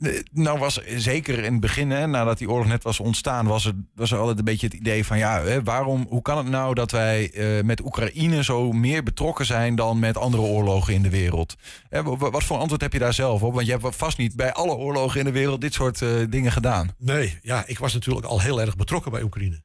De- 0.00 0.24
Nou 0.32 0.58
was 0.58 0.80
zeker 0.96 1.38
in 1.38 1.52
het 1.52 1.60
begin, 1.60 1.90
hè, 1.90 2.06
nadat 2.06 2.38
die 2.38 2.50
oorlog 2.50 2.66
net 2.66 2.82
was 2.82 3.00
ontstaan, 3.00 3.46
was 3.46 3.64
er, 3.64 3.72
was 3.94 4.10
er 4.10 4.18
altijd 4.18 4.38
een 4.38 4.44
beetje 4.44 4.66
het 4.66 4.74
idee 4.76 5.04
van 5.06 5.18
ja, 5.18 5.42
hè, 5.42 5.62
waarom, 5.62 6.06
hoe 6.08 6.22
kan 6.22 6.36
het 6.38 6.46
nou 6.48 6.74
dat 6.74 6.90
wij 6.90 7.30
eh, 7.32 7.64
met 7.64 7.84
Oekraïne 7.84 8.44
zo 8.44 8.72
meer 8.72 9.02
betrokken 9.02 9.46
zijn 9.46 9.74
dan 9.74 9.98
met 9.98 10.16
andere 10.16 10.42
oorlogen 10.42 10.94
in 10.94 11.02
de 11.02 11.10
wereld? 11.10 11.56
Hè, 11.88 12.02
wa- 12.02 12.16
wa- 12.16 12.30
wat 12.30 12.44
voor 12.44 12.56
antwoord 12.58 12.80
heb 12.80 12.92
je 12.92 12.98
daar 12.98 13.14
zelf 13.14 13.42
op? 13.42 13.54
Want 13.54 13.66
je 13.66 13.72
hebt 13.78 13.96
vast 13.96 14.18
niet 14.18 14.36
bij 14.36 14.52
alle 14.52 14.74
oorlogen 14.74 15.18
in 15.18 15.24
de 15.26 15.32
wereld 15.32 15.60
dit 15.60 15.74
soort 15.74 16.02
eh, 16.02 16.08
dingen 16.28 16.52
gedaan. 16.52 16.94
Nee, 16.98 17.38
ja, 17.42 17.64
ik 17.66 17.78
was 17.78 17.92
natuurlijk 17.92 18.26
al 18.26 18.40
heel 18.40 18.60
erg 18.60 18.76
betrokken 18.76 19.10
bij 19.10 19.22
Oekraïne. 19.22 19.62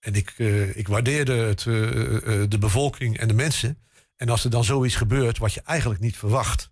En 0.00 0.14
ik, 0.14 0.34
eh, 0.36 0.76
ik 0.76 0.88
waardeerde 0.88 1.32
het, 1.32 1.66
eh, 1.66 1.82
eh, 2.42 2.48
de 2.48 2.58
bevolking 2.58 3.18
en 3.18 3.28
de 3.28 3.34
mensen. 3.34 3.78
En 4.16 4.28
als 4.28 4.44
er 4.44 4.50
dan 4.50 4.64
zoiets 4.64 4.94
gebeurt 4.96 5.38
wat 5.38 5.52
je 5.52 5.62
eigenlijk 5.64 6.00
niet 6.00 6.16
verwacht, 6.16 6.70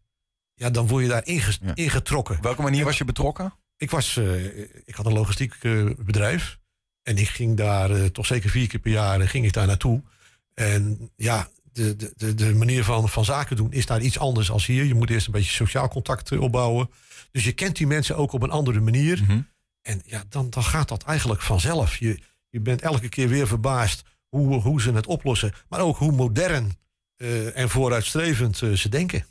ja, 0.62 0.70
dan 0.70 0.86
word 0.86 1.02
je 1.02 1.08
daar 1.08 1.26
inge- 1.26 1.58
Ja. 1.60 1.74
ingetrokken. 1.74 2.36
Op 2.36 2.42
welke 2.42 2.62
manier 2.62 2.84
was 2.84 2.98
je 2.98 3.04
betrokken? 3.04 3.54
Ik, 3.76 3.90
was, 3.90 4.16
eh, 4.16 4.44
ik 4.84 4.94
had 4.94 5.06
een 5.06 5.12
logistiek 5.12 5.54
eh, 5.60 5.84
bedrijf. 5.98 6.58
En 7.02 7.16
ik 7.18 7.28
ging 7.28 7.56
daar 7.56 7.90
eh, 7.90 8.04
toch 8.04 8.26
zeker 8.26 8.50
vier 8.50 8.66
keer 8.68 8.80
per 8.80 8.90
jaar 8.92 9.28
ging 9.28 9.44
ik 9.44 9.52
daar 9.52 9.66
naartoe. 9.66 10.02
En 10.54 11.10
ja, 11.16 11.48
de, 11.72 11.96
de, 12.16 12.34
de, 12.34 12.54
manier 12.54 12.84
van, 12.84 13.08
van 13.08 13.24
zaken 13.24 13.56
doen 13.56 13.72
is 13.72 13.86
daar 13.86 14.00
iets 14.00 14.18
anders 14.18 14.50
als 14.50 14.66
hier. 14.66 14.84
Je 14.84 14.94
moet 14.94 15.10
eerst 15.10 15.26
een 15.26 15.32
beetje 15.32 15.50
sociaal 15.52 15.88
contact 15.88 16.38
opbouwen. 16.38 16.90
Dus 17.30 17.44
je 17.44 17.52
kent 17.52 17.76
die 17.76 17.86
mensen 17.86 18.16
ook 18.16 18.32
op 18.32 18.42
een 18.42 18.50
andere 18.50 18.80
manier. 18.80 19.22
Mhm. 19.22 19.40
En 19.82 20.02
ja, 20.06 20.24
dan, 20.28 20.50
dan 20.50 20.64
gaat 20.64 20.88
dat 20.88 21.02
eigenlijk 21.02 21.42
vanzelf. 21.42 21.96
Je, 21.96 22.18
je 22.50 22.60
bent 22.60 22.82
elke 22.82 23.08
keer 23.08 23.28
weer 23.28 23.46
verbaasd 23.46 24.02
hoe, 24.28 24.54
hoe 24.60 24.80
ze 24.80 24.92
het 24.92 25.06
oplossen. 25.06 25.52
Maar 25.68 25.80
ook 25.80 25.96
hoe 25.96 26.12
modern 26.12 26.76
eh, 27.16 27.58
en 27.58 27.68
vooruitstrevend 27.68 28.56
ze 28.56 28.88
denken. 28.88 29.24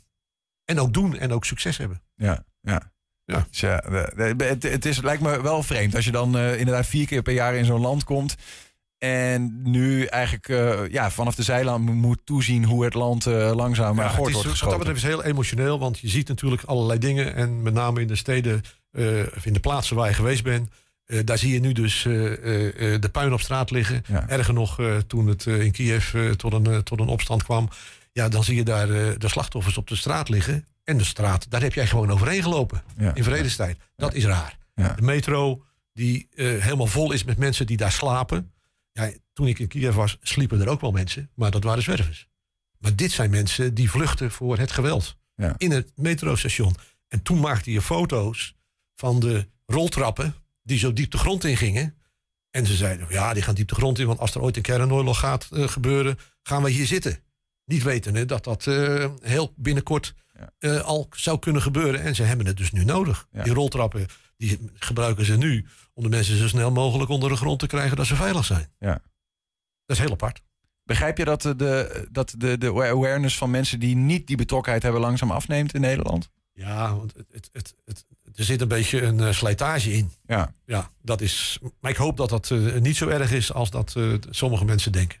En 0.64 0.80
ook 0.80 0.92
doen 0.92 1.18
en 1.18 1.32
ook 1.32 1.44
succes 1.44 1.76
hebben. 1.76 2.02
Ja, 2.14 2.44
ja. 2.60 2.90
Ja. 3.24 3.46
Dus 3.50 3.60
ja, 3.60 3.82
het, 4.16 4.62
het 4.62 4.84
is, 4.84 5.00
lijkt 5.00 5.22
me 5.22 5.42
wel 5.42 5.62
vreemd 5.62 5.94
als 5.94 6.04
je 6.04 6.10
dan 6.10 6.36
eh, 6.36 6.58
inderdaad 6.58 6.86
vier 6.86 7.06
keer 7.06 7.22
per 7.22 7.32
jaar 7.32 7.54
in 7.54 7.64
zo'n 7.64 7.80
land 7.80 8.04
komt. 8.04 8.34
En 8.98 9.60
nu 9.62 10.04
eigenlijk 10.04 10.48
eh, 10.48 10.88
ja, 10.88 11.10
vanaf 11.10 11.34
de 11.34 11.42
zijland 11.42 11.84
mo- 11.84 11.92
moet 11.92 12.20
toezien 12.24 12.64
hoe 12.64 12.84
het 12.84 12.94
land 12.94 13.26
eh, 13.26 13.52
langzaam 13.54 13.96
maar 13.96 14.10
Ja, 14.10 14.16
wordt 14.16 14.28
is, 14.30 14.34
wat 14.34 14.42
dat 14.44 14.52
geschoten. 14.52 14.78
betreft 14.78 14.98
is 14.98 15.08
heel 15.08 15.24
emotioneel, 15.24 15.78
want 15.78 15.98
je 15.98 16.08
ziet 16.08 16.28
natuurlijk 16.28 16.62
allerlei 16.62 16.98
dingen. 16.98 17.34
En 17.34 17.62
met 17.62 17.74
name 17.74 18.00
in 18.00 18.06
de 18.06 18.16
steden, 18.16 18.62
of 19.36 19.46
in 19.46 19.52
de 19.52 19.60
plaatsen 19.60 19.96
waar 19.96 20.08
je 20.08 20.14
geweest 20.14 20.42
bent, 20.42 20.70
daar 21.24 21.38
zie 21.38 21.52
je 21.52 21.60
nu 21.60 21.72
dus 21.72 22.02
de 22.02 23.08
puin 23.12 23.32
op 23.32 23.40
straat 23.40 23.70
liggen. 23.70 24.02
Ja. 24.08 24.28
Erger 24.28 24.54
nog, 24.54 24.78
toen 25.06 25.26
het 25.26 25.46
in 25.46 25.72
Kiev 25.72 26.14
tot, 26.36 26.52
een, 26.52 26.82
tot 26.82 27.00
een 27.00 27.08
opstand 27.08 27.42
kwam, 27.42 27.68
ja, 28.12 28.28
dan 28.28 28.44
zie 28.44 28.56
je 28.56 28.62
daar 28.64 28.90
eh, 28.90 29.14
de 29.18 29.28
slachtoffers 29.28 29.76
op 29.78 29.86
de 29.88 29.96
straat 29.96 30.28
liggen. 30.28 30.66
En 30.84 30.96
de 30.98 31.04
straat, 31.04 31.50
daar 31.50 31.62
heb 31.62 31.72
jij 31.74 31.86
gewoon 31.86 32.10
overheen 32.10 32.42
gelopen 32.42 32.82
Ja. 32.96 33.14
in 33.14 33.24
vredestijd. 33.24 33.78
Dat 33.96 34.14
is 34.14 34.24
raar. 34.24 34.58
De 34.74 35.02
metro, 35.02 35.64
die 35.92 36.28
eh, 36.34 36.46
helemaal 36.46 36.86
vol 36.86 37.12
is 37.12 37.24
met 37.24 37.38
mensen 37.38 37.66
die 37.66 37.76
daar 37.76 37.92
slapen. 37.92 38.52
Ja, 38.92 39.10
toen 39.32 39.46
ik 39.46 39.58
in 39.58 39.68
Kiev 39.68 39.94
was, 39.94 40.18
sliepen 40.22 40.60
er 40.60 40.68
ook 40.68 40.80
wel 40.80 40.90
mensen, 40.90 41.30
maar 41.34 41.50
dat 41.50 41.64
waren 41.64 41.82
zwervers. 41.82 42.28
Maar 42.78 42.96
dit 42.96 43.12
zijn 43.12 43.30
mensen 43.30 43.74
die 43.74 43.90
vluchten 43.90 44.30
voor 44.30 44.58
het 44.58 44.70
geweld. 44.72 45.16
In 45.56 45.70
het 45.70 45.92
metrostation. 45.96 46.74
En 47.08 47.22
toen 47.22 47.40
maakte 47.40 47.72
je 47.72 47.82
foto's 47.82 48.54
van 48.96 49.20
de 49.20 49.48
roltrappen 49.66 50.34
die 50.62 50.78
zo 50.78 50.92
diep 50.92 51.10
de 51.10 51.18
grond 51.18 51.44
in 51.44 51.56
gingen. 51.56 51.94
En 52.50 52.66
ze 52.66 52.74
zeiden, 52.76 53.06
ja, 53.10 53.34
die 53.34 53.42
gaan 53.42 53.54
diep 53.54 53.68
de 53.68 53.74
grond 53.74 53.98
in, 53.98 54.06
want 54.06 54.18
als 54.18 54.34
er 54.34 54.40
ooit 54.40 54.56
een 54.56 54.62
kernoorlog 54.62 55.18
gaat 55.18 55.48
eh, 55.52 55.68
gebeuren, 55.68 56.18
gaan 56.42 56.62
we 56.62 56.70
hier 56.70 56.86
zitten. 56.86 57.18
Niet 57.72 57.82
wetende 57.82 58.24
dat 58.24 58.44
dat 58.44 58.66
eh, 58.66 59.10
heel 59.20 59.52
binnenkort 59.56 60.14
eh, 60.58 60.80
al 60.80 61.06
zou 61.16 61.38
kunnen 61.38 61.62
gebeuren. 61.62 62.00
En 62.02 62.14
ze 62.14 62.22
hebben 62.22 62.46
het 62.46 62.56
dus 62.56 62.72
nu 62.72 62.84
nodig. 62.84 63.26
Die 63.42 63.52
roltrappen, 63.52 64.06
die 64.36 64.58
gebruiken 64.74 65.24
ze 65.24 65.36
nu 65.36 65.66
om 65.94 66.02
de 66.02 66.08
mensen 66.08 66.36
zo 66.36 66.48
snel 66.48 66.70
mogelijk 66.70 67.10
onder 67.10 67.28
de 67.28 67.36
grond 67.36 67.58
te 67.58 67.66
krijgen 67.66 67.96
dat 67.96 68.06
ze 68.06 68.16
veilig 68.16 68.44
zijn. 68.44 68.72
Ja. 68.78 68.92
Dat 69.86 69.96
is 69.96 69.98
heel 69.98 70.12
apart. 70.12 70.42
Begrijp 70.84 71.18
je 71.18 71.24
dat, 71.24 71.42
de- 71.42 71.56
de, 71.56 72.08
dat 72.10 72.34
de, 72.38 72.58
de 72.58 72.66
awareness 72.72 73.36
van 73.38 73.50
mensen 73.50 73.80
die 73.80 73.96
niet 73.96 74.26
die 74.26 74.36
betrokkenheid 74.36 74.82
hebben 74.82 75.00
langzaam 75.00 75.30
afneemt 75.30 75.74
in 75.74 75.80
Nederland? 75.80 76.30
Ja, 76.54 76.96
want 76.96 77.12
het, 77.30 77.48
het, 77.52 77.74
het, 77.84 78.04
er 78.34 78.44
zit 78.44 78.60
een 78.60 78.68
beetje 78.68 79.02
een 79.02 79.20
eh, 79.20 79.32
slijtage 79.32 79.92
in. 79.92 80.10
Ja, 80.26 80.54
Ja, 80.66 80.90
dat 81.02 81.20
is. 81.20 81.58
Maar 81.80 81.90
ik 81.90 81.96
hoop 81.96 82.16
dat 82.16 82.28
dat 82.28 82.50
eh, 82.50 82.74
niet 82.80 82.96
zo 82.96 83.08
erg 83.08 83.32
is 83.32 83.52
als 83.52 83.70
dat 83.70 83.96
eh, 83.96 84.12
sommige 84.30 84.64
mensen 84.64 84.92
denken. 84.92 85.18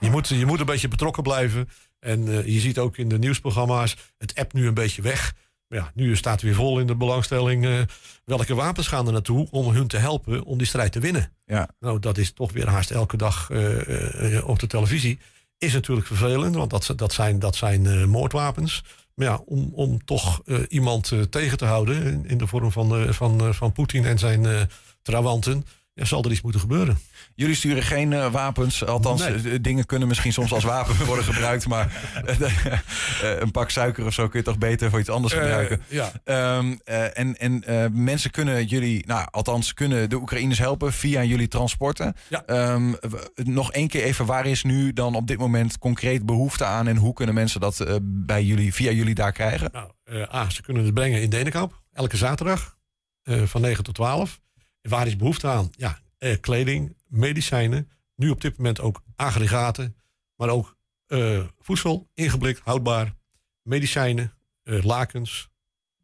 Je 0.00 0.10
moet, 0.10 0.28
je 0.28 0.46
moet 0.46 0.60
een 0.60 0.66
beetje 0.66 0.88
betrokken 0.88 1.22
blijven. 1.22 1.68
En 1.98 2.28
eh, 2.28 2.46
je 2.46 2.60
ziet 2.60 2.78
ook 2.78 2.96
in 2.96 3.08
de 3.08 3.18
nieuwsprogramma's, 3.18 3.96
het 4.18 4.34
app 4.34 4.52
nu 4.52 4.66
een 4.66 4.74
beetje 4.74 5.02
weg. 5.02 5.34
Maar 5.68 5.78
ja, 5.78 5.90
nu 5.94 6.16
staat 6.16 6.42
weer 6.42 6.54
vol 6.54 6.78
in 6.78 6.86
de 6.86 6.96
belangstelling. 6.96 7.66
eh, 7.66 7.80
welke 8.24 8.54
wapens 8.54 8.88
gaan 8.88 9.06
er 9.06 9.12
naartoe 9.12 9.48
om 9.50 9.68
hun 9.68 9.86
te 9.86 9.96
helpen 9.96 10.44
om 10.44 10.58
die 10.58 10.66
strijd 10.66 10.92
te 10.92 11.00
winnen? 11.00 11.32
ja, 11.44 11.68
Nou, 11.80 11.98
dat 11.98 12.18
is 12.18 12.32
toch 12.32 12.52
weer 12.52 12.68
haast 12.68 12.90
elke 12.90 13.16
dag 13.16 13.50
eh, 13.50 14.48
op 14.48 14.58
de 14.58 14.66
televisie. 14.66 15.18
Is 15.58 15.72
natuurlijk 15.72 16.06
vervelend, 16.06 16.54
want 16.54 16.70
dat, 16.70 16.92
dat 16.96 17.12
zijn, 17.12 17.38
dat 17.38 17.56
zijn 17.56 18.08
moordwapens. 18.08 18.84
Maar 19.14 19.26
ja, 19.26 19.42
om, 19.44 19.70
om 19.74 20.04
toch 20.04 20.42
iemand 20.68 21.12
tegen 21.30 21.58
te 21.58 21.64
houden 21.64 22.02
in, 22.02 22.26
in 22.26 22.38
de 22.38 22.46
vorm 22.46 22.72
van, 22.72 23.14
van, 23.14 23.54
van 23.54 23.72
Poetin 23.72 24.04
en 24.04 24.18
zijn 24.18 24.68
trawanten, 25.02 25.64
ja, 25.94 26.04
zal 26.04 26.24
er 26.24 26.30
iets 26.30 26.40
moeten 26.42 26.60
gebeuren. 26.60 26.98
Jullie 27.34 27.54
sturen 27.54 27.82
geen 27.82 28.12
eh, 28.12 28.32
wapens. 28.32 28.84
Althans, 28.84 29.20
Nee. 29.28 29.52
eh, 29.52 29.58
dingen 29.60 29.86
kunnen 29.86 30.08
misschien 30.08 30.32
soms 30.32 30.52
als 30.52 30.64
wapen 30.64 31.04
worden 31.06 31.24
gebruikt. 31.24 31.68
Maar 31.68 32.02
eh, 32.24 33.40
een 33.40 33.50
pak 33.50 33.70
suiker 33.70 34.06
of 34.06 34.12
zo 34.12 34.28
kun 34.28 34.38
je 34.38 34.44
toch 34.44 34.58
beter 34.58 34.90
voor 34.90 34.98
iets 35.00 35.08
anders 35.08 35.34
gebruiken. 35.34 35.82
Ja. 35.88 36.12
Ehm, 36.24 36.74
eh, 36.84 37.18
en 37.18 37.36
en 37.38 37.62
mensen 38.04 38.30
kunnen 38.30 38.64
jullie, 38.64 39.06
nou 39.06 39.28
althans 39.30 39.74
kunnen 39.74 40.10
de 40.10 40.16
Oekraïners 40.16 40.58
helpen 40.58 40.92
via 40.92 41.22
jullie 41.24 41.48
transporten. 41.48 42.14
Ja. 42.28 42.44
Ehm, 42.46 42.92
nog 43.34 43.72
één 43.72 43.88
keer 43.88 44.02
even, 44.02 44.26
waar 44.26 44.46
is 44.46 44.62
nu 44.62 44.92
dan 44.92 45.14
op 45.14 45.26
dit 45.26 45.38
moment 45.38 45.78
concreet 45.78 46.26
behoefte 46.26 46.64
aan 46.64 46.88
en 46.88 46.96
hoe 46.96 47.12
kunnen 47.12 47.34
mensen 47.34 47.60
dat 47.60 48.00
bij 48.02 48.44
jullie, 48.44 48.74
via 48.74 48.90
jullie 48.90 49.14
daar 49.14 49.32
krijgen? 49.32 49.70
Nou, 49.72 49.90
A, 50.34 50.50
ze 50.50 50.62
kunnen 50.62 50.84
het 50.84 50.94
brengen 50.94 51.22
in 51.22 51.30
Denenkamp, 51.30 51.82
elke 51.92 52.16
zaterdag 52.16 52.76
van 53.24 53.60
9 53.60 53.84
tot 53.84 53.94
12. 53.94 54.40
Waar 54.82 55.06
is 55.06 55.16
behoefte 55.16 55.48
aan? 55.48 55.70
Ja, 55.76 55.98
eh, 56.18 56.36
kleding, 56.40 56.96
medicijnen, 57.06 57.90
nu 58.16 58.30
op 58.30 58.40
dit 58.40 58.56
moment 58.56 58.80
ook 58.80 59.02
aggregaten, 59.16 59.96
maar 60.36 60.48
ook 60.48 60.76
eh, 61.06 61.44
voedsel, 61.60 62.08
ingeblikt, 62.14 62.60
houdbaar, 62.64 63.14
medicijnen, 63.62 64.32
eh, 64.62 64.84
lakens, 64.84 65.48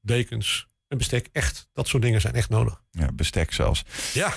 dekens 0.00 0.66
en 0.88 0.98
bestek. 0.98 1.28
Echt, 1.32 1.68
dat 1.72 1.88
soort 1.88 2.02
dingen 2.02 2.20
zijn 2.20 2.34
echt 2.34 2.48
nodig. 2.48 2.82
Ja, 2.90 3.12
bestek 3.12 3.52
zelfs. 3.52 3.84
Ja, 4.12 4.32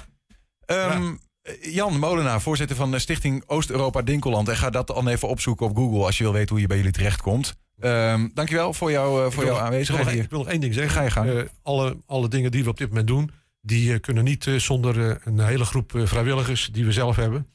Ehm, 0.72 1.14
Jan 1.62 2.00
Molenaar, 2.00 2.42
voorzitter 2.42 2.76
van 2.76 2.92
de 2.92 3.00
Stichting 3.00 3.44
Oost-Europa 3.46 4.02
Dinkeland. 4.02 4.50
En 4.50 4.58
ga 4.58 4.70
dat 4.70 4.88
dan 4.88 5.08
even 5.08 5.28
opzoeken 5.28 5.66
op 5.66 5.76
Google 5.76 6.06
als 6.06 6.18
je 6.18 6.24
wil 6.24 6.34
weten 6.34 6.50
hoe 6.50 6.60
je 6.60 6.68
bij 6.68 6.78
jullie 6.78 6.92
terechtkomt. 6.92 7.56
Ehm 7.80 8.28
dankjewel 8.34 8.74
voor, 8.74 8.92
jou, 8.92 9.26
eh, 9.26 9.32
voor 9.32 9.46
jouw 9.46 9.58
aanwezigheid 9.58 9.90
ik 9.90 9.90
wil, 9.90 10.04
nog, 10.04 10.14
hier. 10.14 10.24
ik 10.24 10.30
wil 10.30 10.40
nog 10.40 10.48
één 10.48 10.62
ding 10.62 10.74
zeggen. 10.74 10.92
Ga 10.92 11.02
je 11.02 11.12
gang. 11.12 11.30
Eh, 11.30 11.44
alle, 11.62 11.98
alle 12.06 12.28
dingen 12.28 12.52
die 12.52 12.64
we 12.64 12.70
op 12.70 12.78
dit 12.78 12.88
moment 12.88 13.08
doen, 13.08 13.32
die 13.62 13.94
eh, 13.94 14.00
kunnen 14.00 14.24
niet 14.24 14.48
eh, 14.48 14.56
zonder 14.56 15.10
eh, 15.10 15.16
een 15.24 15.40
hele 15.40 15.66
groep 15.66 15.92
vrijwilligers 15.96 16.70
die 16.72 16.86
we 16.86 16.92
zelf 16.92 17.16
hebben. 17.16 17.48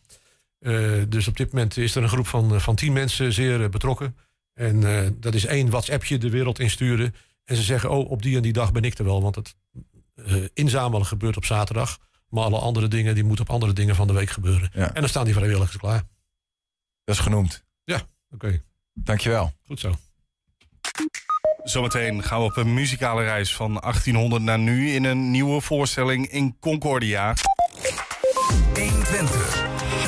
Dus 1.08 1.28
op 1.28 1.36
dit 1.36 1.52
moment 1.52 1.76
is 1.76 1.94
er 1.94 2.02
een 2.02 2.08
groep 2.08 2.26
van, 2.26 2.60
van 2.60 2.74
tien 2.74 2.92
mensen 2.92 3.32
zeer 3.32 3.68
betrokken. 3.70 4.16
En 4.54 4.80
dat 5.20 5.34
is 5.34 5.44
één 5.44 5.70
WhatsAppje 5.70 6.18
de 6.18 6.30
wereld 6.30 6.58
insturen. 6.58 7.14
En 7.44 7.56
ze 7.56 7.62
zeggen, 7.62 7.90
oh, 7.90 8.10
op 8.10 8.22
die 8.22 8.36
en 8.36 8.42
die 8.42 8.52
dag 8.52 8.72
ben 8.72 8.82
ik 8.82 8.98
er 8.98 9.04
wel. 9.04 9.22
Want 9.22 9.34
het 9.34 9.56
inzamelen 10.54 11.06
gebeurt 11.06 11.36
op 11.36 11.44
zaterdag. 11.44 11.98
Maar 12.28 12.44
alle 12.44 12.58
andere 12.58 12.88
dingen, 12.88 13.14
die 13.14 13.24
moeten 13.24 13.44
op 13.44 13.50
andere 13.50 13.72
dingen 13.72 13.94
van 13.94 14.06
de 14.06 14.12
week 14.12 14.30
gebeuren. 14.30 14.70
Ja. 14.72 14.94
En 14.94 15.00
dan 15.00 15.08
staan 15.08 15.24
die 15.24 15.34
vrijwilligers 15.34 15.76
klaar. 15.76 16.02
Dat 17.04 17.14
is 17.14 17.20
genoemd. 17.20 17.64
Oké, 18.30 18.62
Dankjewel. 18.92 19.52
goed 19.66 19.80
zo. 19.80 19.94
Zometeen 21.66 22.22
gaan 22.22 22.38
we 22.38 22.44
op 22.44 22.56
een 22.56 22.74
muzikale 22.74 23.22
reis 23.22 23.54
van 23.54 23.72
1800 23.80 24.42
naar 24.42 24.58
nu 24.58 24.90
in 24.90 25.04
een 25.04 25.30
nieuwe 25.30 25.60
voorstelling 25.60 26.30
in 26.30 26.56
Concordia. 26.60 27.34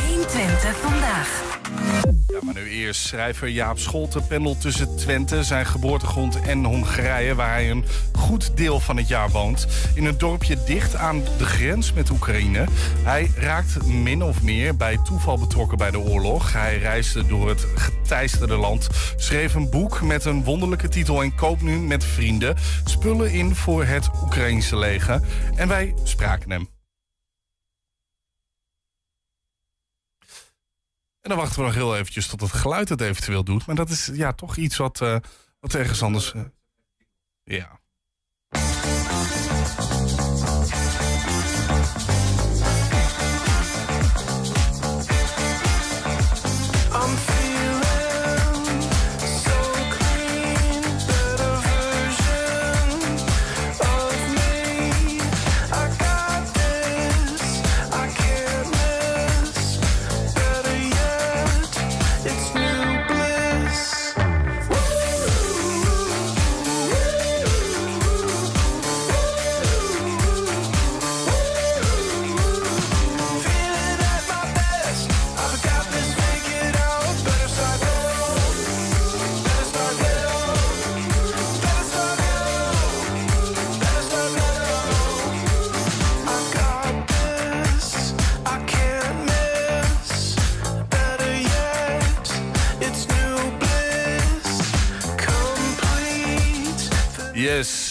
120 0.07 0.77
vandaag. 0.77 1.58
Maar 2.43 2.55
nu 2.55 2.69
eerst 2.69 3.01
schrijver 3.01 3.49
Jaap 3.49 3.79
Scholten 3.79 4.27
pendelt 4.27 4.61
tussen 4.61 4.97
Twente, 4.97 5.43
zijn 5.43 5.67
geboortegrond 5.67 6.41
en 6.41 6.65
Hongarije, 6.65 7.35
waar 7.35 7.53
hij 7.53 7.71
een 7.71 7.85
goed 8.13 8.57
deel 8.57 8.81
van 8.81 8.97
het 8.97 9.09
jaar 9.09 9.31
woont. 9.31 9.67
In 9.95 10.05
een 10.05 10.19
dorpje 10.19 10.59
dicht 10.67 10.97
aan 10.97 11.23
de 11.39 11.45
grens 11.45 11.93
met 11.93 12.11
Oekraïne. 12.11 12.67
Hij 13.03 13.31
raakt 13.37 13.87
min 13.87 14.23
of 14.23 14.43
meer 14.43 14.77
bij 14.77 14.99
toeval 15.05 15.39
betrokken 15.39 15.79
bij 15.79 15.91
de 15.91 15.99
oorlog. 15.99 16.53
Hij 16.53 16.79
reisde 16.79 17.27
door 17.27 17.49
het 17.49 17.67
geteisterde 17.75 18.57
land, 18.57 18.89
schreef 19.17 19.55
een 19.55 19.71
boek 19.71 20.03
met 20.03 20.25
een 20.25 20.45
wonderlijke 20.45 20.89
titel 20.89 21.23
en 21.23 21.35
koopt 21.35 21.63
nu 21.63 21.79
met 21.79 22.05
vrienden 22.05 22.57
spullen 22.85 23.31
in 23.33 23.55
voor 23.55 23.85
het 23.85 24.11
Oekraïnse 24.23 24.77
leger. 24.77 25.21
En 25.55 25.69
wij 25.69 25.95
spraken 26.05 26.51
hem. 26.51 26.78
En 31.29 31.35
dan 31.35 31.43
wachten 31.43 31.61
we 31.61 31.67
nog 31.67 31.77
heel 31.77 31.97
eventjes 31.97 32.27
tot 32.27 32.41
het 32.41 32.53
geluid 32.53 32.89
het 32.89 33.01
eventueel 33.01 33.45
doet. 33.45 33.67
Maar 33.67 33.77
dat 33.77 33.91
is 33.91 34.11
ja 34.13 34.33
toch 34.33 34.57
iets 34.57 34.77
wat, 34.77 35.01
eh, 35.01 35.17
wat 35.61 35.75
ergens 35.75 36.03
anders... 36.03 36.35
eh, 36.35 36.43
ja. 37.45 37.81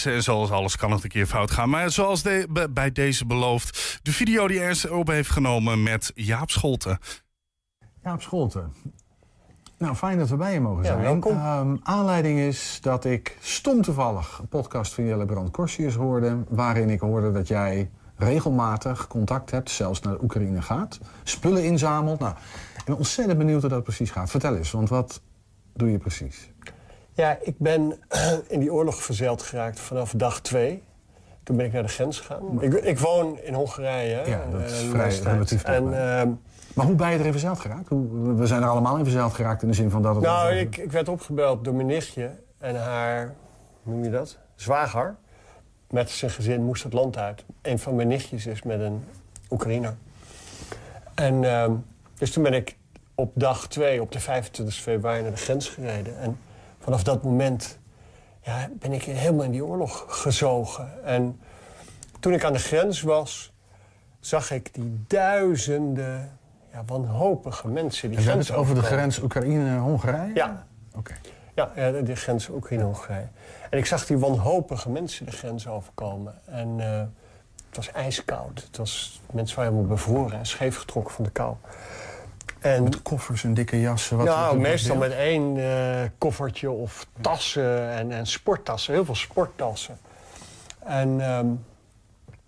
En 0.05 0.23
zoals 0.23 0.51
alles 0.51 0.75
kan 0.77 0.91
het 0.91 1.03
een 1.03 1.09
keer 1.09 1.25
fout 1.25 1.51
gaan. 1.51 1.69
Maar 1.69 1.91
zoals 1.91 2.23
de- 2.23 2.47
bij- 2.49 2.71
bij 2.71 2.91
deze 2.91 3.25
beloofd, 3.25 3.99
de 4.03 4.11
video 4.13 4.47
die 4.47 4.59
Ernst 4.59 4.89
op 4.89 5.07
heeft 5.07 5.29
genomen 5.29 5.83
met 5.83 6.11
Jaap 6.15 6.49
Scholten. 6.49 6.99
Jaap 8.03 8.21
Scholten. 8.21 8.73
Nou, 9.77 9.95
fijn 9.95 10.17
dat 10.17 10.29
we 10.29 10.35
bij 10.35 10.53
je 10.53 10.59
mogen 10.61 10.83
Ja, 10.83 10.89
zijn. 10.89 11.01
welkom. 11.01 11.31
Ehm, 11.37 11.75
aanleiding 11.83 12.39
is 12.39 12.77
dat 12.81 13.05
ik 13.05 13.37
stom 13.41 13.81
toevallig 13.81 14.37
een 14.41 14.47
podcast 14.47 14.93
van 14.93 15.05
Jelle 15.05 15.25
Brand 15.25 15.51
Corsius 15.51 15.95
hoorde... 15.95 16.43
waarin 16.49 16.89
ik 16.89 16.99
hoorde 16.99 17.31
dat 17.31 17.47
jij 17.47 17.89
regelmatig 18.15 19.07
contact 19.07 19.51
hebt, 19.51 19.69
zelfs 19.69 19.99
naar 20.01 20.13
de 20.13 20.23
Oekraïne 20.23 20.61
gaat... 20.61 20.99
spullen 21.23 21.63
inzamelt. 21.63 22.19
Nou, 22.19 22.35
ik 22.77 22.83
ben 22.85 22.97
ontzettend 22.97 23.37
benieuwd 23.37 23.61
hoe 23.61 23.69
dat 23.69 23.83
precies 23.83 24.11
gaat. 24.11 24.29
Vertel 24.29 24.55
eens, 24.55 24.71
want 24.71 24.89
wat 24.89 25.21
doe 25.73 25.91
je 25.91 25.97
precies? 25.97 26.51
Ja, 27.17 27.37
ik 27.41 27.57
ben 27.57 27.99
in 28.47 28.59
die 28.59 28.73
oorlog 28.73 29.03
verzeild 29.03 29.41
geraakt 29.41 29.79
vanaf 29.79 30.13
dag 30.15 30.41
twee. 30.41 30.83
Toen 31.43 31.55
ben 31.55 31.65
ik 31.65 31.73
naar 31.73 31.81
de 31.81 31.89
grens 31.89 32.19
gegaan. 32.19 32.61
Ik, 32.61 32.73
ik 32.73 32.99
woon 32.99 33.39
in 33.39 33.53
Hongarije. 33.53 34.29
Ja, 34.29 34.45
dat 34.51 34.61
is 34.61 34.83
eh, 34.83 34.89
vrij 34.89 35.19
relatief 35.33 35.63
En, 35.63 35.83
ehm, 35.83 36.31
Maar 36.73 36.85
hoe 36.85 36.95
ben 36.95 37.11
je 37.11 37.19
erin 37.19 37.31
verzeild 37.31 37.59
geraakt? 37.59 37.89
Hoe, 37.89 38.35
we 38.35 38.47
zijn 38.47 38.61
er 38.61 38.69
allemaal 38.69 38.97
in 38.97 39.03
verzeild 39.03 39.33
geraakt 39.33 39.61
in 39.61 39.67
de 39.67 39.73
zin 39.73 39.89
van 39.89 40.01
dat 40.01 40.15
het... 40.15 40.23
nou, 40.23 40.53
ik, 40.53 40.77
ik 40.77 40.91
werd 40.91 41.09
opgebeld 41.09 41.63
door 41.63 41.73
mijn 41.73 41.87
nichtje 41.87 42.31
en 42.57 42.75
haar, 42.75 43.33
hoe 43.83 43.93
noem 43.93 44.03
je 44.03 44.09
dat? 44.09 44.37
Zwager. 44.55 45.15
Met 45.89 46.09
zijn 46.09 46.31
gezin 46.31 46.63
moest 46.63 46.83
het 46.83 46.93
land 46.93 47.17
uit. 47.17 47.43
Een 47.61 47.79
van 47.79 47.95
mijn 47.95 48.07
nichtjes 48.07 48.45
is 48.45 48.63
met 48.63 48.79
een 48.79 49.03
Oekraïner. 49.49 49.95
En 51.15 51.43
ehm, 51.43 51.71
dus 52.17 52.31
toen 52.31 52.43
ben 52.43 52.53
ik 52.53 52.77
op 53.15 53.31
dag 53.33 53.67
twee, 53.67 54.01
op 54.01 54.11
de 54.11 54.19
25 54.19 54.75
februari, 54.75 55.21
naar 55.21 55.31
de 55.31 55.37
grens 55.37 55.69
gereden. 55.69 56.19
En 56.19 56.37
vanaf 56.87 57.03
dat 57.03 57.23
moment 57.23 57.79
ja, 58.41 58.69
ben 58.73 58.91
ik 58.93 59.03
helemaal 59.03 59.43
in 59.43 59.51
die 59.51 59.65
oorlog 59.65 60.05
gezogen. 60.07 61.03
En 61.03 61.39
toen 62.19 62.33
ik 62.33 62.43
aan 62.43 62.53
de 62.53 62.59
grens 62.59 63.01
was, 63.01 63.53
zag 64.19 64.51
ik 64.51 64.73
die 64.73 65.03
duizenden 65.07 66.37
ja, 66.71 66.83
wanhopige 66.85 67.67
mensen 67.67 68.09
die 68.09 68.17
En 68.17 68.23
grens 68.23 68.51
over 68.51 68.75
de 68.75 68.81
grens 68.81 69.19
Oekraïne-Hongarije? 69.19 70.31
Ja. 70.33 70.67
Oké. 70.95 71.13
Ja, 71.55 71.71
ja 71.75 71.91
de, 71.91 72.03
de 72.03 72.15
grens 72.15 72.49
Oekraïne-Hongarije. 72.49 73.27
En 73.69 73.77
ik 73.77 73.85
zag 73.85 74.05
die 74.05 74.17
wanhopige 74.17 74.89
mensen 74.89 75.25
de 75.25 75.31
grens 75.31 75.67
overkomen. 75.67 76.33
En 76.45 76.75
eh, 76.79 76.99
het 77.67 77.75
was 77.75 77.91
ijskoud. 77.91 78.63
Het 78.67 78.77
was, 78.77 79.21
mensen 79.31 79.55
waren 79.55 79.71
helemaal 79.71 79.95
bevroren 79.95 80.39
en 80.39 80.45
scheef 80.45 80.77
getrokken 80.77 81.13
van 81.13 81.23
de 81.23 81.29
kou. 81.29 81.55
En 82.59 82.83
Met 82.83 83.01
koffers 83.01 83.43
en 83.43 83.53
dikke 83.53 83.79
jassen? 83.79 84.17
Wat 84.17 84.25
nou, 84.25 84.57
meestal 84.57 84.95
met 84.95 85.11
één 85.11 85.57
eh, 85.57 86.09
koffertje 86.17 86.71
of 86.71 87.07
tassen 87.21 87.89
en, 87.89 88.11
en 88.11 88.25
sporttassen. 88.27 88.93
Heel 88.93 89.05
veel 89.05 89.15
sporttassen. 89.15 89.97
En 90.85 91.21
ehm, 91.21 91.47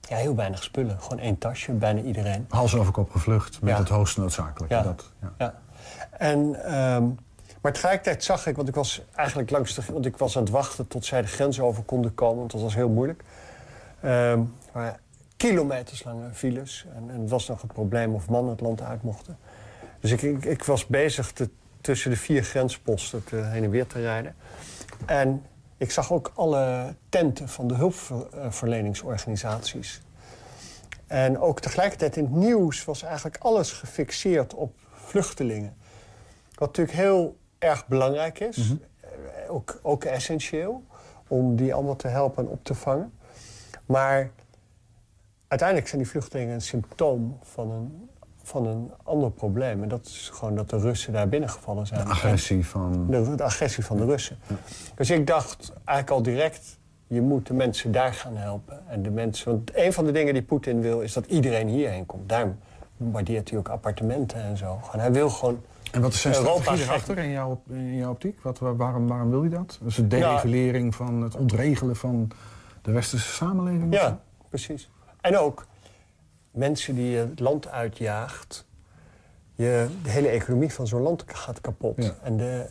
ja, 0.02 0.16
heel 0.16 0.36
weinig 0.36 0.64
spullen. 0.64 1.02
Gewoon 1.02 1.20
één 1.20 1.38
tasje, 1.38 1.72
bijna 1.72 2.02
iedereen. 2.02 2.46
Hals 2.50 2.76
over 2.76 2.94
kop 2.94 3.12
gevlucht 3.12 3.62
met 3.62 3.74
Ja. 3.74 3.80
het 3.80 3.90
hoogst 3.90 4.18
noodzakelijke. 4.18 4.76
Ja. 4.76 4.82
Dat, 4.84 5.12
ja. 5.22 5.34
Ja. 5.38 5.54
En, 6.18 6.66
ehm, 6.66 7.04
maar 7.62 7.74
tegelijkertijd 7.74 8.24
zag 8.24 8.48
ik, 8.48 8.56
want 8.56 8.68
ik 8.68 8.76
was 8.76 9.02
eigenlijk 9.16 9.50
langs 9.50 9.76
de... 9.76 9.82
Want 9.92 10.06
ik 10.06 10.18
was 10.18 10.38
aan 10.38 10.44
het 10.44 10.52
wachten 10.52 10.88
tot 10.88 11.06
zij 11.06 11.22
de 11.22 11.28
grens 11.28 11.60
over 11.60 11.84
konden 11.84 12.14
komen. 12.14 12.38
Want 12.38 12.52
dat 12.52 12.62
was 12.62 12.76
heel 12.76 12.90
moeilijk. 12.90 13.24
Ehm 14.02 14.42
maar 14.74 15.00
kilometerslange 15.38 16.30
files. 16.34 16.86
En, 16.96 17.10
en 17.10 17.22
het 17.22 17.30
was 17.30 17.48
nog 17.48 17.62
een 17.62 17.68
probleem 17.68 18.14
of 18.14 18.30
mannen 18.30 18.52
het 18.52 18.62
land 18.62 18.82
uit 18.82 19.04
mochten. 19.04 19.38
Dus 20.00 20.12
ik, 20.12 20.22
ik, 20.22 20.46
ik 20.46 20.64
was 20.64 20.86
bezig 20.86 21.32
te, 21.32 21.50
tussen 21.82 22.12
de 22.12 22.18
vier 22.18 22.44
grensposten 22.44 23.24
te, 23.24 23.36
heen 23.36 23.64
en 23.64 23.70
weer 23.70 23.88
te 23.88 24.02
rijden. 24.02 24.36
En 25.06 25.44
ik 25.78 25.92
zag 25.92 26.12
ook 26.14 26.32
alle 26.36 26.96
tenten 27.10 27.50
van 27.50 27.68
de 27.68 27.74
hulpverleningsorganisaties. 27.74 30.02
En 31.08 31.40
ook 31.40 31.60
tegelijkertijd 31.60 32.18
in 32.18 32.24
het 32.24 32.34
nieuws 32.34 32.86
was 32.86 33.04
eigenlijk 33.04 33.38
alles 33.40 33.72
gefixeerd 33.72 34.54
op 34.54 34.74
vluchtelingen. 34.94 35.76
Wat 36.56 36.68
natuurlijk 36.68 36.98
heel 36.98 37.38
erg 37.58 37.88
belangrijk 37.88 38.40
is, 38.40 38.58
Mhm. 38.58 38.76
eh, 39.02 39.10
ook, 39.54 39.80
ook 39.82 40.04
essentieel, 40.04 40.84
om 41.28 41.56
die 41.56 41.74
allemaal 41.74 41.96
te 41.96 42.08
helpen 42.08 42.44
en 42.46 42.50
op 42.50 42.64
te 42.64 42.74
vangen. 42.74 43.14
Maar 43.86 44.30
uiteindelijk 45.48 45.90
zijn 45.90 46.02
die 46.02 46.12
vluchtelingen 46.12 46.54
een 46.54 46.62
symptoom 46.62 47.40
van 47.44 47.72
een, 47.72 48.10
van 48.50 48.66
een 48.68 48.92
ander 49.04 49.32
probleem. 49.32 49.84
En 49.84 49.90
dat 49.90 50.06
is 50.06 50.30
gewoon 50.34 50.56
dat 50.56 50.70
de 50.70 50.78
Russen 50.80 51.14
daar 51.14 51.30
binnengevallen 51.30 51.88
zijn. 51.88 52.04
De 52.06 52.10
agressie 52.10 52.66
van... 52.66 53.08
De, 53.10 53.36
de 53.36 53.44
agressie 53.44 53.86
van 53.86 53.98
de 53.98 54.06
Russen. 54.06 54.38
Dus 54.96 55.10
ik 55.10 55.28
dacht 55.28 55.74
eigenlijk 55.86 56.10
al 56.10 56.24
direct, 56.24 56.78
je 57.08 57.22
moet 57.22 57.48
de 57.48 57.54
mensen 57.54 57.92
daar 57.92 58.14
gaan 58.14 58.36
helpen. 58.36 58.88
En 58.88 59.04
de 59.04 59.10
mensen, 59.10 59.52
want 59.52 59.72
een 59.74 59.94
van 59.94 60.06
de 60.06 60.12
dingen 60.12 60.34
die 60.34 60.44
Poetin 60.44 60.82
wil, 60.82 61.02
is 61.02 61.14
dat 61.14 61.26
iedereen 61.26 61.68
hierheen 61.68 62.06
komt. 62.06 62.30
Daarom 62.30 62.58
waardeert 62.98 63.50
hij 63.50 63.60
ook 63.60 63.70
appartementen 63.70 64.42
en 64.42 64.58
zo. 64.58 64.80
Gewoon, 64.84 65.02
hij 65.02 65.12
wil 65.12 65.30
gewoon... 65.30 65.62
En 65.92 66.02
wat 66.02 66.14
is 66.14 66.22
zijn 66.22 66.36
Europa 66.36 66.62
strategie 66.62 66.86
erachter 66.88 67.18
in 67.18 67.30
jouw, 67.30 67.62
in 67.70 67.96
jouw 67.96 68.12
optiek? 68.12 68.40
Wat, 68.42 68.60
waar- 68.60 68.78
waarom, 68.78 69.08
waarom 69.08 69.30
wil 69.30 69.42
hij 69.42 69.50
dat? 69.50 69.80
Dus 69.82 69.96
de 69.96 70.08
deregulering 70.08 70.96
van 70.96 71.22
het 71.22 71.36
ontregelen 71.36 71.96
van 71.96 72.28
de 72.82 72.92
westerse 72.92 73.28
samenleving? 73.34 73.94
Ja, 73.94 74.20
precies. 74.50 74.90
En 75.22 75.38
ook 75.38 75.66
mensen 76.52 76.96
die 76.96 77.10
je 77.10 77.18
het 77.18 77.40
land 77.40 77.68
uitjaagt. 77.68 78.66
Je, 79.56 79.88
de 80.04 80.10
hele 80.10 80.28
economie 80.28 80.74
van 80.74 80.88
zo'n 80.88 81.02
land 81.02 81.24
gaat 81.28 81.62
kapot. 81.62 82.04
Ja. 82.04 82.16
En 82.24 82.38
de, 82.38 82.66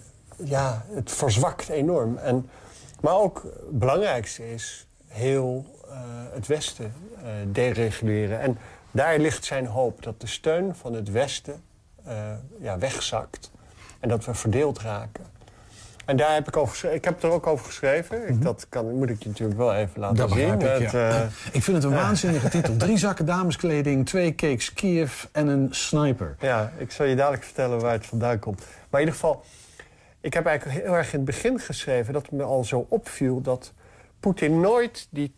ja, 0.44 0.84
het 0.88 1.10
verzwakt 1.10 1.68
enorm. 1.68 2.16
En, 2.16 2.50
maar 3.00 3.14
ook 3.14 3.42
het 3.42 3.78
belangrijkste 3.78 4.52
is 4.52 4.86
heel 5.06 5.64
eh, 5.88 5.96
het 6.32 6.46
Westen 6.46 6.92
eh, 7.16 7.30
dereguleren. 7.46 8.40
En 8.40 8.58
daar 8.90 9.18
ligt 9.18 9.44
zijn 9.44 9.66
hoop 9.66 10.02
dat 10.02 10.20
de 10.20 10.26
steun 10.26 10.74
van 10.74 10.92
het 10.92 11.10
Westen 11.10 11.62
eh, 12.04 12.32
ja, 12.60 12.78
wegzakt. 12.78 13.50
En 14.00 14.08
dat 14.08 14.24
we 14.24 14.34
verdeeld 14.34 14.78
raken. 14.78 15.26
En 16.08 16.16
daar 16.16 16.34
heb 16.34 16.48
ik 16.48 16.56
over 16.56 16.72
geschreven. 16.72 16.96
Ik 16.96 17.04
heb 17.04 17.22
er 17.22 17.30
ook 17.30 17.46
over 17.46 17.66
geschreven. 17.66 18.28
Ik, 18.28 18.42
dat 18.42 18.66
kan, 18.68 18.94
moet 18.94 19.10
ik 19.10 19.22
je 19.22 19.28
natuurlijk 19.28 19.58
wel 19.58 19.74
even 19.74 20.00
laten 20.00 20.16
Dat 20.16 20.30
zien. 20.30 20.58
begrijp 20.58 20.76
ik, 20.80 20.82
Het, 20.82 20.92
ja. 20.92 21.10
eh, 21.10 21.26
Ik 21.52 21.62
vind 21.62 21.76
het 21.76 21.84
een 21.86 21.94
waanzinnige 21.98 22.48
titel. 22.48 22.76
Drie 22.86 22.98
zakken 22.98 23.26
dameskleding, 23.26 24.06
twee 24.06 24.34
cakes 24.34 24.72
Kiev 24.72 25.24
en 25.32 25.46
een 25.46 25.68
sniper. 25.70 26.36
Ja, 26.40 26.72
ik 26.76 26.90
zal 26.92 27.06
je 27.06 27.16
dadelijk 27.16 27.42
vertellen 27.44 27.80
waar 27.80 27.92
het 27.92 28.06
vandaan 28.06 28.38
komt. 28.38 28.58
Maar 28.58 29.00
in 29.00 29.06
ieder 29.06 29.14
geval, 29.14 29.44
ik 30.20 30.34
heb 30.34 30.46
eigenlijk 30.46 30.80
heel 30.84 30.94
erg 30.96 31.12
in 31.12 31.16
het 31.16 31.24
begin 31.24 31.58
geschreven... 31.60 32.12
dat 32.12 32.22
het 32.22 32.30
me 32.32 32.42
al 32.42 32.64
zo 32.64 32.86
opviel 32.88 33.40
dat 33.40 33.72
Poetin 34.20 34.60
nooit 34.60 35.06
die, 35.10 35.34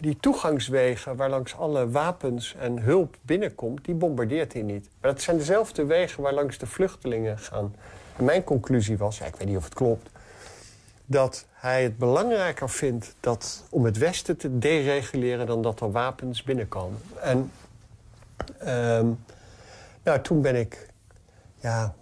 die 0.00 0.16
toegangswegen... 0.20 1.16
waar 1.16 1.30
langs 1.30 1.56
alle 1.56 1.90
wapens 1.90 2.54
en 2.58 2.78
hulp 2.78 3.16
binnenkomt, 3.22 3.84
die 3.84 3.94
bombardeert 3.94 4.52
hij 4.52 4.62
niet. 4.62 4.88
Maar 5.00 5.12
dat 5.12 5.22
zijn 5.22 5.36
dezelfde 5.36 5.84
wegen 5.84 6.22
waar 6.22 6.34
langs 6.34 6.58
de 6.58 6.66
vluchtelingen 6.66 7.38
gaan. 7.38 7.74
Mijn 8.20 8.44
conclusie 8.44 8.98
was, 8.98 9.18
ja, 9.18 9.26
ik 9.26 9.36
weet 9.36 9.48
niet 9.48 9.56
of 9.56 9.64
het 9.64 9.74
klopt... 9.74 10.10
dat 11.06 11.46
hij 11.52 11.82
het 11.82 11.98
belangrijker 11.98 12.70
vindt 12.70 13.14
dat, 13.20 13.64
om 13.70 13.84
het 13.84 13.98
Westen 13.98 14.36
te 14.36 14.58
dereguleren... 14.58 15.46
dan 15.46 15.62
dat 15.62 15.80
er 15.80 15.92
wapens 15.92 16.42
binnenkomen. 16.42 17.00
En 17.20 17.50
ehm, 18.58 19.06
nou, 20.02 20.20
toen 20.20 20.42
ben 20.42 20.56
ik 20.56 20.88
ja, 21.60 21.94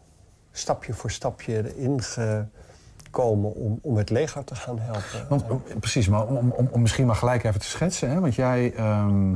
stapje 0.53 0.95
voor 0.95 1.11
stapje 1.11 1.75
erin 1.75 2.03
gekomen 2.03 3.55
om, 3.55 3.79
om 3.83 3.97
het 3.97 4.11
leger 4.11 4.45
te 4.45 4.55
gaan 4.55 4.79
helpen. 4.79 5.29
Want, 5.29 5.81
precies, 5.81 6.09
maar 6.09 6.27
om, 6.27 6.51
om, 6.51 6.69
om 6.71 6.81
misschien 6.81 7.07
maar 7.07 7.17
gelijk 7.17 7.45
even 7.45 7.61
te 7.61 7.67
schetsen. 7.67 8.11
Hè? 8.11 8.21
Want 8.21 8.35
jij 8.35 8.75
ehm, 8.75 9.35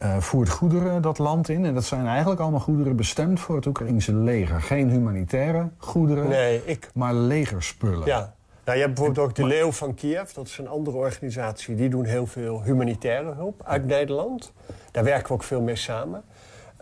eh, 0.00 0.16
voert 0.16 0.48
goederen 0.48 1.02
dat 1.02 1.18
land 1.18 1.48
in. 1.48 1.64
En 1.64 1.74
dat 1.74 1.84
zijn 1.84 2.06
eigenlijk 2.06 2.40
allemaal 2.40 2.60
goederen 2.60 2.96
bestemd 2.96 3.40
voor 3.40 3.56
het 3.56 3.66
Oekraïnse 3.66 4.14
leger. 4.14 4.62
Geen 4.62 4.90
humanitaire 4.90 5.68
goederen, 5.76 6.28
nee, 6.28 6.62
ik... 6.64 6.90
maar 6.94 7.14
legerspullen. 7.14 8.06
Ja. 8.06 8.34
Nou, 8.64 8.78
je 8.78 8.84
hebt 8.84 8.94
bijvoorbeeld 8.94 9.26
ook 9.26 9.34
de 9.34 9.46
Leeuw 9.46 9.72
van 9.72 9.94
Kiev. 9.94 10.30
Dat 10.30 10.46
is 10.46 10.58
een 10.58 10.68
andere 10.68 10.96
organisatie. 10.96 11.74
Die 11.74 11.88
doen 11.88 12.04
heel 12.04 12.26
veel 12.26 12.62
humanitaire 12.62 13.34
hulp 13.34 13.62
uit 13.64 13.86
Nederland. 13.86 14.52
Daar 14.90 15.04
werken 15.04 15.28
we 15.28 15.32
ook 15.32 15.42
veel 15.42 15.60
mee 15.60 15.76
samen. 15.76 16.22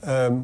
Ehm, 0.00 0.34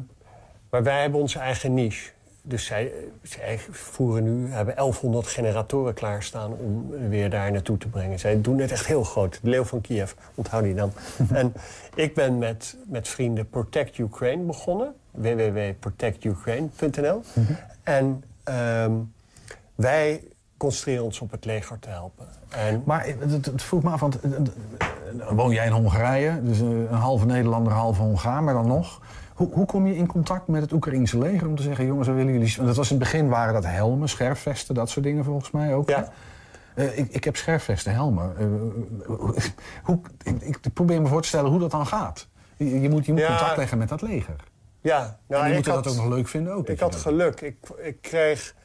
maar 0.69 0.83
wij 0.83 1.01
hebben 1.01 1.19
onze 1.19 1.39
eigen 1.39 1.73
niche. 1.73 2.11
Dus 2.47 2.65
zij, 2.65 2.91
zij 3.21 3.59
voeren 3.71 4.23
nu, 4.23 4.51
hebben 4.51 4.75
1100 4.75 5.27
generatoren 5.27 5.93
klaarstaan 5.93 6.53
om 6.53 6.89
weer 7.09 7.29
daar 7.29 7.51
naartoe 7.51 7.77
te 7.77 7.87
brengen. 7.87 8.19
Zij 8.19 8.41
doen 8.41 8.59
het 8.59 8.71
echt 8.71 8.85
heel 8.85 9.03
groot. 9.03 9.39
De 9.41 9.49
Leeuw 9.49 9.63
van 9.63 9.81
Kiev, 9.81 10.13
onthoud 10.35 10.63
die 10.63 10.75
dan. 10.75 10.91
en 11.33 11.53
ik 11.95 12.13
ben 12.13 12.37
met, 12.37 12.77
met 12.85 13.07
vrienden 13.07 13.49
Protect 13.49 13.97
Ukraine 13.97 14.43
begonnen. 14.43 14.93
www.protectukraine.nl 15.11 17.21
En 17.83 18.23
ehm, 18.43 18.93
wij 19.75 20.23
concentreren 20.57 21.03
ons 21.03 21.19
op 21.19 21.31
het 21.31 21.45
leger 21.45 21.79
te 21.79 21.89
helpen. 21.89 22.27
En 22.49 22.81
Maar 22.85 23.05
het, 23.05 23.45
het, 23.45 23.63
vroeg 23.63 23.83
me 23.83 23.89
af, 23.89 23.99
want 23.99 24.19
eh, 24.19 24.31
eh, 24.31 24.39
eh, 25.19 25.29
woon 25.29 25.51
jij 25.51 25.65
in 25.65 25.71
Hongarije, 25.71 26.43
dus 26.43 26.59
een 26.59 26.87
halve 26.87 27.25
Nederlander, 27.25 27.71
een 27.71 27.77
halve 27.77 28.01
Hongaar, 28.01 28.43
maar 28.43 28.53
dan 28.53 28.67
nog. 28.67 29.01
Hoe, 29.35 29.49
hoe 29.53 29.65
kom 29.65 29.87
je 29.87 29.95
in 29.95 30.07
contact 30.07 30.47
met 30.47 30.61
het 30.61 30.71
Oekraïense 30.71 31.17
leger 31.17 31.47
om 31.47 31.55
te 31.55 31.63
zeggen, 31.63 31.85
jongens, 31.85 32.07
we 32.07 32.13
willen 32.13 32.33
jullie... 32.33 32.53
Want 32.55 32.67
dat 32.67 32.75
was 32.75 32.91
in 32.91 32.95
het 32.95 33.03
begin 33.03 33.29
waren 33.29 33.53
dat 33.53 33.65
helmen, 33.65 34.09
scherfvesten, 34.09 34.75
dat 34.75 34.89
soort 34.89 35.05
dingen 35.05 35.23
volgens 35.23 35.51
mij 35.51 35.73
ook. 35.75 35.89
Ja. 35.89 36.11
Eh, 36.75 36.97
ik, 36.97 37.07
ik 37.11 37.23
heb 37.23 37.35
scherfvesten, 37.35 37.93
helmen. 37.93 38.33
Eh, 38.37 38.45
hoe, 39.83 39.99
ik, 40.23 40.45
ik 40.45 40.73
probeer 40.73 41.01
me 41.01 41.07
voor 41.07 41.21
te 41.21 41.27
stellen 41.27 41.49
hoe 41.51 41.59
dat 41.59 41.71
dan 41.71 41.87
gaat. 41.87 42.27
Je, 42.57 42.81
je 42.81 42.89
moet, 42.89 43.05
je 43.05 43.11
moet 43.11 43.21
Ja. 43.21 43.27
contact 43.27 43.57
leggen 43.57 43.77
met 43.77 43.89
dat 43.89 44.01
leger. 44.01 44.35
Ja, 44.81 44.99
en 45.03 45.17
nou, 45.27 45.41
die 45.41 45.49
ik 45.49 45.55
moeten 45.55 45.73
had, 45.73 45.83
dat 45.83 45.93
ook 45.97 45.99
nog 46.03 46.13
leuk 46.13 46.27
vinden 46.27 46.53
ook. 46.53 46.67
ik 46.69 46.77
je 46.77 46.83
had 46.83 46.91
dat- 46.91 47.01
geluk. 47.01 47.41
Ik, 47.41 47.55
ik 47.77 48.01
kreeg, 48.01 48.55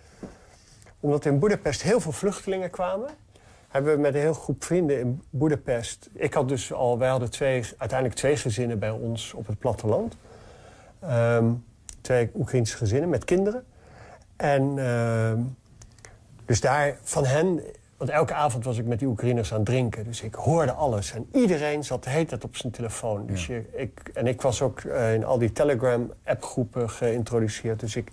omdat 1.00 1.24
in 1.24 1.38
Boedapest 1.38 1.82
heel 1.82 2.00
veel 2.00 2.12
vluchtelingen 2.12 2.70
kwamen... 2.70 3.10
hebben 3.68 3.94
we 3.94 4.00
met 4.00 4.14
een 4.14 4.20
heel 4.20 4.34
groep 4.34 4.64
vrienden 4.64 4.98
in 5.00 5.22
Boedapest... 5.30 6.08
Ik 6.12 6.34
had 6.34 6.48
dus 6.48 6.72
al, 6.72 6.98
wij 6.98 7.08
hadden 7.08 7.30
twee, 7.30 7.64
uiteindelijk 7.78 8.18
twee 8.18 8.36
gezinnen 8.36 8.78
bij 8.78 8.90
ons 8.90 9.32
op 9.34 9.46
het 9.46 9.58
platteland. 9.58 10.16
Ehm, 11.00 11.50
twee 12.00 12.30
Oekraïnse 12.34 12.76
gezinnen 12.76 13.08
met 13.08 13.24
kinderen. 13.24 13.64
En 14.36 14.72
ehm, 14.78 15.38
dus 16.44 16.60
daar 16.60 16.96
van 17.02 17.24
hen... 17.24 17.60
Want 17.96 18.12
elke 18.12 18.34
avond 18.34 18.64
was 18.64 18.78
ik 18.78 18.86
met 18.86 18.98
die 18.98 19.08
Oekraïners 19.08 19.50
aan 19.52 19.56
het 19.58 19.66
drinken. 19.66 20.04
Dus 20.04 20.22
ik 20.22 20.34
hoorde 20.34 20.72
alles. 20.72 21.12
En 21.12 21.28
iedereen 21.32 21.84
zat 21.84 22.04
de 22.04 22.10
hele 22.10 22.24
tijd 22.24 22.44
op 22.44 22.56
zijn 22.56 22.72
telefoon. 22.72 23.26
Dus 23.26 23.46
je, 23.46 23.64
ik, 23.72 24.10
en 24.14 24.26
ik 24.26 24.42
was 24.42 24.62
ook 24.62 24.80
eh, 24.80 25.14
in 25.14 25.24
al 25.24 25.38
die 25.38 25.52
Telegram-appgroepen 25.52 26.90
geïntroduceerd. 26.90 27.80
Dus 27.80 27.96
ik, 27.96 28.10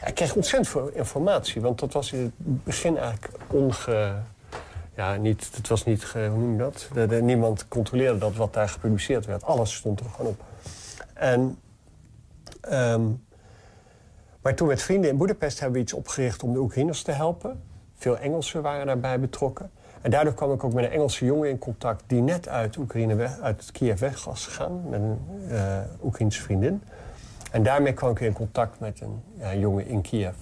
ja, 0.00 0.06
ik 0.06 0.14
kreeg 0.14 0.34
ontzettend 0.34 0.68
veel 0.68 0.88
informatie. 0.88 1.60
Want 1.60 1.78
dat 1.78 1.92
was 1.92 2.12
in 2.12 2.20
het 2.22 2.64
begin 2.64 2.96
eigenlijk 2.98 3.32
onge... 3.46 4.14
Ja, 4.96 5.16
niet, 5.16 5.50
het 5.56 5.68
was 5.68 5.84
niet, 5.84 6.04
ge- 6.04 6.28
hoe 6.30 6.38
noem 6.40 6.52
je 6.52 6.58
dat? 6.58 6.88
De, 6.92 7.06
de- 7.06 7.22
niemand 7.22 7.68
controleerde 7.68 8.18
dat 8.18 8.34
wat 8.36 8.52
daar 8.54 8.68
gepubliceerd 8.68 9.26
werd. 9.26 9.44
Alles 9.44 9.74
stond 9.74 10.00
er 10.00 10.06
gewoon 10.16 10.30
op. 10.30 10.40
En, 11.14 11.58
ehm, 12.70 13.02
maar 14.42 14.54
toen 14.54 14.68
met 14.68 14.82
vrienden 14.82 15.10
in 15.10 15.16
Boedapest 15.16 15.60
hebben 15.60 15.76
we 15.76 15.82
iets 15.82 15.92
opgericht 15.92 16.42
om 16.42 16.52
de 16.52 16.58
Oekraïners 16.58 17.02
te 17.02 17.10
helpen. 17.10 17.62
Veel 17.94 18.18
Engelsen 18.18 18.62
waren 18.62 18.86
daarbij 18.86 19.20
betrokken. 19.20 19.70
En 20.00 20.10
daardoor 20.10 20.34
kwam 20.34 20.52
ik 20.52 20.64
ook 20.64 20.72
met 20.72 20.84
een 20.84 20.90
Engelse 20.90 21.24
jongen 21.24 21.48
in 21.48 21.58
contact... 21.58 22.04
die 22.06 22.22
net 22.22 22.48
uit 22.48 22.76
Oekraïne 22.76 23.14
weg, 23.14 23.40
uit 23.40 23.72
Kiev 23.72 24.00
weg 24.00 24.24
was 24.24 24.46
gegaan. 24.46 24.88
Met 24.88 25.00
een 25.00 25.18
eh 25.48 25.78
Oekraïnse 26.02 26.42
vriendin. 26.42 26.82
En 27.50 27.62
daarmee 27.62 27.92
kwam 27.92 28.10
ik 28.10 28.20
in 28.20 28.32
contact 28.32 28.80
met 28.80 29.00
een 29.00 29.58
jongen 29.58 29.86
in 29.86 30.00
Kiev, 30.00 30.34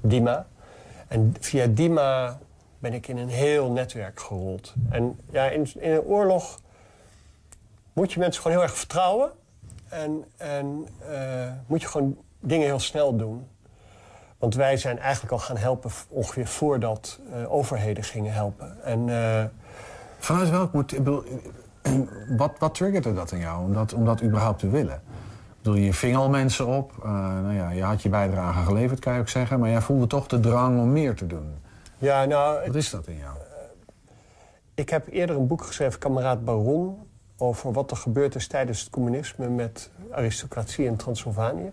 Dima. 0.00 0.46
En 1.08 1.34
via 1.40 1.66
Dima 1.66 2.38
ben 2.78 2.92
ik 2.92 3.08
in 3.08 3.16
een 3.16 3.28
heel 3.28 3.70
netwerk 3.70 4.20
gerold. 4.20 4.74
En 4.90 5.18
ja, 5.30 5.48
in 5.48 5.66
een 5.80 6.00
oorlog 6.00 6.60
moet 7.92 8.12
je 8.12 8.18
mensen 8.18 8.42
gewoon 8.42 8.56
heel 8.56 8.66
erg 8.66 8.76
vertrouwen. 8.76 9.30
En, 9.92 10.24
en 10.36 10.86
eh, 11.10 11.50
moet 11.66 11.80
je 11.82 11.88
gewoon 11.88 12.16
dingen 12.40 12.66
heel 12.66 12.80
snel 12.80 13.16
doen. 13.16 13.46
Want 14.38 14.54
wij 14.54 14.76
zijn 14.76 14.98
eigenlijk 14.98 15.32
al 15.32 15.38
gaan 15.38 15.56
helpen 15.56 15.90
ongeveer 16.08 16.46
voordat 16.46 17.18
eh, 17.32 17.52
overheden 17.52 18.04
gingen 18.04 18.32
helpen. 18.32 18.84
En 18.84 19.08
eh, 19.08 19.44
Vanuit 20.18 20.50
welk 20.50 20.72
motief? 20.72 20.98
eh, 20.98 21.92
Wat, 22.36 22.52
wat 22.58 22.74
triggerde 22.74 23.14
dat 23.14 23.32
in 23.32 23.38
jou 23.38 23.62
om 23.64 23.72
dat, 23.72 23.92
om 23.92 24.04
dat 24.04 24.22
überhaupt 24.22 24.58
te 24.58 24.68
willen? 24.68 24.94
Ik 24.94 25.68
bedoel, 25.68 25.74
je 25.74 25.94
ving 25.94 26.16
al 26.16 26.28
mensen 26.28 26.66
op. 26.66 26.92
nou 27.04 27.52
ja, 27.54 27.70
je 27.70 27.82
had 27.82 28.02
je 28.02 28.08
bijdrage 28.08 28.64
geleverd, 28.64 28.98
kan 28.98 29.14
je 29.14 29.20
ook 29.20 29.28
zeggen. 29.28 29.60
Maar 29.60 29.70
jij 29.70 29.80
voelde 29.80 30.06
toch 30.06 30.26
de 30.26 30.40
drang 30.40 30.80
om 30.80 30.92
meer 30.92 31.14
te 31.14 31.26
doen. 31.26 31.54
ja, 31.98 32.24
nou, 32.24 32.66
Wat 32.66 32.74
is 32.74 32.90
dat 32.90 33.06
in 33.06 33.16
jou? 33.16 33.36
Ik 34.74 34.88
heb 34.90 35.06
eerder 35.10 35.36
een 35.36 35.46
boek 35.46 35.64
geschreven, 35.64 35.98
Kameraad 35.98 36.44
Baron... 36.44 37.10
over 37.42 37.72
wat 37.72 37.90
er 37.90 37.96
gebeurd 37.96 38.34
is 38.34 38.46
tijdens 38.46 38.80
het 38.80 38.90
communisme 38.90 39.48
met 39.48 39.90
aristocratie 40.10 40.84
in 40.84 40.96
Transylvanië. 40.96 41.70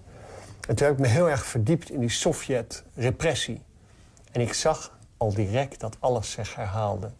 En 0.68 0.76
toen 0.76 0.96
me 0.98 1.08
heel 1.08 1.30
erg 1.30 1.46
verdiept 1.46 1.92
in 1.92 2.00
die 2.00 2.10
Sovjet-repressie. 2.10 3.62
En 4.32 4.42
ik 4.42 4.54
zag 4.54 4.98
al 5.18 5.34
direct 5.34 5.80
dat 5.80 5.98
alles 6.00 6.32
zich 6.32 6.56
herhaalde. 6.56 7.12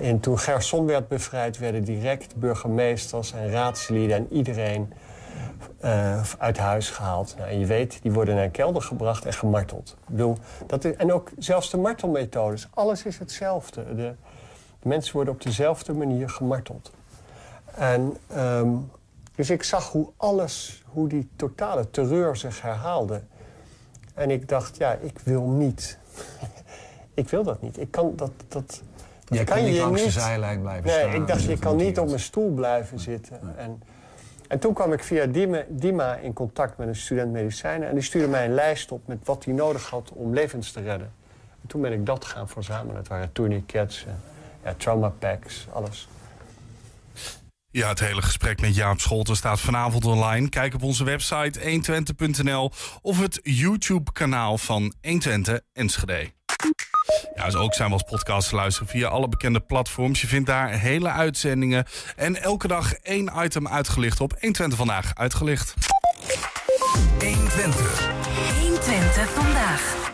En 0.00 0.20
toen 0.20 0.38
Gerson 0.38 0.86
werd 0.86 1.08
bevrijd, 1.08 1.58
werden 1.58 1.84
direct 1.84 2.36
burgemeesters 2.36 3.32
en 3.32 3.50
raadsleden 3.50 4.16
en 4.16 4.32
iedereen 4.32 4.92
eh, 5.80 6.22
uit 6.38 6.58
huis 6.58 6.90
gehaald. 6.90 7.34
Nou, 7.36 7.50
en 7.50 7.58
je 7.58 7.66
weet, 7.66 8.02
die 8.02 8.12
worden 8.12 8.34
naar 8.34 8.44
een 8.44 8.50
kelder 8.50 8.82
gebracht 8.82 9.24
en 9.24 9.32
gemarteld. 9.32 9.96
Ik 10.00 10.08
bedoel, 10.08 10.36
dat 10.66 10.84
is, 10.84 10.96
en 10.96 11.12
ook 11.12 11.30
zelfs 11.38 11.70
de 11.70 11.76
martelmethodes, 11.76 12.68
alles 12.74 13.04
is 13.04 13.18
hetzelfde. 13.18 13.94
De, 13.94 14.14
de 14.80 14.88
mensen 14.88 15.14
worden 15.14 15.34
op 15.34 15.42
dezelfde 15.42 15.92
manier 15.92 16.28
gemarteld. 16.28 16.92
En, 17.74 18.16
ehm, 18.26 18.70
dus 19.34 19.50
ik 19.50 19.62
zag 19.62 19.90
hoe 19.90 20.08
alles, 20.16 20.82
hoe 20.86 21.08
die 21.08 21.28
totale 21.36 21.90
terreur 21.90 22.36
zich 22.36 22.62
herhaalde. 22.62 23.22
En 24.14 24.30
ik 24.30 24.48
dacht, 24.48 24.76
ja, 24.76 24.92
ik 24.92 25.18
wil 25.18 25.42
niet. 25.42 25.98
ik 27.14 27.28
wil 27.28 27.42
dat 27.42 27.62
niet. 27.62 27.80
Ik 27.80 27.90
kan 27.90 28.12
dat. 28.16 28.32
dat 28.48 28.82
dat 29.24 29.40
Jij 29.40 29.56
kan 29.56 29.64
niet 29.64 29.74
je 29.74 29.80
langs 29.80 30.02
de 30.02 30.10
zijlijn 30.10 30.60
blijven 30.60 30.86
nee, 30.86 30.98
staan. 30.98 31.14
ik 31.14 31.26
dacht, 31.26 31.42
je 31.42 31.48
Dat 31.48 31.58
kan 31.58 31.76
niet 31.76 31.96
op 31.96 32.02
niet. 32.02 32.06
mijn 32.06 32.20
stoel 32.20 32.50
blijven 32.50 32.98
zitten. 32.98 33.40
En, 33.56 33.82
en 34.48 34.58
toen 34.58 34.74
kwam 34.74 34.92
ik 34.92 35.02
via 35.02 35.26
Dima, 35.26 35.64
Dima 35.68 36.16
in 36.16 36.32
contact 36.32 36.76
met 36.76 36.88
een 36.88 36.96
student 36.96 37.32
medicijnen. 37.32 37.88
En 37.88 37.94
die 37.94 38.02
stuurde 38.02 38.28
mij 38.28 38.44
een 38.44 38.54
lijst 38.54 38.92
op 38.92 39.06
met 39.06 39.18
wat 39.24 39.44
hij 39.44 39.54
nodig 39.54 39.90
had 39.90 40.12
om 40.12 40.34
levens 40.34 40.72
te 40.72 40.80
redden. 40.80 41.12
En 41.62 41.68
toen 41.68 41.80
ben 41.80 41.92
ik 41.92 42.06
dat 42.06 42.24
gaan 42.24 42.48
verzamelen. 42.48 42.96
Het 42.96 43.08
waren 43.08 43.32
tourniquets, 43.32 44.06
ja, 44.64 44.74
trauma 44.76 45.12
packs, 45.18 45.66
alles. 45.72 46.08
Ja, 47.72 47.88
het 47.88 48.00
hele 48.00 48.22
gesprek 48.22 48.60
met 48.60 48.74
Jaap 48.74 49.00
Scholten 49.00 49.36
staat 49.36 49.60
vanavond 49.60 50.04
online. 50.04 50.48
Kijk 50.48 50.74
op 50.74 50.82
onze 50.82 51.04
website 51.04 51.60
120.nl 51.60 52.72
of 53.02 53.20
het 53.20 53.40
YouTube-kanaal 53.42 54.58
van 54.58 54.94
120 55.02 55.60
Enschede. 55.72 56.30
Ja, 57.34 57.44
dus 57.44 57.54
ook 57.54 57.74
zijn 57.74 57.88
we 57.88 57.94
als 57.94 58.02
podcast 58.02 58.48
te 58.48 58.54
luisteren 58.54 58.88
via 58.88 59.08
alle 59.08 59.28
bekende 59.28 59.60
platforms. 59.60 60.20
Je 60.20 60.26
vindt 60.26 60.46
daar 60.46 60.70
hele 60.70 61.08
uitzendingen 61.08 61.84
en 62.16 62.42
elke 62.42 62.68
dag 62.68 62.92
één 62.92 63.32
item 63.36 63.68
uitgelicht 63.68 64.20
op 64.20 64.32
120 64.32 64.78
Vandaag 64.78 65.14
Uitgelicht. 65.14 65.74
120. 67.18 68.10
120 68.60 69.30
vandaag. 69.30 70.10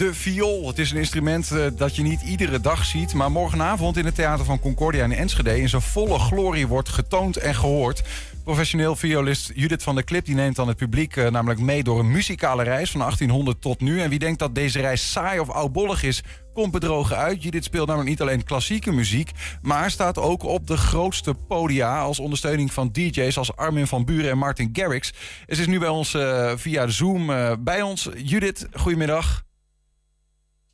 De 0.00 0.14
viool. 0.14 0.66
Het 0.66 0.78
is 0.78 0.90
een 0.90 0.96
instrument 0.96 1.50
eh, 1.50 1.66
dat 1.76 1.96
je 1.96 2.02
niet 2.02 2.22
iedere 2.22 2.60
dag 2.60 2.84
ziet. 2.84 3.14
Maar 3.14 3.30
morgenavond 3.30 3.96
in 3.96 4.04
het 4.04 4.14
Theater 4.14 4.44
van 4.44 4.60
Concordia 4.60 5.04
in 5.04 5.12
Enschede... 5.12 5.60
in 5.60 5.68
zijn 5.68 5.82
volle 5.82 6.18
glorie 6.18 6.66
wordt 6.66 6.88
getoond 6.88 7.36
en 7.36 7.54
gehoord. 7.54 8.02
Professioneel 8.44 8.96
violist 8.96 9.50
Judith 9.54 9.82
van 9.82 9.94
der 9.94 10.04
Klip 10.04 10.24
die 10.24 10.34
neemt 10.34 10.56
dan 10.56 10.68
het 10.68 10.76
publiek 10.76 11.16
eh, 11.16 11.30
namelijk 11.30 11.60
mee... 11.60 11.82
door 11.82 11.98
een 11.98 12.10
muzikale 12.10 12.62
reis 12.62 12.90
van 12.90 13.00
1800 13.00 13.60
tot 13.60 13.80
nu. 13.80 14.00
En 14.00 14.10
wie 14.10 14.18
denkt 14.18 14.38
dat 14.38 14.54
deze 14.54 14.80
reis 14.80 15.10
saai 15.10 15.38
of 15.38 15.50
oudbollig 15.50 16.02
is... 16.02 16.22
komt 16.52 16.72
bedrogen 16.72 17.16
uit. 17.16 17.42
Judith 17.42 17.64
speelt 17.64 17.86
namelijk 17.86 18.10
niet 18.10 18.20
alleen 18.20 18.44
klassieke 18.44 18.92
muziek... 18.92 19.30
maar 19.62 19.90
staat 19.90 20.18
ook 20.18 20.42
op 20.42 20.66
de 20.66 20.76
grootste 20.76 21.34
podia... 21.34 22.00
als 22.00 22.20
ondersteuning 22.20 22.72
van 22.72 22.92
DJ's 22.92 23.38
als 23.38 23.56
Armin 23.56 23.86
van 23.86 24.04
Buren 24.04 24.30
en 24.30 24.38
Martin 24.38 24.70
Garrix. 24.72 25.12
Ze 25.46 25.60
is 25.60 25.66
nu 25.66 25.78
bij 25.78 25.88
ons 25.88 26.14
eh, 26.14 26.52
via 26.56 26.88
Zoom 26.88 27.26
bij 27.64 27.82
ons. 27.82 28.08
Judith, 28.16 28.66
goedemiddag. 28.72 29.48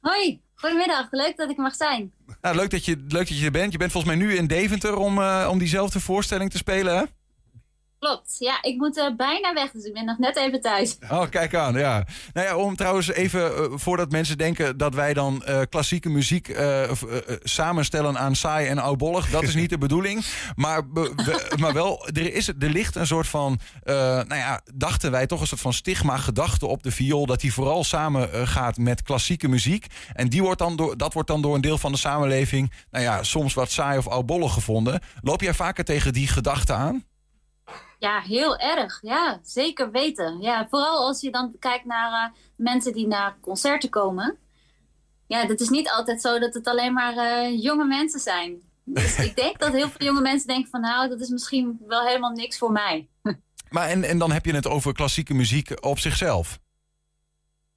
Hoi, 0.06 0.40
goedemiddag. 0.54 1.06
Leuk 1.10 1.36
dat 1.36 1.50
ik 1.50 1.56
mag 1.56 1.74
zijn. 1.74 2.12
Nou, 2.40 2.56
leuk, 2.56 2.70
dat 2.70 2.84
je, 2.84 2.96
leuk 3.08 3.28
dat 3.28 3.38
je 3.38 3.44
er 3.44 3.50
bent. 3.50 3.72
Je 3.72 3.78
bent 3.78 3.92
volgens 3.92 4.14
mij 4.14 4.26
nu 4.26 4.34
in 4.34 4.46
Deventer 4.46 4.96
om, 4.96 5.18
eh, 5.18 5.48
om 5.50 5.58
diezelfde 5.58 6.00
voorstelling 6.00 6.50
te 6.50 6.56
spelen, 6.56 6.96
hè? 6.98 7.04
Klopt. 7.98 8.36
Ja, 8.38 8.62
ik 8.62 8.76
moet 8.76 8.98
eh, 8.98 9.16
bijna 9.16 9.52
weg, 9.52 9.70
dus 9.70 9.84
ik 9.84 9.92
ben 9.92 10.04
nog 10.04 10.18
net 10.18 10.36
even 10.36 10.60
thuis. 10.60 10.96
Oh, 11.10 11.28
kijk 11.30 11.54
aan, 11.54 11.74
ja. 11.74 12.04
Nou 12.32 12.46
ja, 12.46 12.56
om 12.56 12.76
trouwens 12.76 13.08
even, 13.08 13.54
eh, 13.56 13.64
voordat 13.74 14.10
mensen 14.10 14.38
denken 14.38 14.76
dat 14.76 14.94
wij 14.94 15.14
dan 15.14 15.44
eh, 15.44 15.60
klassieke 15.68 16.08
muziek 16.08 16.56
samenstellen 17.42 18.18
aan 18.18 18.34
saai 18.34 18.66
en 18.68 18.78
oudbollig. 18.78 19.30
Dat 19.30 19.42
is 19.42 19.54
niet 19.54 19.70
de 19.70 19.78
bedoeling. 19.78 20.24
Maar, 20.56 20.88
be- 20.88 21.12
we- 21.16 21.52
maar 21.58 21.72
wel, 21.72 22.06
er, 22.08 22.32
is, 22.34 22.48
er 22.48 22.54
ligt 22.58 22.94
een 22.94 23.06
soort 23.06 23.26
van, 23.26 23.58
nou 23.84 24.34
ja, 24.34 24.60
dachten 24.74 25.10
wij 25.10 25.26
toch 25.26 25.40
een 25.40 25.46
soort 25.46 25.60
van 25.60 25.72
stigma 25.72 26.16
gedachte 26.16 26.66
op 26.66 26.82
de 26.82 26.90
viool. 26.90 27.26
Dat 27.26 27.40
die 27.40 27.52
vooral 27.52 27.84
samen 27.84 28.48
gaat 28.48 28.76
met 28.76 29.02
klassieke 29.02 29.48
muziek. 29.48 29.86
En 30.12 30.28
die 30.28 30.42
wordt 30.42 30.58
dan 30.58 30.76
door, 30.76 30.96
dat 30.96 31.12
wordt 31.12 31.28
dan 31.28 31.42
door 31.42 31.54
een 31.54 31.60
deel 31.60 31.78
van 31.78 31.92
de 31.92 31.98
samenleving, 31.98 32.72
nou 32.90 33.04
ja, 33.04 33.22
soms 33.22 33.54
wat 33.54 33.70
saai 33.70 33.98
of 33.98 34.08
oudbollig 34.08 34.52
gevonden. 34.52 35.00
Loop 35.22 35.40
jij 35.40 35.54
vaker 35.54 35.84
tegen 35.84 36.12
die 36.12 36.28
gedachte 36.28 36.72
aan? 36.72 37.04
Ja, 37.98 38.20
heel 38.20 38.56
erg. 38.56 38.98
Ja, 39.02 39.40
zeker 39.42 39.90
weten. 39.90 40.40
Ja, 40.40 40.66
vooral 40.70 41.06
als 41.06 41.20
je 41.20 41.30
dan 41.30 41.56
kijkt 41.58 41.84
naar 41.84 42.12
eh, 42.12 42.38
mensen 42.56 42.92
die 42.92 43.06
naar 43.06 43.36
concerten 43.40 43.90
komen. 43.90 44.38
Ja, 45.26 45.46
het 45.46 45.60
is 45.60 45.68
niet 45.68 45.90
altijd 45.90 46.20
zo 46.20 46.38
dat 46.38 46.54
het 46.54 46.66
alleen 46.66 46.92
maar 46.92 47.16
eh, 47.16 47.62
jonge 47.62 47.84
mensen 47.84 48.20
zijn. 48.20 48.62
Dus 48.84 49.18
ik 49.28 49.36
denk 49.36 49.58
dat 49.58 49.72
heel 49.72 49.88
veel 49.88 50.06
jonge 50.06 50.20
mensen 50.20 50.46
denken 50.46 50.70
van... 50.70 50.80
nou, 50.80 51.08
dat 51.08 51.20
is 51.20 51.28
misschien 51.28 51.80
wel 51.86 52.06
helemaal 52.06 52.30
niks 52.30 52.58
voor 52.58 52.72
mij. 52.72 53.08
Maar 53.70 53.88
en, 53.88 54.04
en 54.04 54.18
dan 54.18 54.32
heb 54.32 54.44
je 54.44 54.54
het 54.54 54.66
over 54.66 54.92
klassieke 54.92 55.34
muziek 55.34 55.84
op 55.84 55.98
zichzelf. 55.98 56.58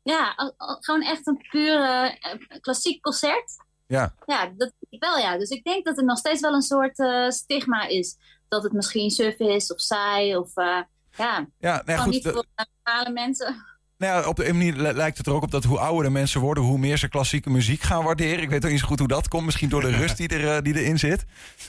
Ja, 0.01 0.53
gewoon 0.57 1.01
echt 1.01 1.27
een 1.27 1.45
puur 1.49 1.81
eh, 1.81 2.59
klassiek 2.61 3.01
concert. 3.01 3.57
Ja. 3.87 4.13
Ja, 4.25 4.51
dat 4.57 4.73
wel 4.89 5.17
ja. 5.17 5.37
Dus 5.37 5.49
ik 5.49 5.63
denk 5.63 5.85
dat 5.85 5.97
er 5.97 6.03
nog 6.03 6.17
steeds 6.17 6.41
wel 6.41 6.53
een 6.53 6.61
soort 6.61 7.03
stigma 7.33 7.87
is. 7.87 8.17
Dat 8.49 8.63
het 8.63 8.73
misschien 8.73 9.09
suf 9.09 9.35
is 9.37 9.73
of 9.73 9.81
saai 9.81 10.35
of... 10.35 10.55
eh, 10.55 10.77
ja, 11.17 11.47
Ja, 11.59 11.81
gewoon 11.85 11.99
goed. 11.99 12.11
niet 12.13 12.23
voor 12.27 12.45
normale 12.83 13.11
mensen. 13.11 13.65
Nou 13.97 14.21
ja, 14.21 14.27
op 14.27 14.35
de 14.35 14.47
een 14.47 14.57
manier 14.57 14.73
li- 14.75 14.91
lijkt 14.93 15.17
het 15.17 15.27
er 15.27 15.33
ook 15.33 15.43
op 15.43 15.51
dat 15.51 15.63
hoe 15.63 15.79
ouder 15.79 16.03
de 16.03 16.09
mensen 16.09 16.41
worden, 16.41 16.63
hoe 16.63 16.77
meer 16.77 16.97
ze 16.97 17.09
klassieke 17.09 17.49
muziek 17.49 17.81
gaan 17.81 18.03
waarderen. 18.03 18.43
Ik 18.43 18.49
weet 18.49 18.65
ook 18.65 18.71
niet 18.71 18.79
zo 18.79 18.85
goed 18.87 18.99
hoe 18.99 19.07
dat 19.07 19.27
komt. 19.27 19.45
Misschien 19.45 19.69
door 19.69 19.81
de 19.81 19.89
rust 19.95 20.17
die, 20.17 20.27
er, 20.27 20.55
eh, 20.55 20.61
die 20.63 20.75
erin 20.79 20.99
zit. 20.99 21.25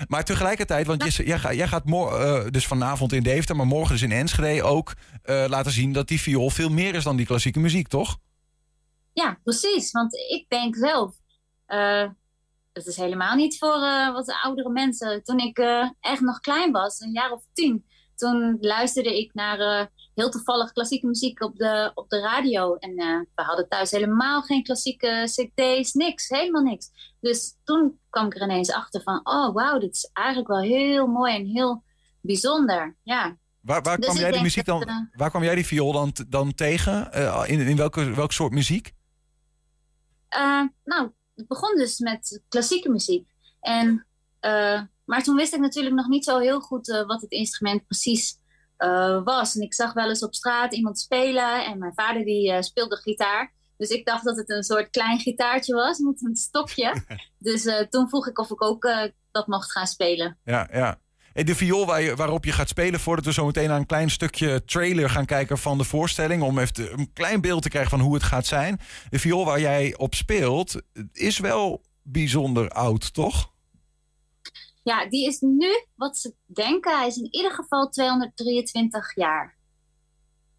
Maar 0.08 0.24
tegelijkertijd, 0.24 0.86
want 0.86 1.14
je, 1.16 1.24
jij, 1.26 1.38
gaat- 1.38 1.54
jij 1.54 1.68
gaat 1.68 1.84
eh, 1.86 2.44
dus 2.50 2.66
vanavond 2.66 3.12
in 3.12 3.22
Deventer, 3.22 3.56
maar 3.56 3.66
morgen 3.66 3.92
dus 3.92 4.02
in 4.02 4.12
Enschede 4.12 4.62
ook 4.62 4.92
laten 5.24 5.72
zien 5.72 5.92
dat 5.92 6.08
die 6.08 6.20
viool 6.20 6.50
veel 6.50 6.68
meer 6.68 6.94
is 6.94 7.04
dan 7.04 7.16
die 7.16 7.26
klassieke 7.26 7.60
muziek, 7.60 7.88
toch? 7.88 8.18
Ja, 9.12 9.38
precies. 9.44 9.90
Want 9.90 10.14
ik 10.14 10.44
denk 10.48 10.76
zelf, 10.76 11.14
het 12.72 12.86
is 12.86 12.96
helemaal 12.96 13.36
niet 13.36 13.58
voor 13.58 13.82
eh, 13.82 14.12
wat 14.12 14.32
oudere 14.42 14.70
mensen. 14.70 15.22
Toen 15.22 15.38
ik 15.38 15.58
eh, 15.58 15.90
echt 16.00 16.20
nog 16.20 16.40
klein 16.40 16.72
was, 16.72 17.00
een 17.00 17.12
jaar 17.12 17.32
of 17.32 17.44
tien, 17.52 17.84
toen 18.14 18.56
luisterde 18.60 19.18
ik 19.18 19.34
naar 19.34 19.58
eh, 19.58 19.86
heel 20.14 20.30
toevallig 20.30 20.72
klassieke 20.72 21.06
muziek 21.06 21.42
op 21.42 21.56
de, 21.56 21.90
op 21.94 22.08
de 22.08 22.20
radio. 22.20 22.74
En 22.74 22.94
we 23.34 23.42
hadden 23.42 23.68
thuis 23.68 23.90
helemaal 23.90 24.42
geen 24.42 24.62
klassieke 24.62 25.22
cd's, 25.24 25.92
niks, 25.92 26.28
helemaal 26.28 26.62
niks. 26.62 26.90
Dus 27.20 27.56
toen 27.64 27.98
kwam 28.10 28.26
ik 28.26 28.34
er 28.34 28.42
ineens 28.42 28.72
achter 28.72 29.02
van, 29.02 29.20
oh 29.22 29.54
wauw, 29.54 29.78
dit 29.78 29.94
is 29.94 30.10
eigenlijk 30.12 30.48
wel 30.48 30.60
heel 30.60 31.06
mooi 31.06 31.34
en 31.34 31.46
heel 31.46 31.82
bijzonder. 32.20 32.96
Ja, 33.02 33.38
Waar, 33.60 33.82
waar, 33.82 33.96
Dus 33.96 34.06
kwam, 34.06 34.18
jij 34.18 34.30
die 34.30 34.42
muziek 34.42 34.64
dat, 34.64 34.82
dan, 34.86 35.10
waar 35.12 35.30
kwam 35.30 35.42
jij 35.42 35.54
die 35.54 35.66
viool 35.66 35.92
dan, 35.92 36.12
dan 36.28 36.54
tegen? 36.54 37.12
In 37.46 37.60
in 37.60 37.76
welke, 37.76 38.14
welk 38.14 38.32
soort 38.32 38.52
muziek? 38.52 38.92
Nou, 40.84 41.12
het 41.40 41.48
begon 41.48 41.76
dus 41.76 41.98
met 41.98 42.42
klassieke 42.48 42.90
muziek. 42.90 43.28
En, 43.60 44.06
eh, 44.40 44.82
maar 45.04 45.22
toen 45.22 45.36
wist 45.36 45.54
ik 45.54 45.60
natuurlijk 45.60 45.94
nog 45.94 46.08
niet 46.08 46.24
zo 46.24 46.38
heel 46.38 46.60
goed 46.60 46.90
eh, 46.90 47.06
wat 47.06 47.20
het 47.20 47.30
instrument 47.30 47.86
precies 47.86 48.38
eh, 48.76 49.22
was. 49.24 49.54
En 49.54 49.62
ik 49.62 49.74
zag 49.74 49.92
wel 49.92 50.08
eens 50.08 50.22
op 50.22 50.34
straat 50.34 50.74
iemand 50.74 50.98
spelen 50.98 51.64
en 51.64 51.78
mijn 51.78 51.94
vader 51.94 52.24
die 52.24 52.62
speelde 52.62 52.96
gitaar. 52.96 53.52
Dus 53.76 53.88
ik 53.88 54.06
dacht 54.06 54.24
dat 54.24 54.36
het 54.36 54.50
een 54.50 54.62
soort 54.62 54.90
klein 54.90 55.18
gitaartje 55.18 55.74
was 55.74 55.98
met 55.98 56.24
een 56.24 56.36
stokje. 56.36 57.04
dus 57.38 57.86
toen 57.90 58.08
vroeg 58.08 58.28
ik 58.28 58.38
of 58.38 58.50
ik 58.50 58.62
ook 58.62 59.10
dat 59.30 59.46
mocht 59.46 59.72
gaan 59.72 59.86
spelen. 59.86 60.38
Ja, 60.44 60.68
ja. 60.72 61.00
En 61.32 61.46
de 61.46 61.54
viool 61.54 61.86
waar 61.86 62.02
je, 62.02 62.16
waarop 62.16 62.44
je 62.44 62.52
gaat 62.52 62.68
spelen, 62.68 63.00
voordat 63.00 63.24
we 63.24 63.32
zo 63.32 63.46
meteen 63.46 63.68
naar 63.68 63.78
een 63.78 63.86
klein 63.86 64.10
stukje 64.10 64.64
trailer 64.64 65.10
gaan 65.10 65.26
kijken 65.26 65.58
van 65.58 65.78
de 65.78 65.84
voorstelling, 65.84 66.42
om 66.42 66.58
even 66.58 66.98
een 66.98 67.12
klein 67.12 67.40
beeld 67.40 67.62
te 67.62 67.68
krijgen 67.68 67.90
van 67.90 68.00
hoe 68.00 68.14
het 68.14 68.22
gaat 68.22 68.46
zijn. 68.46 68.80
De 69.08 69.18
viool 69.18 69.44
waar 69.44 69.60
jij 69.60 69.94
op 69.96 70.14
speelt, 70.14 70.82
is 71.12 71.38
wel 71.38 71.84
bijzonder 72.02 72.68
oud, 72.68 73.14
toch? 73.14 73.52
Ja, 74.82 75.08
die 75.08 75.26
is 75.26 75.40
nu, 75.40 75.86
wat 75.94 76.18
ze 76.18 76.34
denken, 76.46 76.98
hij 76.98 77.06
is 77.06 77.16
in 77.16 77.28
ieder 77.34 77.52
geval 77.52 77.88
223 77.88 79.14
jaar. 79.14 79.58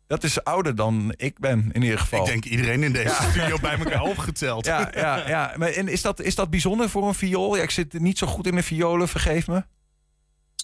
Dat 0.08 0.24
is 0.24 0.44
ouder 0.44 0.76
dan 0.76 1.14
ik 1.16 1.40
ben, 1.40 1.70
in 1.72 1.82
ieder 1.82 2.00
geval. 2.00 2.20
Ik 2.20 2.26
denk 2.26 2.46
iedereen 2.46 2.84
in 2.84 2.94
deze 2.94 3.24
studio 3.30 3.58
bij 3.60 3.78
elkaar 3.78 4.04
opgeteld. 4.04 4.66
Ja, 4.66 4.92
ja, 4.94 5.28
ja. 5.28 5.54
Maar, 5.58 5.70
en 5.70 5.88
is 5.88 6.02
dat, 6.02 6.22
is 6.22 6.36
dat 6.36 6.50
bijzonder 6.50 6.90
voor 6.90 7.08
een 7.08 7.14
viool? 7.14 7.56
Ja, 7.56 7.64
ik 7.64 7.72
zit 7.72 8.00
niet 8.00 8.18
zo 8.18 8.28
goed 8.28 8.48
in 8.48 8.56
de 8.56 8.64
violen, 8.64 9.08
vergeef 9.08 9.48
me. 9.48 9.64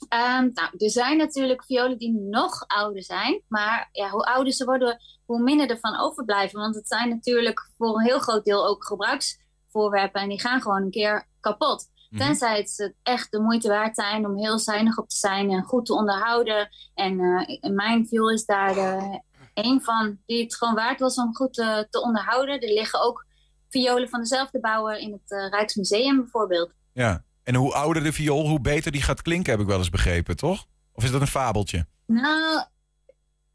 Ehm, 0.07 0.49
nou, 0.53 0.69
er 0.77 0.89
zijn 0.89 1.17
natuurlijk 1.17 1.63
violen 1.63 1.97
die 1.97 2.13
nog 2.13 2.67
ouder 2.67 3.03
zijn. 3.03 3.41
Maar 3.47 3.89
ja, 3.91 4.09
hoe 4.09 4.23
ouder 4.25 4.53
ze 4.53 4.65
worden, 4.65 4.97
hoe 5.25 5.41
minder 5.41 5.69
ervan 5.69 5.99
overblijven. 5.99 6.59
Want 6.59 6.75
het 6.75 6.87
zijn 6.87 7.09
natuurlijk 7.09 7.69
voor 7.77 7.95
een 7.95 8.05
heel 8.05 8.19
groot 8.19 8.45
deel 8.45 8.67
ook 8.67 8.85
gebruiksvoorwerpen. 8.85 10.21
En 10.21 10.29
die 10.29 10.39
gaan 10.39 10.61
gewoon 10.61 10.81
een 10.81 10.91
keer 10.91 11.27
kapot. 11.39 11.89
Mhm. 12.09 12.21
Tenzij 12.21 12.57
het 12.57 12.93
echt 13.03 13.31
de 13.31 13.39
moeite 13.39 13.67
waard 13.67 13.95
zijn 13.95 14.25
om 14.25 14.37
heel 14.37 14.59
zuinig 14.59 14.97
op 14.97 15.09
te 15.09 15.17
zijn 15.17 15.49
en 15.49 15.63
goed 15.63 15.85
te 15.85 15.93
onderhouden. 15.93 16.69
En 16.93 17.19
eh, 17.19 17.71
mijn 17.71 18.07
viool 18.07 18.31
is 18.31 18.45
daar 18.45 18.73
de, 18.73 19.21
een 19.53 19.81
van 19.81 20.17
die 20.25 20.43
het 20.43 20.55
gewoon 20.55 20.75
waard 20.75 20.99
was 20.99 21.17
om 21.17 21.35
goed 21.35 21.59
eh, 21.59 21.79
te 21.89 22.01
onderhouden. 22.01 22.59
Er 22.59 22.73
liggen 22.73 23.01
ook 23.01 23.25
violen 23.69 24.09
van 24.09 24.19
dezelfde 24.19 24.59
bouwer 24.59 24.97
in 24.97 25.11
het 25.11 25.31
eh, 25.31 25.49
Rijksmuseum 25.49 26.17
bijvoorbeeld. 26.17 26.71
Ja. 26.93 27.23
En 27.47 27.55
hoe 27.55 27.73
ouder 27.73 28.03
de 28.03 28.13
viool, 28.13 28.47
hoe 28.47 28.61
beter 28.61 28.91
die 28.91 29.01
gaat 29.01 29.21
klinken, 29.21 29.51
heb 29.51 29.61
ik 29.61 29.67
wel 29.67 29.77
eens 29.77 29.89
begrepen, 29.89 30.35
toch? 30.35 30.65
Of 30.93 31.03
is 31.03 31.11
dat 31.11 31.21
een 31.21 31.27
fabeltje? 31.27 31.85
Nou, 32.05 32.63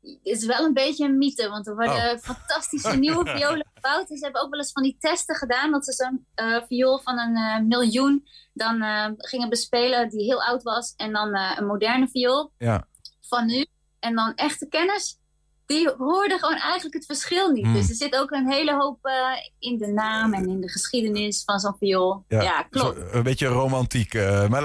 het 0.02 0.18
is 0.22 0.46
wel 0.46 0.64
een 0.64 0.72
beetje 0.72 1.04
een 1.04 1.18
mythe, 1.18 1.48
want 1.48 1.66
er 1.66 1.74
worden 1.74 2.20
fantastische 2.20 2.96
nieuwe 3.04 3.26
violen 3.36 3.66
gebouwd. 3.74 4.10
En 4.10 4.16
ze 4.16 4.24
hebben 4.24 4.42
ook 4.42 4.50
wel 4.50 4.58
eens 4.58 4.72
van 4.72 4.82
die 4.82 4.96
testen 4.98 5.34
gedaan, 5.34 5.70
dat 5.70 5.84
ze 5.84 5.92
zo'n 5.92 6.26
eh, 6.34 6.62
viool 6.68 6.98
van 6.98 7.18
een 7.18 7.36
eh, 7.36 7.60
miljoen 7.60 8.26
dan 8.52 8.82
eh, 8.82 9.06
gingen 9.16 9.48
bespelen 9.48 10.08
die 10.08 10.24
heel 10.24 10.42
oud 10.42 10.62
was. 10.62 10.94
En 10.96 11.12
dan 11.12 11.36
een 11.36 11.66
moderne 11.66 12.08
viool 12.08 12.52
Ja. 12.58 12.86
van 13.20 13.46
nu. 13.46 13.66
En 13.98 14.14
dan 14.14 14.34
echte 14.34 14.68
kennis, 14.68 15.18
die 15.66 15.90
hoorden 15.98 16.38
gewoon 16.38 16.58
eigenlijk 16.60 16.94
het 16.94 17.06
verschil 17.06 17.50
niet. 17.50 17.64
Hmm. 17.64 17.74
Dus 17.74 17.88
er 17.88 17.94
zit 17.94 18.14
ook 18.16 18.30
een 18.30 18.50
hele 18.50 18.74
hoop 18.76 18.98
eh, 19.02 19.12
in 19.58 19.78
de 19.78 19.86
naam 19.86 20.34
en 20.34 20.48
in 20.48 20.60
de 20.60 20.68
geschiedenis 20.70 21.42
van 21.44 21.58
zo'n 21.60 21.76
viool. 21.78 22.24
Ja, 22.28 22.62
klopt. 22.62 22.96
Zo, 22.96 23.04
een 23.16 23.22
beetje 23.22 23.46
romantiek. 23.46 24.14
eh, 24.14 24.48
maar 24.48 24.62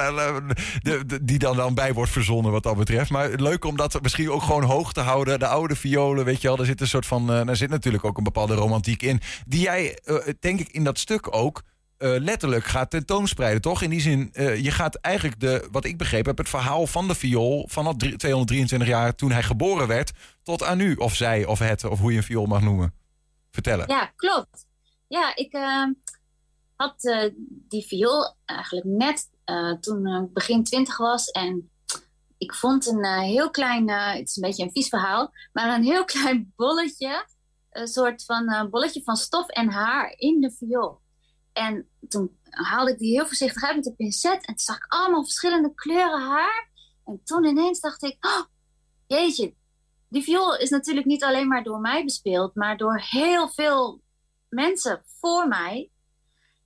de, 0.81 1.03
de- 1.05 1.23
die 1.23 1.39
dan, 1.39 1.55
dan 1.57 1.73
bij 1.73 1.93
wordt 1.93 2.11
verzonnen 2.11 2.51
wat 2.51 2.63
dat 2.63 2.77
betreft. 2.77 3.09
Maar 3.09 3.29
leuk 3.29 3.65
om 3.65 3.77
dat 3.77 4.01
misschien 4.01 4.31
ook 4.31 4.41
gewoon 4.41 4.63
hoog 4.63 4.93
te 4.93 5.01
houden. 5.01 5.39
De 5.39 5.47
oude 5.47 5.75
violen, 5.75 6.25
weet 6.25 6.41
je 6.41 6.47
wel. 6.47 6.57
Daar 6.57 6.65
zit 6.65 6.81
een 6.81 6.87
soort 6.87 7.05
van. 7.05 7.33
eh, 7.33 7.45
daar 7.45 7.55
zit 7.55 7.69
natuurlijk 7.69 8.03
ook 8.03 8.17
een 8.17 8.23
bepaalde 8.23 8.53
romantiek 8.55 9.03
in. 9.03 9.21
Die 9.47 9.61
jij, 9.61 9.99
denk 10.39 10.59
ik, 10.59 10.67
in 10.71 10.83
dat 10.83 10.99
stuk 10.99 11.35
ook. 11.35 11.61
letterlijk 11.99 12.65
gaat 12.65 12.89
tentoonspreiden, 12.89 13.61
toch? 13.61 13.81
In 13.81 13.89
die 13.89 14.01
zin, 14.01 14.29
je 14.61 14.71
gaat 14.71 14.95
eigenlijk 14.95 15.39
de, 15.39 15.67
wat 15.71 15.85
ik 15.85 15.97
begrepen 15.97 16.27
heb, 16.27 16.37
het 16.37 16.49
verhaal 16.49 16.87
van 16.87 17.07
de 17.07 17.15
viool 17.15 17.67
vanaf 17.71 17.95
drie- 17.95 18.15
223 18.15 18.87
jaar 18.87 19.15
toen 19.15 19.31
hij 19.31 19.43
geboren 19.43 19.87
werd, 19.87 20.11
tot 20.47 20.63
aan 20.63 20.77
nu, 20.77 20.95
of 20.95 21.15
zij, 21.15 21.45
of 21.45 21.59
het, 21.59 21.83
of 21.83 21.99
hoe 21.99 22.11
je 22.11 22.17
een 22.17 22.23
viool 22.23 22.45
mag 22.45 22.61
noemen. 22.61 22.93
Vertellen. 23.51 23.87
Ja, 23.87 24.05
klopt. 24.05 24.65
Ja, 25.07 25.35
ik 25.35 25.53
eh, 25.53 25.85
had 26.77 27.03
eh, 27.03 27.29
die 27.45 27.85
viool 27.85 28.35
eigenlijk 28.45 28.87
net 28.87 29.29
eh, 29.43 29.71
toen 29.71 30.07
ik 30.07 30.33
begin 30.33 30.63
twintig 30.63 30.97
was. 30.97 31.31
En 31.31 31.71
ik 32.37 32.53
vond 32.53 32.87
een 32.87 33.03
eh, 33.03 33.19
heel 33.19 33.49
klein, 33.49 33.89
het 33.89 34.27
is 34.27 34.35
een 34.35 34.47
beetje 34.47 34.63
een 34.63 34.71
vies 34.71 34.89
verhaal, 34.89 35.31
maar 35.53 35.75
een 35.75 35.83
heel 35.83 36.05
klein 36.15 36.53
bolletje, 36.55 37.25
een 37.69 37.87
soort 37.87 38.25
van 38.25 38.69
bolletje 38.69 39.03
van 39.03 39.15
stof 39.15 39.47
en 39.47 39.69
haar 39.69 40.13
in 40.17 40.41
de 40.41 40.51
viool. 40.51 41.01
En 41.53 41.89
toen 42.07 42.37
haalde 42.49 42.91
ik 42.91 42.97
die 42.97 43.11
heel 43.11 43.27
voorzichtig 43.27 43.63
uit 43.63 43.75
met 43.75 43.85
een 43.85 43.95
pincet 43.95 44.45
en 44.45 44.55
toen 44.55 44.57
zag 44.57 44.75
ik 44.75 44.85
allemaal 44.87 45.23
verschillende 45.23 45.73
kleuren 45.73 46.21
haar. 46.21 46.69
En 47.05 47.21
toen 47.23 47.45
ineens 47.45 47.79
dacht 47.79 48.03
ik, 48.03 48.25
oh, 48.25 48.43
jeetje, 49.07 49.53
die 50.09 50.23
viool 50.23 50.57
is 50.57 50.69
natuurlijk 50.69 51.05
niet 51.05 51.23
alleen 51.23 51.47
maar 51.47 51.63
door 51.63 51.79
mij 51.79 52.03
bespeeld, 52.03 52.55
maar 52.55 52.77
door 52.77 53.01
heel 53.03 53.49
veel 53.49 54.01
mensen 54.49 55.01
voor 55.19 55.47
mij. 55.47 55.91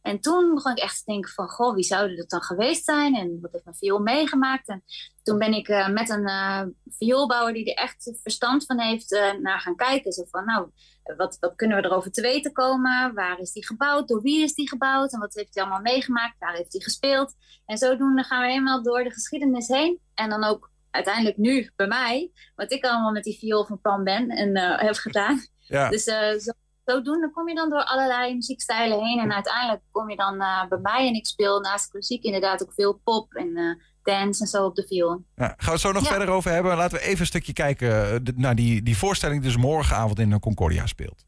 En 0.02 0.20
toen 0.20 0.54
begon 0.54 0.72
ik 0.72 0.78
echt 0.78 0.98
te 0.98 1.12
denken 1.12 1.32
van, 1.32 1.50
goh, 1.50 1.74
wie 1.74 1.84
zouden 1.84 2.18
dat 2.18 2.30
dan 2.30 2.42
geweest 2.42 2.86
zijn? 2.86 3.16
En 3.16 3.38
wat 3.42 3.52
heeft 3.52 3.64
mijn 3.64 3.76
viool 3.76 4.00
meegemaakt? 4.00 4.68
En 4.68 4.84
toen 5.24 5.38
ben 5.38 5.54
ik 5.54 5.68
eh, 5.68 5.88
met 5.88 6.10
een 6.10 6.26
eh, 6.26 6.64
vioolbouwer 6.86 7.54
die 7.54 7.74
er 7.74 7.84
echt 7.84 8.20
verstand 8.22 8.66
van 8.66 8.80
heeft 8.80 9.14
eh, 9.14 9.34
naar 9.34 9.60
gaan 9.60 9.76
kijken. 9.76 10.12
Zo 10.12 10.24
van, 10.30 10.46
nou, 10.46 10.70
wat, 11.18 11.38
wat 11.40 11.56
kunnen 11.56 11.78
we 11.78 11.86
erover 11.86 12.12
te 12.12 12.22
weten 12.22 12.54
komen? 12.54 13.14
Waar 13.14 13.40
is 13.40 13.52
die 13.52 13.66
gebouwd? 13.66 14.08
Door 14.08 14.22
wie 14.22 14.44
is 14.44 14.54
die 14.54 14.70
gebouwd? 14.70 15.14
En 15.14 15.20
wat 15.20 15.34
heeft 15.34 15.56
hij 15.56 15.64
allemaal 15.64 15.82
meegemaakt? 15.82 16.40
Waar 16.40 16.56
heeft 16.56 16.74
hij 16.74 16.82
gespeeld? 16.82 17.36
En 17.66 17.78
zodoende 17.78 18.24
gaan 18.24 18.42
we 18.42 18.48
helemaal 18.48 18.84
door 18.84 19.04
de 19.04 19.12
geschiedenis 19.12 19.68
heen. 19.68 20.00
En 20.14 20.30
dan 20.30 20.44
ook 20.44 20.71
uiteindelijk 20.92 21.38
nu 21.38 21.72
bij 21.76 21.88
mij, 21.88 22.32
wat 22.56 22.72
ik 22.72 22.84
allemaal 22.86 23.12
met 23.12 23.24
die 23.24 23.38
viool 23.40 23.66
van 23.66 23.82
plan 23.82 24.04
ben 24.04 24.30
en 24.30 24.54
eh, 24.56 24.80
heb 24.80 24.96
gedaan. 24.96 25.40
Ja. 25.60 25.90
Dus 25.90 26.06
eh, 26.06 26.38
zo, 26.40 26.52
zodoende 26.86 27.32
kom 27.32 27.50
je 27.50 27.56
dan 27.56 27.70
door 27.70 27.84
allerlei 27.84 28.34
muziekstijlen 28.34 29.06
heen. 29.06 29.20
En 29.20 29.34
uiteindelijk 29.34 29.82
kom 29.92 30.10
je 30.10 30.16
dan 30.16 30.42
eh, 30.42 30.68
bij 30.70 30.80
mij. 30.82 31.08
En 31.08 31.14
ik 31.14 31.28
speel 31.28 31.60
naast 31.60 31.90
klassiek 31.90 32.24
inderdaad 32.24 32.64
ook 32.64 32.74
veel 32.74 33.02
pop 33.04 33.34
en 33.34 33.56
eh, 33.58 33.76
dance 34.04 34.42
en 34.42 34.48
zo 34.48 34.66
op 34.66 34.76
de 34.76 34.86
viool. 34.88 35.24
Ja, 35.36 35.48
gaan 35.48 35.56
we 35.66 35.72
het 35.72 35.82
zo 35.82 35.92
nog 35.92 36.04
Ja. 36.04 36.10
verder 36.10 36.30
over 36.30 36.52
hebben. 36.52 36.78
Laten 36.78 36.98
we 36.98 37.04
even 37.04 37.20
een 37.20 37.26
stukje 37.26 37.54
kijken 37.54 38.24
naar 38.36 38.56
die, 38.56 38.84
die 38.84 38.98
voorstelling 38.98 39.42
die 39.42 39.52
dus 39.52 39.62
morgenavond 39.62 40.20
in 40.20 40.30
de 40.30 40.40
Concordia 40.40 40.86
speelt. 40.86 41.26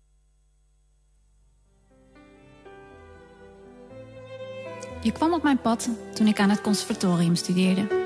Je 5.02 5.12
kwam 5.12 5.34
op 5.34 5.44
mijn 5.44 5.62
pad 5.62 5.90
toen 6.14 6.28
ik 6.28 6.40
aan 6.40 6.50
het 6.50 6.62
conservatorium 6.62 7.36
studeerde. 7.36 8.03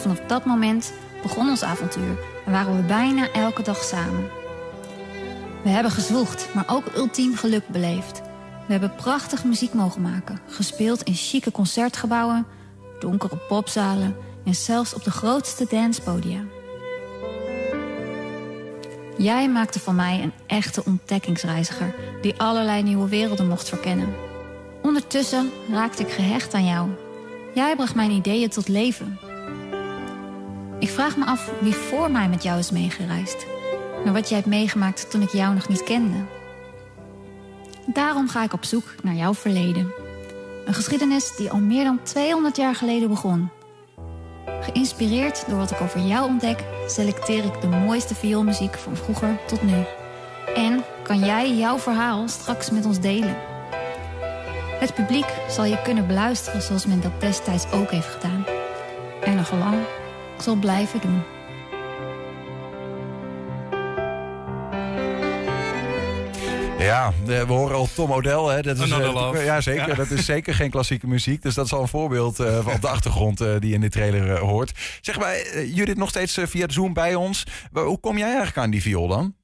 Vanaf 0.00 0.20
dat 0.26 0.44
moment 0.44 0.92
begon 1.22 1.48
ons 1.48 1.62
avontuur 1.62 2.18
en 2.46 2.52
waren 2.52 2.76
we 2.76 2.82
bijna 2.82 3.32
elke 3.32 3.62
dag 3.62 3.82
samen. 3.82 4.28
We 5.62 5.68
hebben 5.68 5.92
gezwoegd, 5.92 6.48
maar 6.54 6.64
ook 6.66 6.84
ultiem 6.96 7.36
geluk 7.36 7.68
beleefd. 7.68 8.20
We 8.66 8.72
hebben 8.72 8.94
prachtige 8.94 9.46
muziek 9.46 9.74
mogen 9.74 10.02
maken, 10.02 10.40
gespeeld 10.48 11.02
in 11.02 11.14
chique 11.14 11.52
concertgebouwen, 11.52 12.46
donkere 12.98 13.36
popzalen 13.36 14.16
en 14.44 14.54
zelfs 14.54 14.94
op 14.94 15.04
de 15.04 15.10
grootste 15.10 15.66
dancepodia. 15.68 16.40
Jij 19.16 19.48
maakte 19.48 19.80
van 19.80 19.94
mij 19.94 20.22
een 20.22 20.32
echte 20.46 20.84
ontdekkingsreiziger 20.84 21.94
die 22.22 22.40
allerlei 22.40 22.82
nieuwe 22.82 23.08
werelden 23.08 23.48
mocht 23.48 23.68
verkennen. 23.68 24.14
Ondertussen 24.82 25.50
raakte 25.70 26.02
ik 26.02 26.10
gehecht 26.10 26.54
aan 26.54 26.66
jou. 26.66 26.88
Jij 27.54 27.76
bracht 27.76 27.94
mijn 27.94 28.10
ideeën 28.10 28.48
tot 28.48 28.68
leven. 28.68 29.29
Ik 30.80 30.88
vraag 30.88 31.16
me 31.16 31.24
af 31.24 31.50
wie 31.60 31.74
voor 31.74 32.10
mij 32.10 32.28
met 32.28 32.42
jou 32.42 32.58
is 32.58 32.70
meegereisd. 32.70 33.46
naar 34.04 34.12
wat 34.12 34.28
jij 34.28 34.38
hebt 34.38 34.50
meegemaakt 34.50 35.10
toen 35.10 35.22
ik 35.22 35.32
jou 35.32 35.54
nog 35.54 35.68
niet 35.68 35.82
kende. 35.82 36.24
Daarom 37.86 38.28
ga 38.28 38.42
ik 38.42 38.52
op 38.52 38.64
zoek 38.64 38.94
naar 39.02 39.14
jouw 39.14 39.34
verleden. 39.34 39.92
Een 40.66 40.74
geschiedenis 40.74 41.36
die 41.36 41.50
al 41.50 41.58
meer 41.58 41.84
dan 41.84 42.02
200 42.02 42.56
jaar 42.56 42.74
geleden 42.74 43.08
begon. 43.08 43.50
Geïnspireerd 44.60 45.44
door 45.48 45.58
wat 45.58 45.70
ik 45.70 45.80
over 45.80 46.00
jou 46.00 46.28
ontdek, 46.28 46.64
selecteer 46.86 47.44
ik 47.44 47.60
de 47.60 47.68
mooiste 47.68 48.14
vioolmuziek 48.14 48.78
van 48.78 48.96
vroeger 48.96 49.38
tot 49.46 49.62
nu. 49.62 49.84
En 50.54 50.84
kan 51.02 51.18
jij 51.18 51.54
jouw 51.54 51.78
verhaal 51.78 52.28
straks 52.28 52.70
met 52.70 52.86
ons 52.86 53.00
delen? 53.00 53.36
Het 54.78 54.94
publiek 54.94 55.34
zal 55.48 55.64
je 55.64 55.82
kunnen 55.82 56.06
beluisteren 56.06 56.62
zoals 56.62 56.86
men 56.86 57.00
dat 57.00 57.20
destijds 57.20 57.72
ook 57.72 57.90
heeft 57.90 58.08
gedaan. 58.08 58.44
En 59.20 59.36
nog 59.36 59.52
lang 59.52 59.76
zal 60.42 60.56
blijven 60.56 61.00
doen. 61.00 61.22
Ja, 66.78 67.12
we 67.24 67.44
horen 67.46 67.76
al 67.76 67.88
Tom 67.94 68.12
Odell. 68.12 68.54
Hè. 68.54 68.62
Dat 68.62 68.78
is, 68.78 68.90
eh, 68.90 69.12
Love. 69.12 69.38
ja, 69.38 69.60
zeker. 69.60 69.88
Ja. 69.88 69.94
Dat 69.94 70.10
is 70.10 70.24
zeker 70.24 70.54
geen 70.54 70.70
klassieke 70.70 71.06
muziek. 71.06 71.42
Dus 71.42 71.54
dat 71.54 71.64
is 71.64 71.72
al 71.72 71.80
een 71.80 71.88
voorbeeld 71.88 72.40
eh, 72.40 72.64
van 72.64 72.72
op 72.72 72.80
de 72.80 72.88
achtergrond 72.88 73.40
eh, 73.40 73.58
die 73.58 73.68
je 73.68 73.74
in 73.74 73.80
de 73.80 73.88
trailer 73.88 74.38
hoort. 74.38 74.98
Zeg 75.00 75.18
maar, 75.18 75.64
Judith 75.64 75.96
nog 75.96 76.08
steeds 76.08 76.38
via 76.42 76.66
de 76.66 76.72
Zoom 76.72 76.92
bij 76.92 77.14
ons. 77.14 77.46
Hoe 77.72 78.00
kom 78.00 78.16
jij 78.16 78.26
eigenlijk 78.26 78.58
aan 78.58 78.70
die 78.70 78.82
viool 78.82 79.08
dan? 79.08 79.36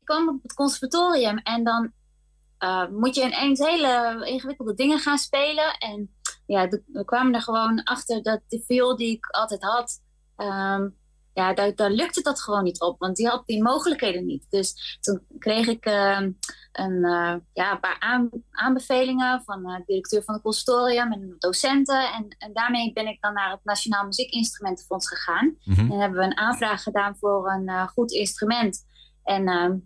Ik 0.00 0.06
kwam 0.06 0.28
op 0.28 0.42
het 0.42 0.54
conservatorium 0.54 1.38
en 1.38 1.64
dan 1.64 1.92
eh, 2.60 2.86
moet 2.88 3.14
je 3.14 3.22
ineens 3.22 3.58
hele 3.58 4.22
ingewikkelde 4.24 4.74
dingen 4.74 4.98
gaan 4.98 5.18
spelen. 5.18 5.78
En 5.78 6.19
ja, 6.50 6.68
we 6.86 7.04
kwamen 7.04 7.34
er 7.34 7.42
gewoon 7.42 7.82
achter 7.82 8.22
dat 8.22 8.40
de 8.48 8.62
viool 8.66 8.96
die 8.96 9.16
ik 9.16 9.26
altijd 9.26 9.62
had, 9.62 10.00
ehm, 10.36 10.88
ja, 11.32 11.54
daar, 11.54 11.74
daar 11.74 11.90
lukte 11.90 12.22
dat 12.22 12.42
gewoon 12.42 12.62
niet 12.62 12.80
op, 12.80 12.98
want 12.98 13.16
die 13.16 13.28
had 13.28 13.46
die 13.46 13.62
mogelijkheden 13.62 14.26
niet. 14.26 14.46
Dus 14.50 14.98
toen 15.00 15.20
kreeg 15.38 15.66
ik 15.66 15.84
ehm, 15.84 16.30
een, 16.72 17.04
eh, 17.04 17.34
ja, 17.52 17.72
een 17.72 17.80
paar 17.80 17.96
aan- 17.98 18.30
aanbevelingen 18.50 19.42
van 19.44 19.62
de 19.62 19.82
directeur 19.86 20.22
van 20.22 20.34
het 20.34 20.42
conservatorium 20.42 21.12
en 21.12 21.36
docenten. 21.38 22.12
En, 22.12 22.36
en 22.38 22.52
daarmee 22.52 22.92
ben 22.92 23.06
ik 23.06 23.20
dan 23.20 23.32
naar 23.32 23.50
het 23.50 23.64
Nationaal 23.64 24.04
Muziekinstrumentenfonds 24.04 25.08
gegaan. 25.08 25.56
Mhm. 25.64 25.92
En 25.92 26.00
hebben 26.00 26.18
we 26.18 26.24
een 26.24 26.38
aanvraag 26.38 26.82
gedaan 26.82 27.16
voor 27.16 27.50
een 27.50 27.68
eh, 27.68 27.88
goed 27.88 28.10
instrument. 28.12 28.86
En 29.24 29.48
ehm, 29.48 29.76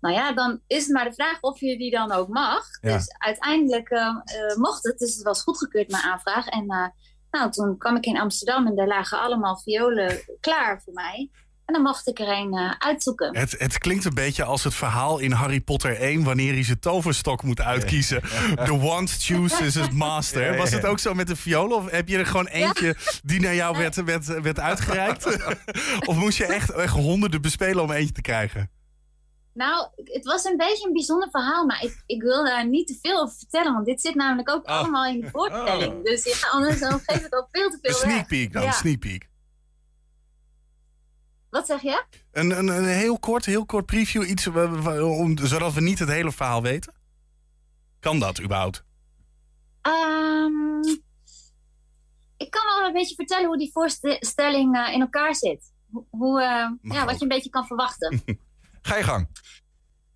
nou 0.00 0.14
ja, 0.14 0.32
dan 0.32 0.60
is 0.66 0.82
het 0.82 0.92
maar 0.92 1.04
de 1.04 1.14
vraag 1.14 1.40
of 1.40 1.60
je 1.60 1.78
die 1.78 1.90
dan 1.90 2.12
ook 2.12 2.28
mag. 2.28 2.64
Ja. 2.80 2.96
Dus 2.96 3.14
uiteindelijk 3.18 3.88
eh, 3.88 4.06
eh, 4.06 4.56
mocht 4.56 4.84
het, 4.84 4.98
dus 4.98 5.14
het 5.14 5.24
was 5.24 5.42
goedgekeurd 5.42 5.90
mijn 5.90 6.02
aanvraag. 6.02 6.46
En 6.46 6.68
eh, 6.68 6.86
nou, 7.30 7.50
toen 7.50 7.78
kwam 7.78 7.96
ik 7.96 8.06
in 8.06 8.20
Amsterdam 8.20 8.66
en 8.66 8.76
daar 8.76 8.86
lagen 8.86 9.20
allemaal 9.20 9.58
violen 9.58 10.20
klaar 10.40 10.82
voor 10.82 10.92
mij. 10.92 11.30
En 11.68 11.74
dan 11.74 11.82
mocht 11.82 12.08
ik 12.08 12.18
er 12.18 12.28
een 12.28 12.52
eh, 12.52 12.70
uitzoeken. 12.78 13.36
Het, 13.36 13.54
het 13.58 13.78
klinkt 13.78 14.04
een 14.04 14.14
beetje 14.14 14.44
als 14.44 14.64
het 14.64 14.74
verhaal 14.74 15.18
in 15.18 15.32
Harry 15.32 15.60
Potter 15.60 15.96
1... 15.96 16.24
wanneer 16.24 16.52
hij 16.52 16.64
zijn 16.64 16.78
toverstok 16.78 17.42
moet 17.42 17.60
uitkiezen. 17.60 18.22
The 18.64 18.78
wand 18.78 19.16
chooses 19.18 19.74
his 19.74 19.90
master. 20.06 20.42
Ja, 20.42 20.52
ja, 20.52 20.58
Was 20.58 20.70
het 20.70 20.86
ook 20.86 20.98
zo 20.98 21.14
met 21.14 21.26
de 21.26 21.36
violen? 21.36 21.76
Of 21.76 21.90
heb 21.90 22.08
je 22.08 22.18
er 22.18 22.26
gewoon 22.26 22.46
eentje 22.46 22.96
die 23.22 23.40
naar 23.40 23.54
jou 23.54 23.78
werd, 23.78 24.04
werd, 24.04 24.40
werd 24.42 24.60
uitgereikt? 24.60 25.26
of 26.08 26.16
moest 26.16 26.38
je 26.38 26.46
echt, 26.46 26.70
echt 26.70 26.94
honderden 26.94 27.42
bespelen 27.42 27.82
om 27.82 27.90
eentje 27.90 28.14
te 28.14 28.20
krijgen? 28.20 28.70
Nou, 29.58 29.88
het 30.04 30.24
was 30.24 30.44
een 30.44 30.56
beetje 30.56 30.86
een 30.86 30.92
bijzonder 30.92 31.30
verhaal, 31.30 31.66
maar 31.66 31.82
ik, 31.82 32.02
ik 32.06 32.22
wil 32.22 32.44
daar 32.44 32.66
niet 32.68 32.86
te 32.86 32.98
veel 33.02 33.20
over 33.22 33.36
vertellen, 33.36 33.72
want 33.72 33.86
dit 33.86 34.00
zit 34.00 34.14
namelijk 34.14 34.50
ook 34.50 34.64
Oh. 34.68 34.76
allemaal 34.78 35.06
in 35.06 35.20
de 35.20 35.30
voorstelling. 35.30 35.92
Oh. 35.94 36.04
Dus 36.04 36.24
ja, 36.40 36.48
anders 36.48 36.80
dan 36.80 37.00
geef 37.00 37.24
ik 37.24 37.32
al 37.32 37.48
veel 37.50 37.68
te 37.70 37.74
Een 37.74 37.80
veel 37.82 38.00
sneak 38.00 38.16
weg. 38.16 38.26
peek 38.26 38.52
dan, 38.52 38.62
Ja. 38.62 38.70
sneak 38.70 38.98
peek. 38.98 39.28
Wat 41.50 41.66
zeg 41.66 41.82
je? 41.82 42.04
Een, 42.32 42.58
een, 42.58 42.68
een 42.68 42.84
heel 42.84 43.18
kort, 43.18 43.44
heel 43.44 43.66
kort 43.66 43.86
preview, 43.86 44.28
iets 44.28 44.46
om, 44.46 45.38
zodat 45.38 45.72
we 45.72 45.80
niet 45.80 45.98
het 45.98 46.08
hele 46.08 46.32
verhaal 46.32 46.62
weten. 46.62 46.94
Kan 48.00 48.18
dat 48.18 48.40
überhaupt? 48.40 48.84
Ehm, 49.82 50.82
ik 52.36 52.50
kan 52.50 52.62
wel 52.78 52.86
een 52.86 52.92
beetje 52.92 53.14
vertellen 53.14 53.46
hoe 53.46 53.58
die 53.58 53.72
voorstelling 53.72 54.76
eh, 54.76 54.92
in 54.92 55.00
elkaar 55.00 55.34
zit. 55.34 55.72
Hoe, 55.90 56.04
hoe, 56.10 56.42
eh, 56.42 56.92
ja, 56.92 57.04
wat 57.04 57.14
je 57.16 57.22
een 57.22 57.28
beetje 57.28 57.50
kan 57.50 57.66
verwachten. 57.66 58.22
Ga 58.88 58.96
je 58.96 59.02
gang. 59.02 59.28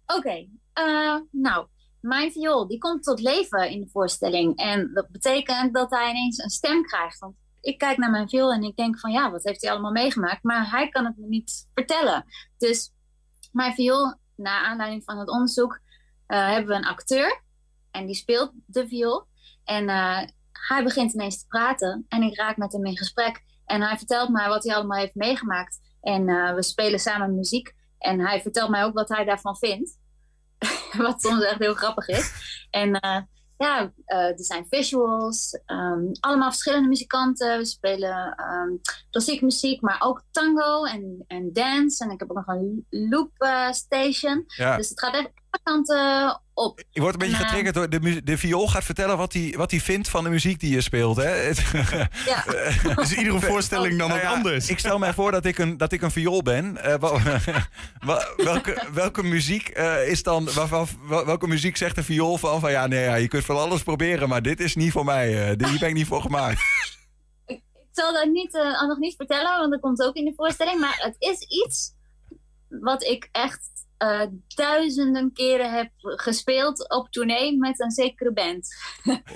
Oké, 0.06 0.48
eh, 0.72 1.16
nou, 1.30 1.66
mijn 2.00 2.32
viool 2.32 2.68
die 2.68 2.78
komt 2.78 3.02
tot 3.02 3.20
leven 3.20 3.70
in 3.70 3.80
de 3.80 3.88
voorstelling. 3.88 4.56
En 4.56 4.90
dat 4.94 5.08
betekent 5.08 5.74
dat 5.74 5.90
hij 5.90 6.10
ineens 6.10 6.38
een 6.38 6.50
stem 6.50 6.82
krijgt. 6.82 7.18
Want 7.18 7.34
ik 7.60 7.78
kijk 7.78 7.96
naar 7.96 8.10
mijn 8.10 8.28
viool 8.28 8.52
en 8.52 8.62
ik 8.62 8.76
denk 8.76 8.98
van 8.98 9.10
ja, 9.10 9.30
wat 9.30 9.44
heeft 9.44 9.62
hij 9.62 9.70
allemaal 9.70 9.92
meegemaakt? 9.92 10.42
Maar 10.42 10.70
hij 10.70 10.88
kan 10.88 11.04
het 11.04 11.16
me 11.16 11.26
niet 11.26 11.68
vertellen. 11.74 12.24
Dus 12.58 12.92
mijn 13.50 13.74
viool, 13.74 14.14
naar 14.36 14.64
aanleiding 14.64 15.04
van 15.04 15.18
het 15.18 15.28
onderzoek, 15.28 15.80
eh, 16.26 16.48
hebben 16.48 16.70
we 16.70 16.74
een 16.74 16.92
acteur. 16.92 17.42
En 17.90 18.06
die 18.06 18.14
speelt 18.14 18.52
de 18.66 18.88
viool. 18.88 19.26
En 19.64 19.88
eh, 19.88 20.22
hij 20.52 20.84
begint 20.84 21.12
ineens 21.12 21.40
te 21.40 21.46
praten. 21.46 22.04
En 22.08 22.22
ik 22.22 22.36
raak 22.36 22.56
met 22.56 22.72
hem 22.72 22.86
in 22.86 22.96
gesprek. 22.96 23.42
En 23.64 23.82
hij 23.82 23.96
vertelt 23.96 24.28
mij 24.28 24.48
wat 24.48 24.64
hij 24.64 24.74
allemaal 24.74 24.98
heeft 24.98 25.14
meegemaakt. 25.14 25.80
En 26.00 26.24
we 26.54 26.62
spelen 26.62 26.98
samen 26.98 27.34
muziek. 27.34 27.74
En 28.02 28.20
hij 28.20 28.40
vertelt 28.40 28.70
mij 28.70 28.84
ook 28.84 28.94
wat 28.94 29.08
hij 29.08 29.24
daarvan 29.24 29.56
vindt. 29.56 29.98
wat 30.96 31.22
soms 31.22 31.44
echt 31.44 31.58
heel 31.58 31.74
grappig 31.74 32.08
is. 32.08 32.32
En 32.70 33.00
eh, 33.00 33.20
ja, 33.56 33.92
eh, 34.04 34.18
er 34.18 34.44
zijn 34.44 34.66
visuals. 34.68 35.60
ehm, 35.66 36.04
allemaal 36.20 36.50
verschillende 36.50 36.88
muzikanten. 36.88 37.58
We 37.58 37.64
spelen 37.64 38.34
ehm, 38.34 38.70
klassieke 39.10 39.44
muziek, 39.44 39.80
maar 39.80 40.00
ook 40.00 40.22
tango 40.30 40.84
en, 40.84 41.24
en 41.26 41.52
dance. 41.52 42.04
En 42.04 42.10
ik 42.10 42.20
heb 42.20 42.30
ook 42.30 42.46
nog 42.46 42.56
een 42.56 42.86
loop 42.90 43.30
eh, 43.36 43.70
station. 43.72 44.44
Ja. 44.46 44.76
Dus 44.76 44.88
het 44.88 45.00
gaat 45.00 45.14
echt 45.14 45.41
alle 45.52 45.60
kanten 45.62 46.40
op. 46.54 46.82
Ik 46.92 47.00
word 47.00 47.12
een 47.12 47.18
beetje 47.18 47.34
En, 47.36 47.40
eh, 47.40 47.46
getriggerd 47.48 47.74
door 47.74 47.90
de, 47.90 48.22
de 48.24 48.38
viool 48.38 48.68
gaat 48.68 48.84
vertellen 48.84 49.16
wat 49.16 49.32
hij, 49.32 49.54
wat 49.56 49.70
hij 49.70 49.80
vindt 49.80 50.08
van 50.08 50.24
de 50.24 50.30
muziek 50.30 50.60
die 50.60 50.74
je 50.74 50.80
speelt. 50.80 51.16
Hè? 51.16 51.50
Ja. 52.26 52.44
Dus 52.94 53.12
iedere 53.12 53.40
voorstelling 53.50 53.98
dan 53.98 54.08
Nou 54.08 54.20
wat 54.20 54.30
ja, 54.30 54.36
anders. 54.36 54.68
Ik 54.68 54.78
stel 54.78 54.98
mij 54.98 55.12
voor 55.12 55.30
dat 55.30 55.44
ik 55.44 55.58
een, 55.58 55.76
dat 55.76 55.92
ik 55.92 56.02
een 56.02 56.10
viool 56.10 56.42
ben. 56.42 56.76
Eh, 56.84 56.94
wel- 56.98 57.20
wel- 58.00 58.22
welke, 58.36 58.82
welke 58.92 59.22
muziek 59.22 59.68
eh, 59.68 60.08
is 60.08 60.22
dan. 60.22 60.48
Welke 61.08 61.46
muziek 61.48 61.76
zegt 61.76 61.94
de 61.94 62.02
viool 62.02 62.38
van? 62.38 62.60
Van 62.60 62.70
ja, 62.70 62.86
nee, 62.86 63.04
ja, 63.04 63.14
je 63.14 63.28
kunt 63.28 63.44
van 63.44 63.56
alles 63.58 63.82
proberen, 63.82 64.28
maar 64.28 64.42
dit 64.42 64.60
is 64.60 64.74
niet 64.74 64.92
voor 64.92 65.04
mij. 65.04 65.42
eh, 65.50 65.56
dit- 65.56 65.68
hier 65.68 65.78
ben 65.78 65.88
ik 65.88 65.94
niet 65.94 66.06
voor 66.06 66.20
gemaakt. 66.22 66.60
Ik 67.46 67.62
zal 67.92 68.12
dat 68.12 68.26
niet, 68.28 68.54
eh, 68.54 68.82
nog 68.88 68.98
niet 68.98 69.16
vertellen, 69.16 69.58
want 69.58 69.70
dat 69.70 69.80
komt 69.80 70.02
ook 70.02 70.14
in 70.14 70.24
de 70.24 70.32
voorstelling. 70.36 70.80
Maar 70.80 70.96
het 70.98 71.16
is 71.18 71.38
iets 71.64 71.92
wat 72.68 73.02
ik 73.04 73.28
echt 73.32 73.70
eh, 74.02 74.20
duizenden 74.48 75.32
keren 75.32 75.72
heb 75.72 75.90
gespeeld 76.00 76.90
op 76.90 77.08
tournee 77.10 77.58
met 77.58 77.80
een 77.80 77.90
zekere 77.90 78.32
band. 78.32 78.74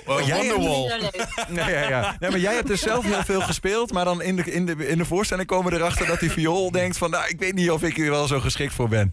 Oh, 0.05 0.21
jij- 0.27 0.37
Wonderwall. 0.37 0.99
Nee, 1.49 1.73
ja, 1.73 1.89
ja. 1.89 2.15
Nee, 2.19 2.29
maar 2.29 2.39
jij 2.39 2.53
hebt 2.55 2.67
dus 2.67 2.81
zelf 2.81 3.05
heel 3.05 3.23
veel 3.23 3.41
gespeeld, 3.41 3.91
maar 3.93 4.05
dan 4.05 4.21
in 4.21 4.35
de, 4.35 4.43
in, 4.51 4.65
de, 4.65 4.87
in 4.87 4.97
de 4.97 5.05
voorstelling 5.05 5.47
komen 5.47 5.71
we 5.71 5.77
erachter 5.77 6.05
dat 6.07 6.19
die 6.19 6.31
viool 6.31 6.71
denkt 6.71 6.97
van, 6.97 7.09
nou, 7.09 7.27
ik 7.29 7.39
weet 7.39 7.53
niet 7.53 7.71
of 7.71 7.83
ik 7.83 7.95
hier 7.95 8.09
wel 8.09 8.27
zo 8.27 8.39
geschikt 8.39 8.73
voor 8.73 8.89
ben. 8.89 9.11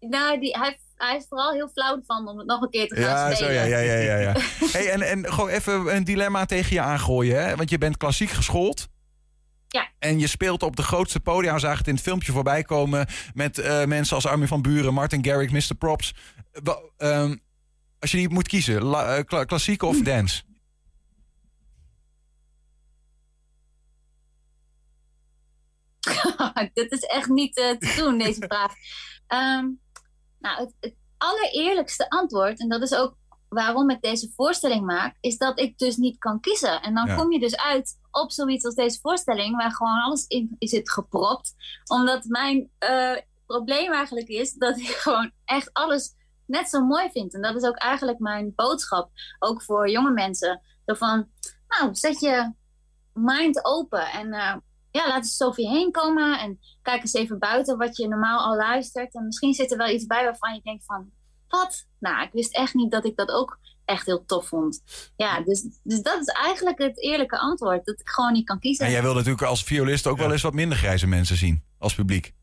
Nou, 0.00 0.40
die, 0.40 0.58
hij, 0.58 0.78
hij 0.96 1.16
is 1.16 1.26
vooral 1.28 1.52
heel 1.52 1.68
flauw 1.68 2.00
van 2.06 2.28
om 2.28 2.38
het 2.38 2.46
nog 2.46 2.60
een 2.62 2.70
keer 2.70 2.88
te 2.88 2.94
gaan 2.94 3.02
Ja, 3.04 3.28
zo, 3.28 3.34
spelen. 3.44 3.68
ja, 3.68 3.78
ja, 3.78 3.92
ja, 3.92 4.16
ja. 4.16 4.18
ja. 4.18 4.34
Hey, 4.72 4.90
en, 4.90 5.02
en 5.02 5.32
gewoon 5.32 5.48
even 5.50 5.94
een 5.96 6.04
dilemma 6.04 6.44
tegen 6.44 6.74
je 6.74 6.80
aangooien, 6.80 7.44
hè? 7.44 7.56
Want 7.56 7.70
je 7.70 7.78
bent 7.78 7.96
klassiek 7.96 8.30
geschoold. 8.30 8.88
En 10.04 10.18
je 10.18 10.26
speelt 10.26 10.62
op 10.62 10.76
de 10.76 10.82
grootste 10.82 11.20
podia. 11.20 11.52
We 11.54 11.58
zagen 11.60 11.78
het 11.78 11.88
in 11.88 11.94
het 11.94 12.02
filmpje 12.02 12.32
voorbij 12.32 12.62
komen. 12.62 13.06
Met 13.34 13.58
eh, 13.58 13.84
mensen 13.84 14.14
als 14.14 14.26
Armin 14.26 14.48
van 14.48 14.62
Buren, 14.62 14.94
Martin 14.94 15.24
Garrix, 15.24 15.52
Mr. 15.70 15.74
Props. 15.74 16.14
Ehm, 16.96 17.36
als 17.98 18.10
je 18.10 18.16
die 18.16 18.28
moet 18.28 18.48
kiezen, 18.48 18.82
la- 18.82 19.16
eh, 19.16 19.24
kla- 19.24 19.44
klassiek 19.44 19.82
of 19.82 20.00
dance? 20.02 20.42
Dit 26.74 26.92
is 26.92 27.00
echt 27.02 27.28
niet 27.28 27.56
eh, 27.56 27.70
te 27.70 27.94
doen, 27.96 28.18
deze 28.18 28.44
vraag. 28.48 28.72
Ehm, 29.26 29.68
nou, 30.38 30.60
het, 30.64 30.74
het 30.80 30.94
allereerlijkste 31.18 32.08
antwoord, 32.10 32.60
en 32.60 32.68
dat 32.68 32.82
is 32.82 32.94
ook 32.94 33.16
waarom 33.54 33.90
ik 33.90 34.00
deze 34.00 34.32
voorstelling 34.34 34.84
maak, 34.86 35.16
is 35.20 35.38
dat 35.38 35.58
ik 35.58 35.78
dus 35.78 35.96
niet 35.96 36.18
kan 36.18 36.40
kiezen. 36.40 36.82
En 36.82 36.94
dan 36.94 37.06
Ja. 37.06 37.16
kom 37.16 37.32
je 37.32 37.38
dus 37.40 37.56
uit 37.56 37.98
op 38.10 38.32
zoiets 38.32 38.64
als 38.64 38.74
deze 38.74 39.00
voorstelling, 39.00 39.56
waar 39.56 39.72
gewoon 39.72 40.00
alles 40.00 40.26
in 40.26 40.56
zit 40.58 40.90
gepropt. 40.90 41.54
Omdat 41.86 42.24
mijn 42.24 42.70
eh, 42.78 43.16
probleem 43.46 43.92
eigenlijk 43.92 44.28
is 44.28 44.52
dat 44.52 44.78
ik 44.78 44.86
gewoon 45.04 45.30
echt 45.44 45.72
alles 45.72 46.14
net 46.46 46.68
zo 46.68 46.84
mooi 46.84 47.10
vind. 47.10 47.34
En 47.34 47.42
dat 47.42 47.56
is 47.56 47.62
ook 47.64 47.76
eigenlijk 47.76 48.18
mijn 48.18 48.52
boodschap, 48.54 49.10
ook 49.38 49.62
voor 49.62 49.90
jonge 49.90 50.10
mensen. 50.12 50.60
Zo 50.86 50.94
van, 50.94 51.28
nou, 51.68 51.94
zet 51.94 52.20
je 52.20 52.52
mind 53.12 53.64
open 53.64 54.06
en 54.06 54.32
eh, 54.32 54.56
ja, 54.90 55.08
laat 55.08 55.16
eens 55.16 55.42
over 55.42 55.62
je 55.62 55.68
heen 55.68 55.90
komen. 55.90 56.38
En 56.38 56.58
kijk 56.82 57.00
eens 57.00 57.12
even 57.12 57.38
buiten 57.38 57.78
wat 57.78 57.96
je 57.96 58.08
normaal 58.08 58.38
al 58.38 58.56
luistert. 58.56 59.14
En 59.14 59.24
misschien 59.26 59.54
zit 59.54 59.70
er 59.72 59.78
wel 59.78 59.88
iets 59.88 60.06
bij 60.06 60.24
waarvan 60.24 60.54
je 60.54 60.60
denkt 60.62 60.84
van... 60.84 61.10
wat? 61.56 61.86
Nou, 61.98 62.22
ik 62.22 62.32
wist 62.32 62.54
echt 62.54 62.74
niet 62.74 62.90
dat 62.90 63.04
ik 63.04 63.16
dat 63.16 63.28
ook 63.30 63.58
echt 63.84 64.06
heel 64.06 64.24
tof 64.24 64.48
vond. 64.48 64.82
Ja, 65.16 65.40
dus, 65.40 65.66
dus 65.82 66.02
dat 66.02 66.20
is 66.20 66.26
eigenlijk 66.26 66.78
het 66.78 67.02
eerlijke 67.02 67.38
antwoord. 67.38 67.84
Dat 67.84 68.00
ik 68.00 68.08
gewoon 68.08 68.32
niet 68.32 68.46
kan 68.46 68.58
kiezen. 68.58 68.86
En 68.86 68.92
jij 68.92 69.02
wil 69.02 69.14
natuurlijk 69.14 69.42
als 69.42 69.64
violist 69.64 70.06
ook 70.06 70.18
wel 70.18 70.32
eens 70.32 70.42
wat 70.42 70.52
minder 70.52 70.78
grijze 70.78 71.06
mensen 71.06 71.36
zien 71.36 71.64
als 71.78 71.94
publiek. 71.94 72.34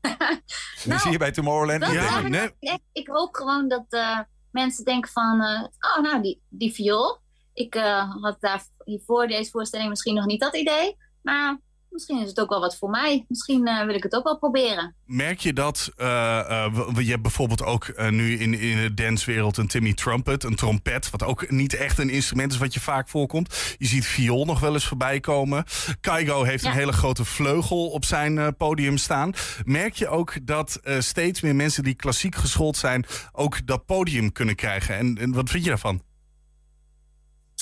Die 0.84 0.98
zie 0.98 1.10
je 1.10 1.18
bij 1.18 1.30
Tomorrowland 1.30 1.82
is 1.82 1.88
denk 2.30 2.52
ik. 2.60 2.78
ik, 2.92 3.08
hoop 3.08 3.34
gewoon 3.34 3.68
dat 3.68 3.86
eh, 3.88 4.18
mensen 4.50 4.84
denken 4.84 5.10
van... 5.10 5.40
eh, 5.40 5.64
oh, 5.96 6.02
nou, 6.02 6.22
die, 6.22 6.42
die 6.48 6.72
viool. 6.72 7.18
Ik 7.52 7.74
eh, 7.74 8.14
had 8.20 8.40
daar 8.40 8.64
hiervoor 8.84 9.26
deze 9.26 9.50
voorstelling 9.50 9.88
misschien 9.88 10.14
nog 10.14 10.26
niet 10.26 10.40
dat 10.40 10.56
idee. 10.56 10.96
Maar 11.22 11.58
misschien 11.90 12.20
is 12.20 12.28
het 12.28 12.40
ook 12.40 12.48
wel 12.48 12.60
wat 12.60 12.76
voor 12.76 12.90
mij. 12.90 13.24
Misschien 13.28 13.66
eh, 13.66 13.84
wil 13.84 13.94
ik 13.94 14.02
het 14.02 14.14
ook 14.14 14.24
wel 14.24 14.38
proberen. 14.38 14.94
Merk 15.06 15.40
je 15.40 15.52
dat, 15.52 15.92
eh, 15.96 16.38
eh, 16.38 16.96
je 16.98 17.10
hebt 17.10 17.22
bijvoorbeeld 17.22 17.64
ook 17.64 18.10
nu 18.10 18.38
in, 18.38 18.54
in 18.54 18.76
de 18.76 18.94
dancewereld 18.94 19.56
een 19.56 19.66
Timmy 19.66 19.94
Trumpet, 19.94 20.44
een 20.44 20.54
trompet, 20.54 21.10
wat 21.10 21.22
ook 21.22 21.50
niet 21.50 21.74
echt 21.74 21.98
een 21.98 22.10
instrument 22.10 22.52
is 22.52 22.58
wat 22.58 22.74
je 22.74 22.80
vaak 22.80 23.08
voorkomt. 23.08 23.74
Je 23.78 23.86
ziet 23.86 24.06
viool 24.06 24.44
nog 24.44 24.60
wel 24.60 24.72
eens 24.72 24.86
voorbij 24.86 25.20
komen. 25.20 25.64
Kaigo 26.00 26.42
heeft 26.42 26.64
een 26.64 26.72
hele 26.72 26.92
grote 26.92 27.24
vleugel 27.24 27.88
op 27.88 28.04
zijn 28.04 28.56
podium 28.56 28.96
staan. 28.96 29.32
Merk 29.64 29.94
je 29.94 30.08
ook 30.08 30.46
dat 30.46 30.80
steeds 30.98 31.40
meer 31.40 31.54
mensen 31.54 31.82
die 31.82 31.94
klassiek 31.94 32.34
geschoold 32.34 32.76
zijn 32.76 33.06
ook 33.32 33.66
dat 33.66 33.86
podium 33.86 34.32
kunnen 34.32 34.54
krijgen? 34.54 34.96
En, 34.96 35.18
en 35.18 35.32
wat 35.32 35.50
vind 35.50 35.64
je 35.64 35.68
daarvan? 35.68 36.02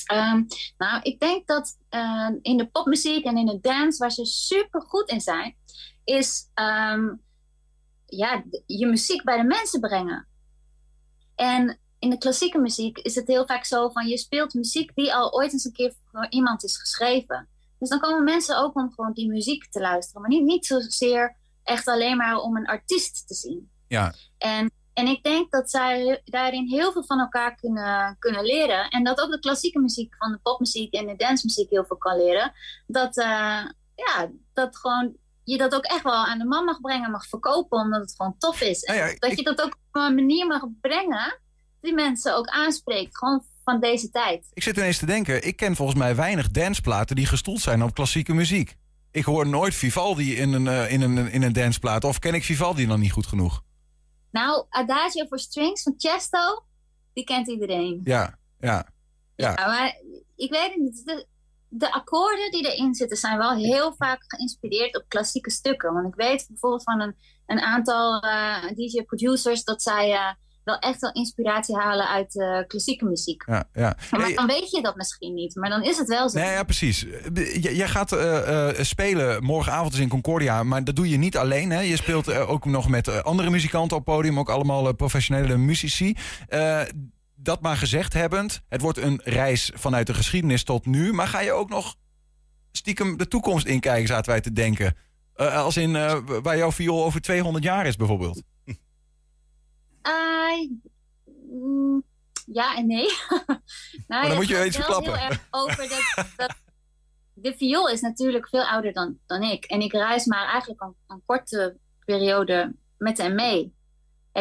Ehm, 0.04 0.44
nou, 0.78 1.00
ik 1.02 1.20
denk 1.20 1.46
dat 1.46 1.78
eh, 1.88 2.30
in 2.42 2.56
de 2.56 2.66
popmuziek 2.66 3.24
en 3.24 3.36
in 3.36 3.46
de 3.46 3.60
dance, 3.60 3.98
waar 3.98 4.12
ze 4.12 4.24
super 4.24 4.82
goed 4.82 5.10
in 5.10 5.20
zijn, 5.20 5.56
is 6.04 6.50
ehm, 6.54 7.14
ja, 8.06 8.44
je 8.66 8.86
muziek 8.86 9.24
bij 9.24 9.36
de 9.36 9.44
mensen 9.44 9.80
brengen. 9.80 10.28
En 11.34 11.78
in 11.98 12.10
de 12.10 12.18
klassieke 12.18 12.58
muziek 12.58 12.98
is 12.98 13.14
het 13.14 13.26
heel 13.26 13.46
vaak 13.46 13.64
zo 13.64 13.88
van 13.88 14.06
je 14.06 14.18
speelt 14.18 14.54
muziek 14.54 14.94
die 14.94 15.14
al 15.14 15.34
ooit 15.34 15.52
eens 15.52 15.64
een 15.64 15.72
keer 15.72 15.94
voor 16.10 16.26
iemand 16.30 16.64
is 16.64 16.78
geschreven. 16.78 17.48
Dus 17.78 17.88
dan 17.88 18.00
komen 18.00 18.24
mensen 18.24 18.58
ook 18.58 18.76
om 18.76 18.92
gewoon 18.94 19.12
die 19.12 19.28
muziek 19.28 19.70
te 19.70 19.80
luisteren, 19.80 20.20
maar 20.20 20.30
niet, 20.30 20.44
niet 20.44 20.66
zozeer 20.66 21.36
echt 21.62 21.86
alleen 21.88 22.16
maar 22.16 22.36
om 22.36 22.56
een 22.56 22.66
artiest 22.66 23.26
te 23.26 23.34
zien. 23.34 23.70
Ja, 23.88 24.14
En, 24.38 24.70
en 24.98 25.06
ik 25.06 25.22
denk 25.22 25.50
dat 25.50 25.70
zij 25.70 26.20
daarin 26.24 26.66
heel 26.68 26.92
veel 26.92 27.04
van 27.04 27.18
elkaar 27.20 27.54
kunnen, 27.56 28.16
kunnen 28.18 28.44
leren. 28.44 28.88
En 28.88 29.04
dat 29.04 29.20
ook 29.20 29.30
de 29.30 29.38
klassieke 29.40 29.80
muziek 29.80 30.14
van 30.18 30.32
de 30.32 30.38
popmuziek 30.42 30.92
en 30.94 31.06
de 31.06 31.16
dancemuziek 31.16 31.70
heel 31.70 31.84
veel 31.84 31.96
kan 31.96 32.16
leren. 32.16 32.52
Dat, 32.86 33.16
eh, 33.18 33.62
ja, 33.94 34.28
dat 34.52 34.76
gewoon 34.76 35.16
je 35.44 35.56
dat 35.58 35.74
ook 35.74 35.84
echt 35.84 36.02
wel 36.02 36.26
aan 36.26 36.38
de 36.38 36.44
man 36.44 36.64
mag 36.64 36.80
brengen, 36.80 37.10
mag 37.10 37.26
verkopen, 37.26 37.78
omdat 37.78 38.00
het 38.00 38.14
gewoon 38.16 38.34
tof 38.38 38.60
is. 38.60 38.82
En 38.82 38.94
Nou 38.96 39.08
ja, 39.08 39.14
dat 39.18 39.30
ik- 39.30 39.36
je 39.38 39.44
dat 39.44 39.62
ook 39.62 39.72
op 39.92 40.00
een 40.02 40.14
manier 40.14 40.46
mag 40.46 40.62
brengen 40.80 41.38
die 41.80 41.94
mensen 41.94 42.36
ook 42.36 42.46
aanspreekt. 42.46 43.18
Gewoon 43.18 43.44
van 43.64 43.80
deze 43.80 44.10
tijd. 44.10 44.46
ik 44.52 44.62
zit 44.62 44.76
ineens 44.76 44.98
te 44.98 45.06
denken, 45.06 45.46
ik 45.46 45.56
ken 45.56 45.76
volgens 45.76 45.98
mij 45.98 46.16
weinig 46.16 46.50
danceplaten 46.50 47.16
die 47.16 47.26
gestoeld 47.26 47.60
zijn 47.60 47.82
op 47.82 47.94
klassieke 47.94 48.34
muziek. 48.34 48.76
Ik 49.10 49.24
hoor 49.24 49.46
nooit 49.46 49.74
Vivaldi 49.74 50.36
in 50.36 50.52
een, 50.52 50.68
eh, 50.68 50.92
in 50.92 51.00
een, 51.02 51.30
in 51.30 51.42
een 51.42 51.52
danceplaat. 51.52 52.04
Of 52.04 52.18
ken 52.18 52.34
ik 52.34 52.44
Vivaldi 52.44 52.86
dan 52.86 53.00
niet 53.00 53.12
goed 53.12 53.26
genoeg? 53.26 53.62
Nou, 54.30 54.66
Adagio 54.68 55.26
voor 55.26 55.38
Strings 55.38 55.82
van 55.82 55.94
Chesto, 55.96 56.64
die 57.12 57.24
kent 57.24 57.48
iedereen. 57.48 58.00
Ja, 58.04 58.38
ja. 58.60 58.86
Ja. 59.36 59.54
Ja, 59.56 59.66
maar 59.66 60.02
ik 60.36 60.50
weet 60.50 60.68
het 60.68 60.76
niet. 60.76 61.04
De, 61.04 61.26
de 61.68 61.92
akkoorden 61.92 62.50
die 62.50 62.72
erin 62.72 62.94
zitten 62.94 63.16
zijn 63.16 63.38
wel 63.38 63.54
heel 63.54 63.94
vaak 63.94 64.24
geïnspireerd 64.26 64.96
op 64.96 65.04
klassieke 65.08 65.50
stukken. 65.50 65.92
Want 65.92 66.06
ik 66.06 66.14
weet 66.14 66.46
bijvoorbeeld 66.48 66.82
van 66.82 67.00
een, 67.00 67.16
een 67.46 67.60
aantal 67.60 68.20
eh, 68.20 68.62
DJ-producers 68.74 69.64
dat 69.64 69.82
zij 69.82 70.12
eh, 70.12 70.34
wel 70.68 70.78
echt 70.78 71.00
wel 71.00 71.12
inspiratie 71.12 71.76
halen 71.76 72.08
uit 72.08 72.40
eh, 72.40 72.58
klassieke 72.66 73.04
muziek. 73.04 73.42
ja, 73.46 73.64
ja. 73.72 73.96
Maar 74.10 74.20
Hey, 74.20 74.34
dan 74.34 74.46
weet 74.46 74.70
je 74.70 74.82
dat 74.82 74.96
misschien 74.96 75.34
niet, 75.34 75.54
maar 75.54 75.70
dan 75.70 75.82
is 75.82 75.96
het 75.98 76.08
wel 76.08 76.28
zo. 76.30 76.38
Nee, 76.38 76.50
ja, 76.50 76.62
precies. 76.62 77.00
J- 77.34 77.68
Jij 77.76 77.88
gaat 77.88 78.12
eh, 78.12 78.68
eh, 78.68 78.84
spelen 78.84 79.44
morgenavond 79.44 79.90
dus 79.92 80.00
in 80.00 80.08
Concordia, 80.08 80.62
maar 80.62 80.84
dat 80.84 80.96
doe 80.96 81.08
je 81.08 81.16
niet 81.16 81.36
alleen. 81.36 81.70
Hè? 81.70 81.80
Je 81.80 81.96
speelt 81.96 82.32
ook 82.34 82.64
nog 82.64 82.88
met 82.88 83.22
andere 83.24 83.50
muzikanten 83.50 83.96
op 83.96 84.04
podium, 84.04 84.38
ook 84.38 84.50
allemaal 84.50 84.94
professionele 84.94 85.56
muzici. 85.56 86.16
Dat 87.36 87.60
maar 87.60 87.76
gezegd 87.76 88.12
hebbend, 88.12 88.60
het 88.68 88.80
wordt 88.80 88.98
een 88.98 89.20
reis 89.24 89.70
vanuit 89.74 90.06
de 90.06 90.14
geschiedenis 90.14 90.64
tot 90.64 90.86
nu. 90.86 91.12
Maar 91.12 91.26
ga 91.28 91.40
je 91.40 91.52
ook 91.52 91.68
nog 91.68 91.94
stiekem 92.72 93.16
de 93.16 93.28
toekomst 93.28 93.66
inkijken, 93.66 94.08
zaten 94.08 94.30
wij 94.30 94.40
te 94.40 94.52
denken? 94.52 94.96
Als 95.34 95.76
in 95.76 95.92
waar 96.42 96.56
jouw 96.56 96.72
viool 96.72 97.04
over 97.04 97.20
200 97.20 97.64
jaar 97.64 97.86
is 97.86 97.96
bijvoorbeeld. 97.96 98.42
Mm, 101.50 102.02
ja 102.46 102.76
en 102.76 102.86
nee. 102.86 103.06
nou, 104.08 104.22
dan 104.22 104.30
ja, 104.30 104.34
moet 104.34 104.48
je 104.48 104.66
iets 104.66 104.76
verklappen. 104.76 105.18
heel 105.18 105.28
erg 105.28 105.46
over 105.50 105.88
dat, 105.88 106.26
dat 106.36 106.54
de 107.34 107.54
viool 107.56 107.88
is 107.88 108.00
natuurlijk 108.00 108.48
veel 108.48 108.64
ouder 108.64 108.92
dan, 108.92 109.18
dan 109.26 109.42
ik. 109.42 109.64
En 109.64 109.80
ik 109.80 109.92
reis 109.92 110.24
maar 110.26 110.48
eigenlijk 110.48 110.82
een, 110.82 110.94
een 111.06 111.22
korte 111.26 111.76
periode 112.04 112.74
met 112.98 113.18
hem 113.18 113.34
mee. 113.34 113.76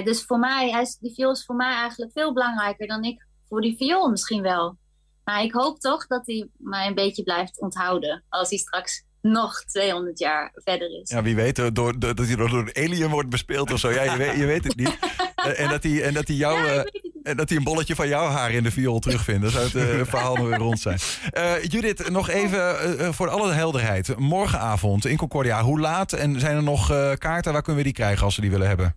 Dus 0.03 0.23
voor 0.23 0.39
mij, 0.39 0.69
hij 0.69 0.81
is, 0.81 0.97
die 0.97 1.13
viool 1.13 1.31
is 1.31 1.45
voor 1.45 1.55
mij 1.55 1.73
eigenlijk 1.73 2.11
veel 2.11 2.33
belangrijker 2.33 2.87
dan 2.87 3.03
ik 3.03 3.25
voor 3.49 3.61
die 3.61 3.77
viool 3.77 4.09
misschien 4.09 4.41
wel. 4.41 4.77
Maar 5.23 5.43
ik 5.43 5.51
hoop 5.53 5.79
toch 5.79 6.07
dat 6.07 6.25
hij 6.25 6.49
mij 6.57 6.87
een 6.87 6.95
beetje 6.95 7.23
blijft 7.23 7.59
onthouden 7.59 8.23
als 8.29 8.49
hij 8.49 8.57
straks 8.57 9.05
nog 9.21 9.63
200 9.63 10.19
jaar 10.19 10.51
verder 10.53 11.01
is. 11.01 11.09
Ja, 11.09 11.21
wie 11.23 11.35
weet, 11.35 11.55
door, 11.55 11.73
door- 11.73 11.99
dat 11.99 12.17
hij 12.17 12.35
door 12.35 12.53
een 12.53 12.75
alien 12.75 13.09
wordt 13.09 13.29
bespeeld 13.29 13.71
of 13.71 13.79
zo. 13.79 13.89
Ja, 13.89 14.03
je 14.03 14.17
weet, 14.17 14.35
je 14.35 14.45
weet 14.45 14.63
het 14.63 14.75
niet. 14.75 14.97
En 15.63 15.69
dat 15.69 15.83
hij, 15.83 16.03
en 16.03 16.13
dat 16.13 16.27
hij 16.27 16.37
jou... 16.37 16.65
Ja, 16.65 16.71
eh, 16.71 16.77
het. 16.77 17.05
En 17.23 17.37
dat 17.37 17.49
hij 17.49 17.57
een 17.57 17.63
bolletje 17.63 17.95
van 17.95 18.07
jouw 18.07 18.27
haar 18.27 18.51
in 18.51 18.63
de 18.63 18.71
viool 18.71 18.99
terugvindt. 18.99 19.41
Dan 19.41 19.51
zou 19.51 19.63
het 19.63 19.75
eh, 19.75 20.05
verhaal 20.05 20.35
nog 20.35 20.47
weer 20.47 20.57
rond 20.57 20.79
zijn. 20.79 20.99
Eh, 21.31 21.63
Judith, 21.63 22.09
nog 22.09 22.29
even 22.29 23.13
voor 23.13 23.29
alle 23.29 23.51
helderheid. 23.51 24.17
Morgenavond 24.17 25.05
in 25.05 25.17
Concordia. 25.17 25.63
Hoe 25.63 25.79
laat? 25.79 26.13
En 26.13 26.39
zijn 26.39 26.55
er 26.55 26.63
nog 26.63 26.87
kaarten? 27.17 27.53
Waar 27.53 27.61
kunnen 27.61 27.83
we 27.83 27.89
die 27.89 27.97
krijgen 27.97 28.25
als 28.25 28.35
ze 28.35 28.41
die 28.41 28.49
willen 28.49 28.67
hebben? 28.67 28.95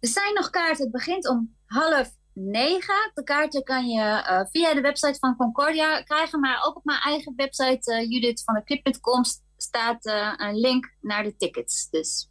Er 0.00 0.08
zijn 0.08 0.34
nog 0.34 0.50
kaarten. 0.50 0.82
Het 0.82 0.92
begint 0.92 1.28
om 1.28 1.54
half 1.66 2.10
negen. 2.34 3.10
De 3.14 3.22
kaarten 3.24 3.62
kan 3.62 3.86
je 3.86 4.46
via 4.50 4.74
de 4.74 4.80
website 4.80 5.18
van 5.18 5.36
Concordia 5.36 6.02
krijgen. 6.02 6.40
Maar 6.40 6.62
ook 6.64 6.76
op 6.76 6.84
mijn 6.84 7.00
eigen 7.00 7.32
website, 7.36 8.06
Judith 8.08 8.42
van 8.44 8.54
de 8.54 8.64
Clip.com, 8.64 9.22
staat 9.56 10.06
een 10.36 10.56
link 10.56 10.94
naar 11.00 11.22
de 11.22 11.36
tickets. 11.36 11.90
Dus 11.90 12.28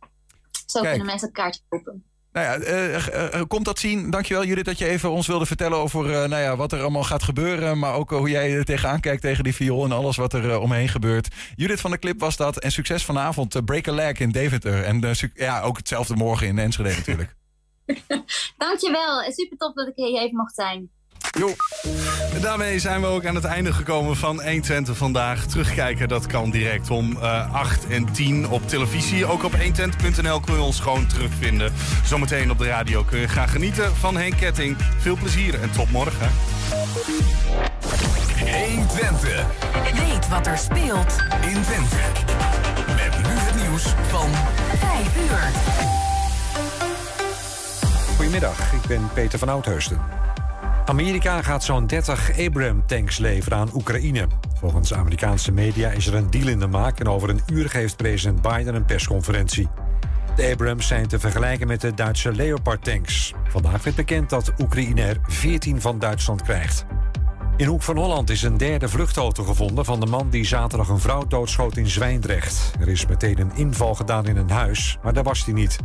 zo 0.66 0.80
Kijk. 0.80 0.90
kunnen 0.90 1.08
mensen 1.08 1.28
het 1.28 1.38
kaartje 1.38 1.62
kopen. 1.70 2.11
Nou 2.32 2.46
ja, 2.46 2.66
eh, 2.66 3.34
eh, 3.34 3.42
komt 3.48 3.66
dat 3.66 3.80
zien. 3.80 4.10
Dankjewel 4.10 4.46
Judith 4.46 4.66
dat 4.66 4.78
je 4.78 4.88
even 4.88 5.12
ons 5.12 5.28
wilde 5.28 5.46
vertellen 5.46 5.78
over 5.78 6.06
eh, 6.06 6.30
nou 6.30 6.42
ja, 6.42 6.56
wat 6.56 6.72
er 6.72 6.82
allemaal 6.82 7.04
gaat 7.04 7.24
gebeuren. 7.24 7.80
Maar 7.80 7.94
ook 7.94 8.10
hoe 8.10 8.30
jij 8.30 8.54
er 8.54 8.66
tegenaan 8.66 9.00
kijkt 9.00 9.22
tegen 9.22 9.44
die 9.44 9.56
viool 9.56 9.86
en 9.86 9.92
alles 9.92 10.18
wat 10.18 10.34
er 10.34 10.60
omheen 10.60 10.90
gebeurt. 10.90 11.28
Judith 11.56 11.82
van 11.82 11.92
de 11.92 12.00
Clip 12.00 12.20
was 12.20 12.38
dat. 12.38 12.60
En 12.60 12.72
succes 12.72 13.06
vanavond. 13.06 13.66
Break 13.66 13.88
a 13.88 13.92
Leg 13.92 14.20
in 14.20 14.32
Deventer. 14.32 14.84
En 14.84 15.16
ja, 15.34 15.62
ook 15.62 15.78
hetzelfde 15.78 16.16
morgen 16.16 16.48
in 16.48 16.60
Enschede 16.60 16.90
natuurlijk. 16.90 17.36
Dankjewel. 18.58 19.32
Super 19.32 19.58
tof 19.58 19.74
dat 19.74 19.88
ik 19.88 19.96
hier 19.96 20.22
even 20.22 20.36
mocht 20.36 20.56
zijn. 20.56 20.90
Jo. 21.32 21.56
Daarmee 22.42 22.80
zijn 22.80 23.02
we 23.02 23.08
ook 23.08 23.26
aan 23.26 23.36
het 23.36 23.44
einde 23.44 23.74
gekomen 23.74 24.18
van 24.18 24.42
120 24.42 24.98
vandaag. 24.98 25.46
Terugkijken, 25.46 26.08
dat 26.08 26.26
kan 26.26 26.50
direct 26.50 26.90
om 26.90 27.18
eh 27.22 27.54
8 27.54 27.88
en 27.88 28.12
10 28.12 28.50
op 28.50 28.68
televisie. 28.68 29.26
Ook 29.26 29.44
op 29.44 29.54
120.nl 29.54 30.40
kun 30.40 30.54
je 30.54 30.62
ons 30.62 30.80
gewoon 30.80 31.08
terugvinden. 31.08 31.74
Zometeen 32.06 32.52
op 32.52 32.58
de 32.58 32.66
radio 32.66 33.04
kun 33.04 33.20
je 33.20 33.28
gaan 33.28 33.50
genieten 33.50 33.96
van 33.96 34.18
Henk 34.18 34.38
Ketting. 34.38 34.78
Veel 34.98 35.16
plezier 35.16 35.62
en 35.62 35.72
tot 35.72 35.92
morgen. 35.92 36.30
120. 38.40 39.46
Weet 39.94 40.28
wat 40.30 40.48
er 40.48 40.58
speelt 40.58 41.16
in 41.42 41.62
Twente. 41.62 41.96
Met 42.88 43.28
nu 43.28 43.34
het 43.34 43.56
nieuws 43.56 43.84
van 44.08 44.30
5 44.78 45.18
uur. 45.30 45.52
Goedemiddag, 48.16 48.74
ik 48.74 48.88
ben 48.88 49.10
Peter 49.14 49.40
van 49.40 49.50
Oudheusden. 49.50 50.31
Amerika 50.92 51.42
gaat 51.42 51.64
zo'n 51.64 51.88
30 51.88 52.40
Abrams-tanks 52.40 53.18
leveren 53.18 53.58
aan 53.58 53.70
Oekraïne. 53.74 54.28
Volgens 54.60 54.94
Amerikaanse 54.94 55.52
media 55.52 55.90
is 55.90 56.08
er 56.08 56.16
een 56.16 56.30
deal 56.30 56.48
in 56.48 56.60
de 56.60 56.68
maak... 56.68 57.00
en 57.00 57.08
over 57.08 57.30
een 57.30 57.42
uur 57.52 57.70
geeft 57.70 57.98
president 57.98 58.42
Biden 58.42 58.76
een 58.76 58.86
persconferentie. 58.86 59.68
De 60.36 60.50
Abrams 60.52 60.88
zijn 60.88 61.08
te 61.08 61.20
vergelijken 61.20 61.68
met 61.68 61.82
de 61.82 61.94
Duitse 61.94 62.32
Leopard-tanks. 62.32 63.34
Vandaag 63.50 63.84
werd 63.84 63.96
bekend 63.96 64.30
dat 64.30 64.54
Oekraïne 64.60 65.02
er 65.02 65.18
14 65.28 65.82
van 65.82 66.00
Duitsland 66.00 66.42
krijgt. 66.42 66.86
In 67.58 67.68
Hoek 67.68 67.82
van 67.82 67.98
Holland 67.98 68.30
is 68.30 68.42
een 68.42 68.58
derde 68.58 68.90
vluchtauto 68.90 69.44
gevonden... 69.44 69.86
van 69.86 70.00
de 70.00 70.06
man 70.06 70.30
die 70.30 70.46
zaterdag 70.46 70.90
een 70.90 71.00
vrouw 71.00 71.28
doodschoot 71.28 71.78
in 71.78 71.88
Zwijndrecht. 71.88 72.72
Er 72.80 72.88
is 72.88 73.06
meteen 73.06 73.40
een 73.40 73.56
inval 73.56 73.96
gedaan 73.96 74.26
in 74.26 74.38
een 74.38 74.50
huis, 74.50 74.98
maar 75.04 75.14
daar 75.14 75.24
was 75.24 75.46
hij 75.46 75.54
niet. 75.54 75.78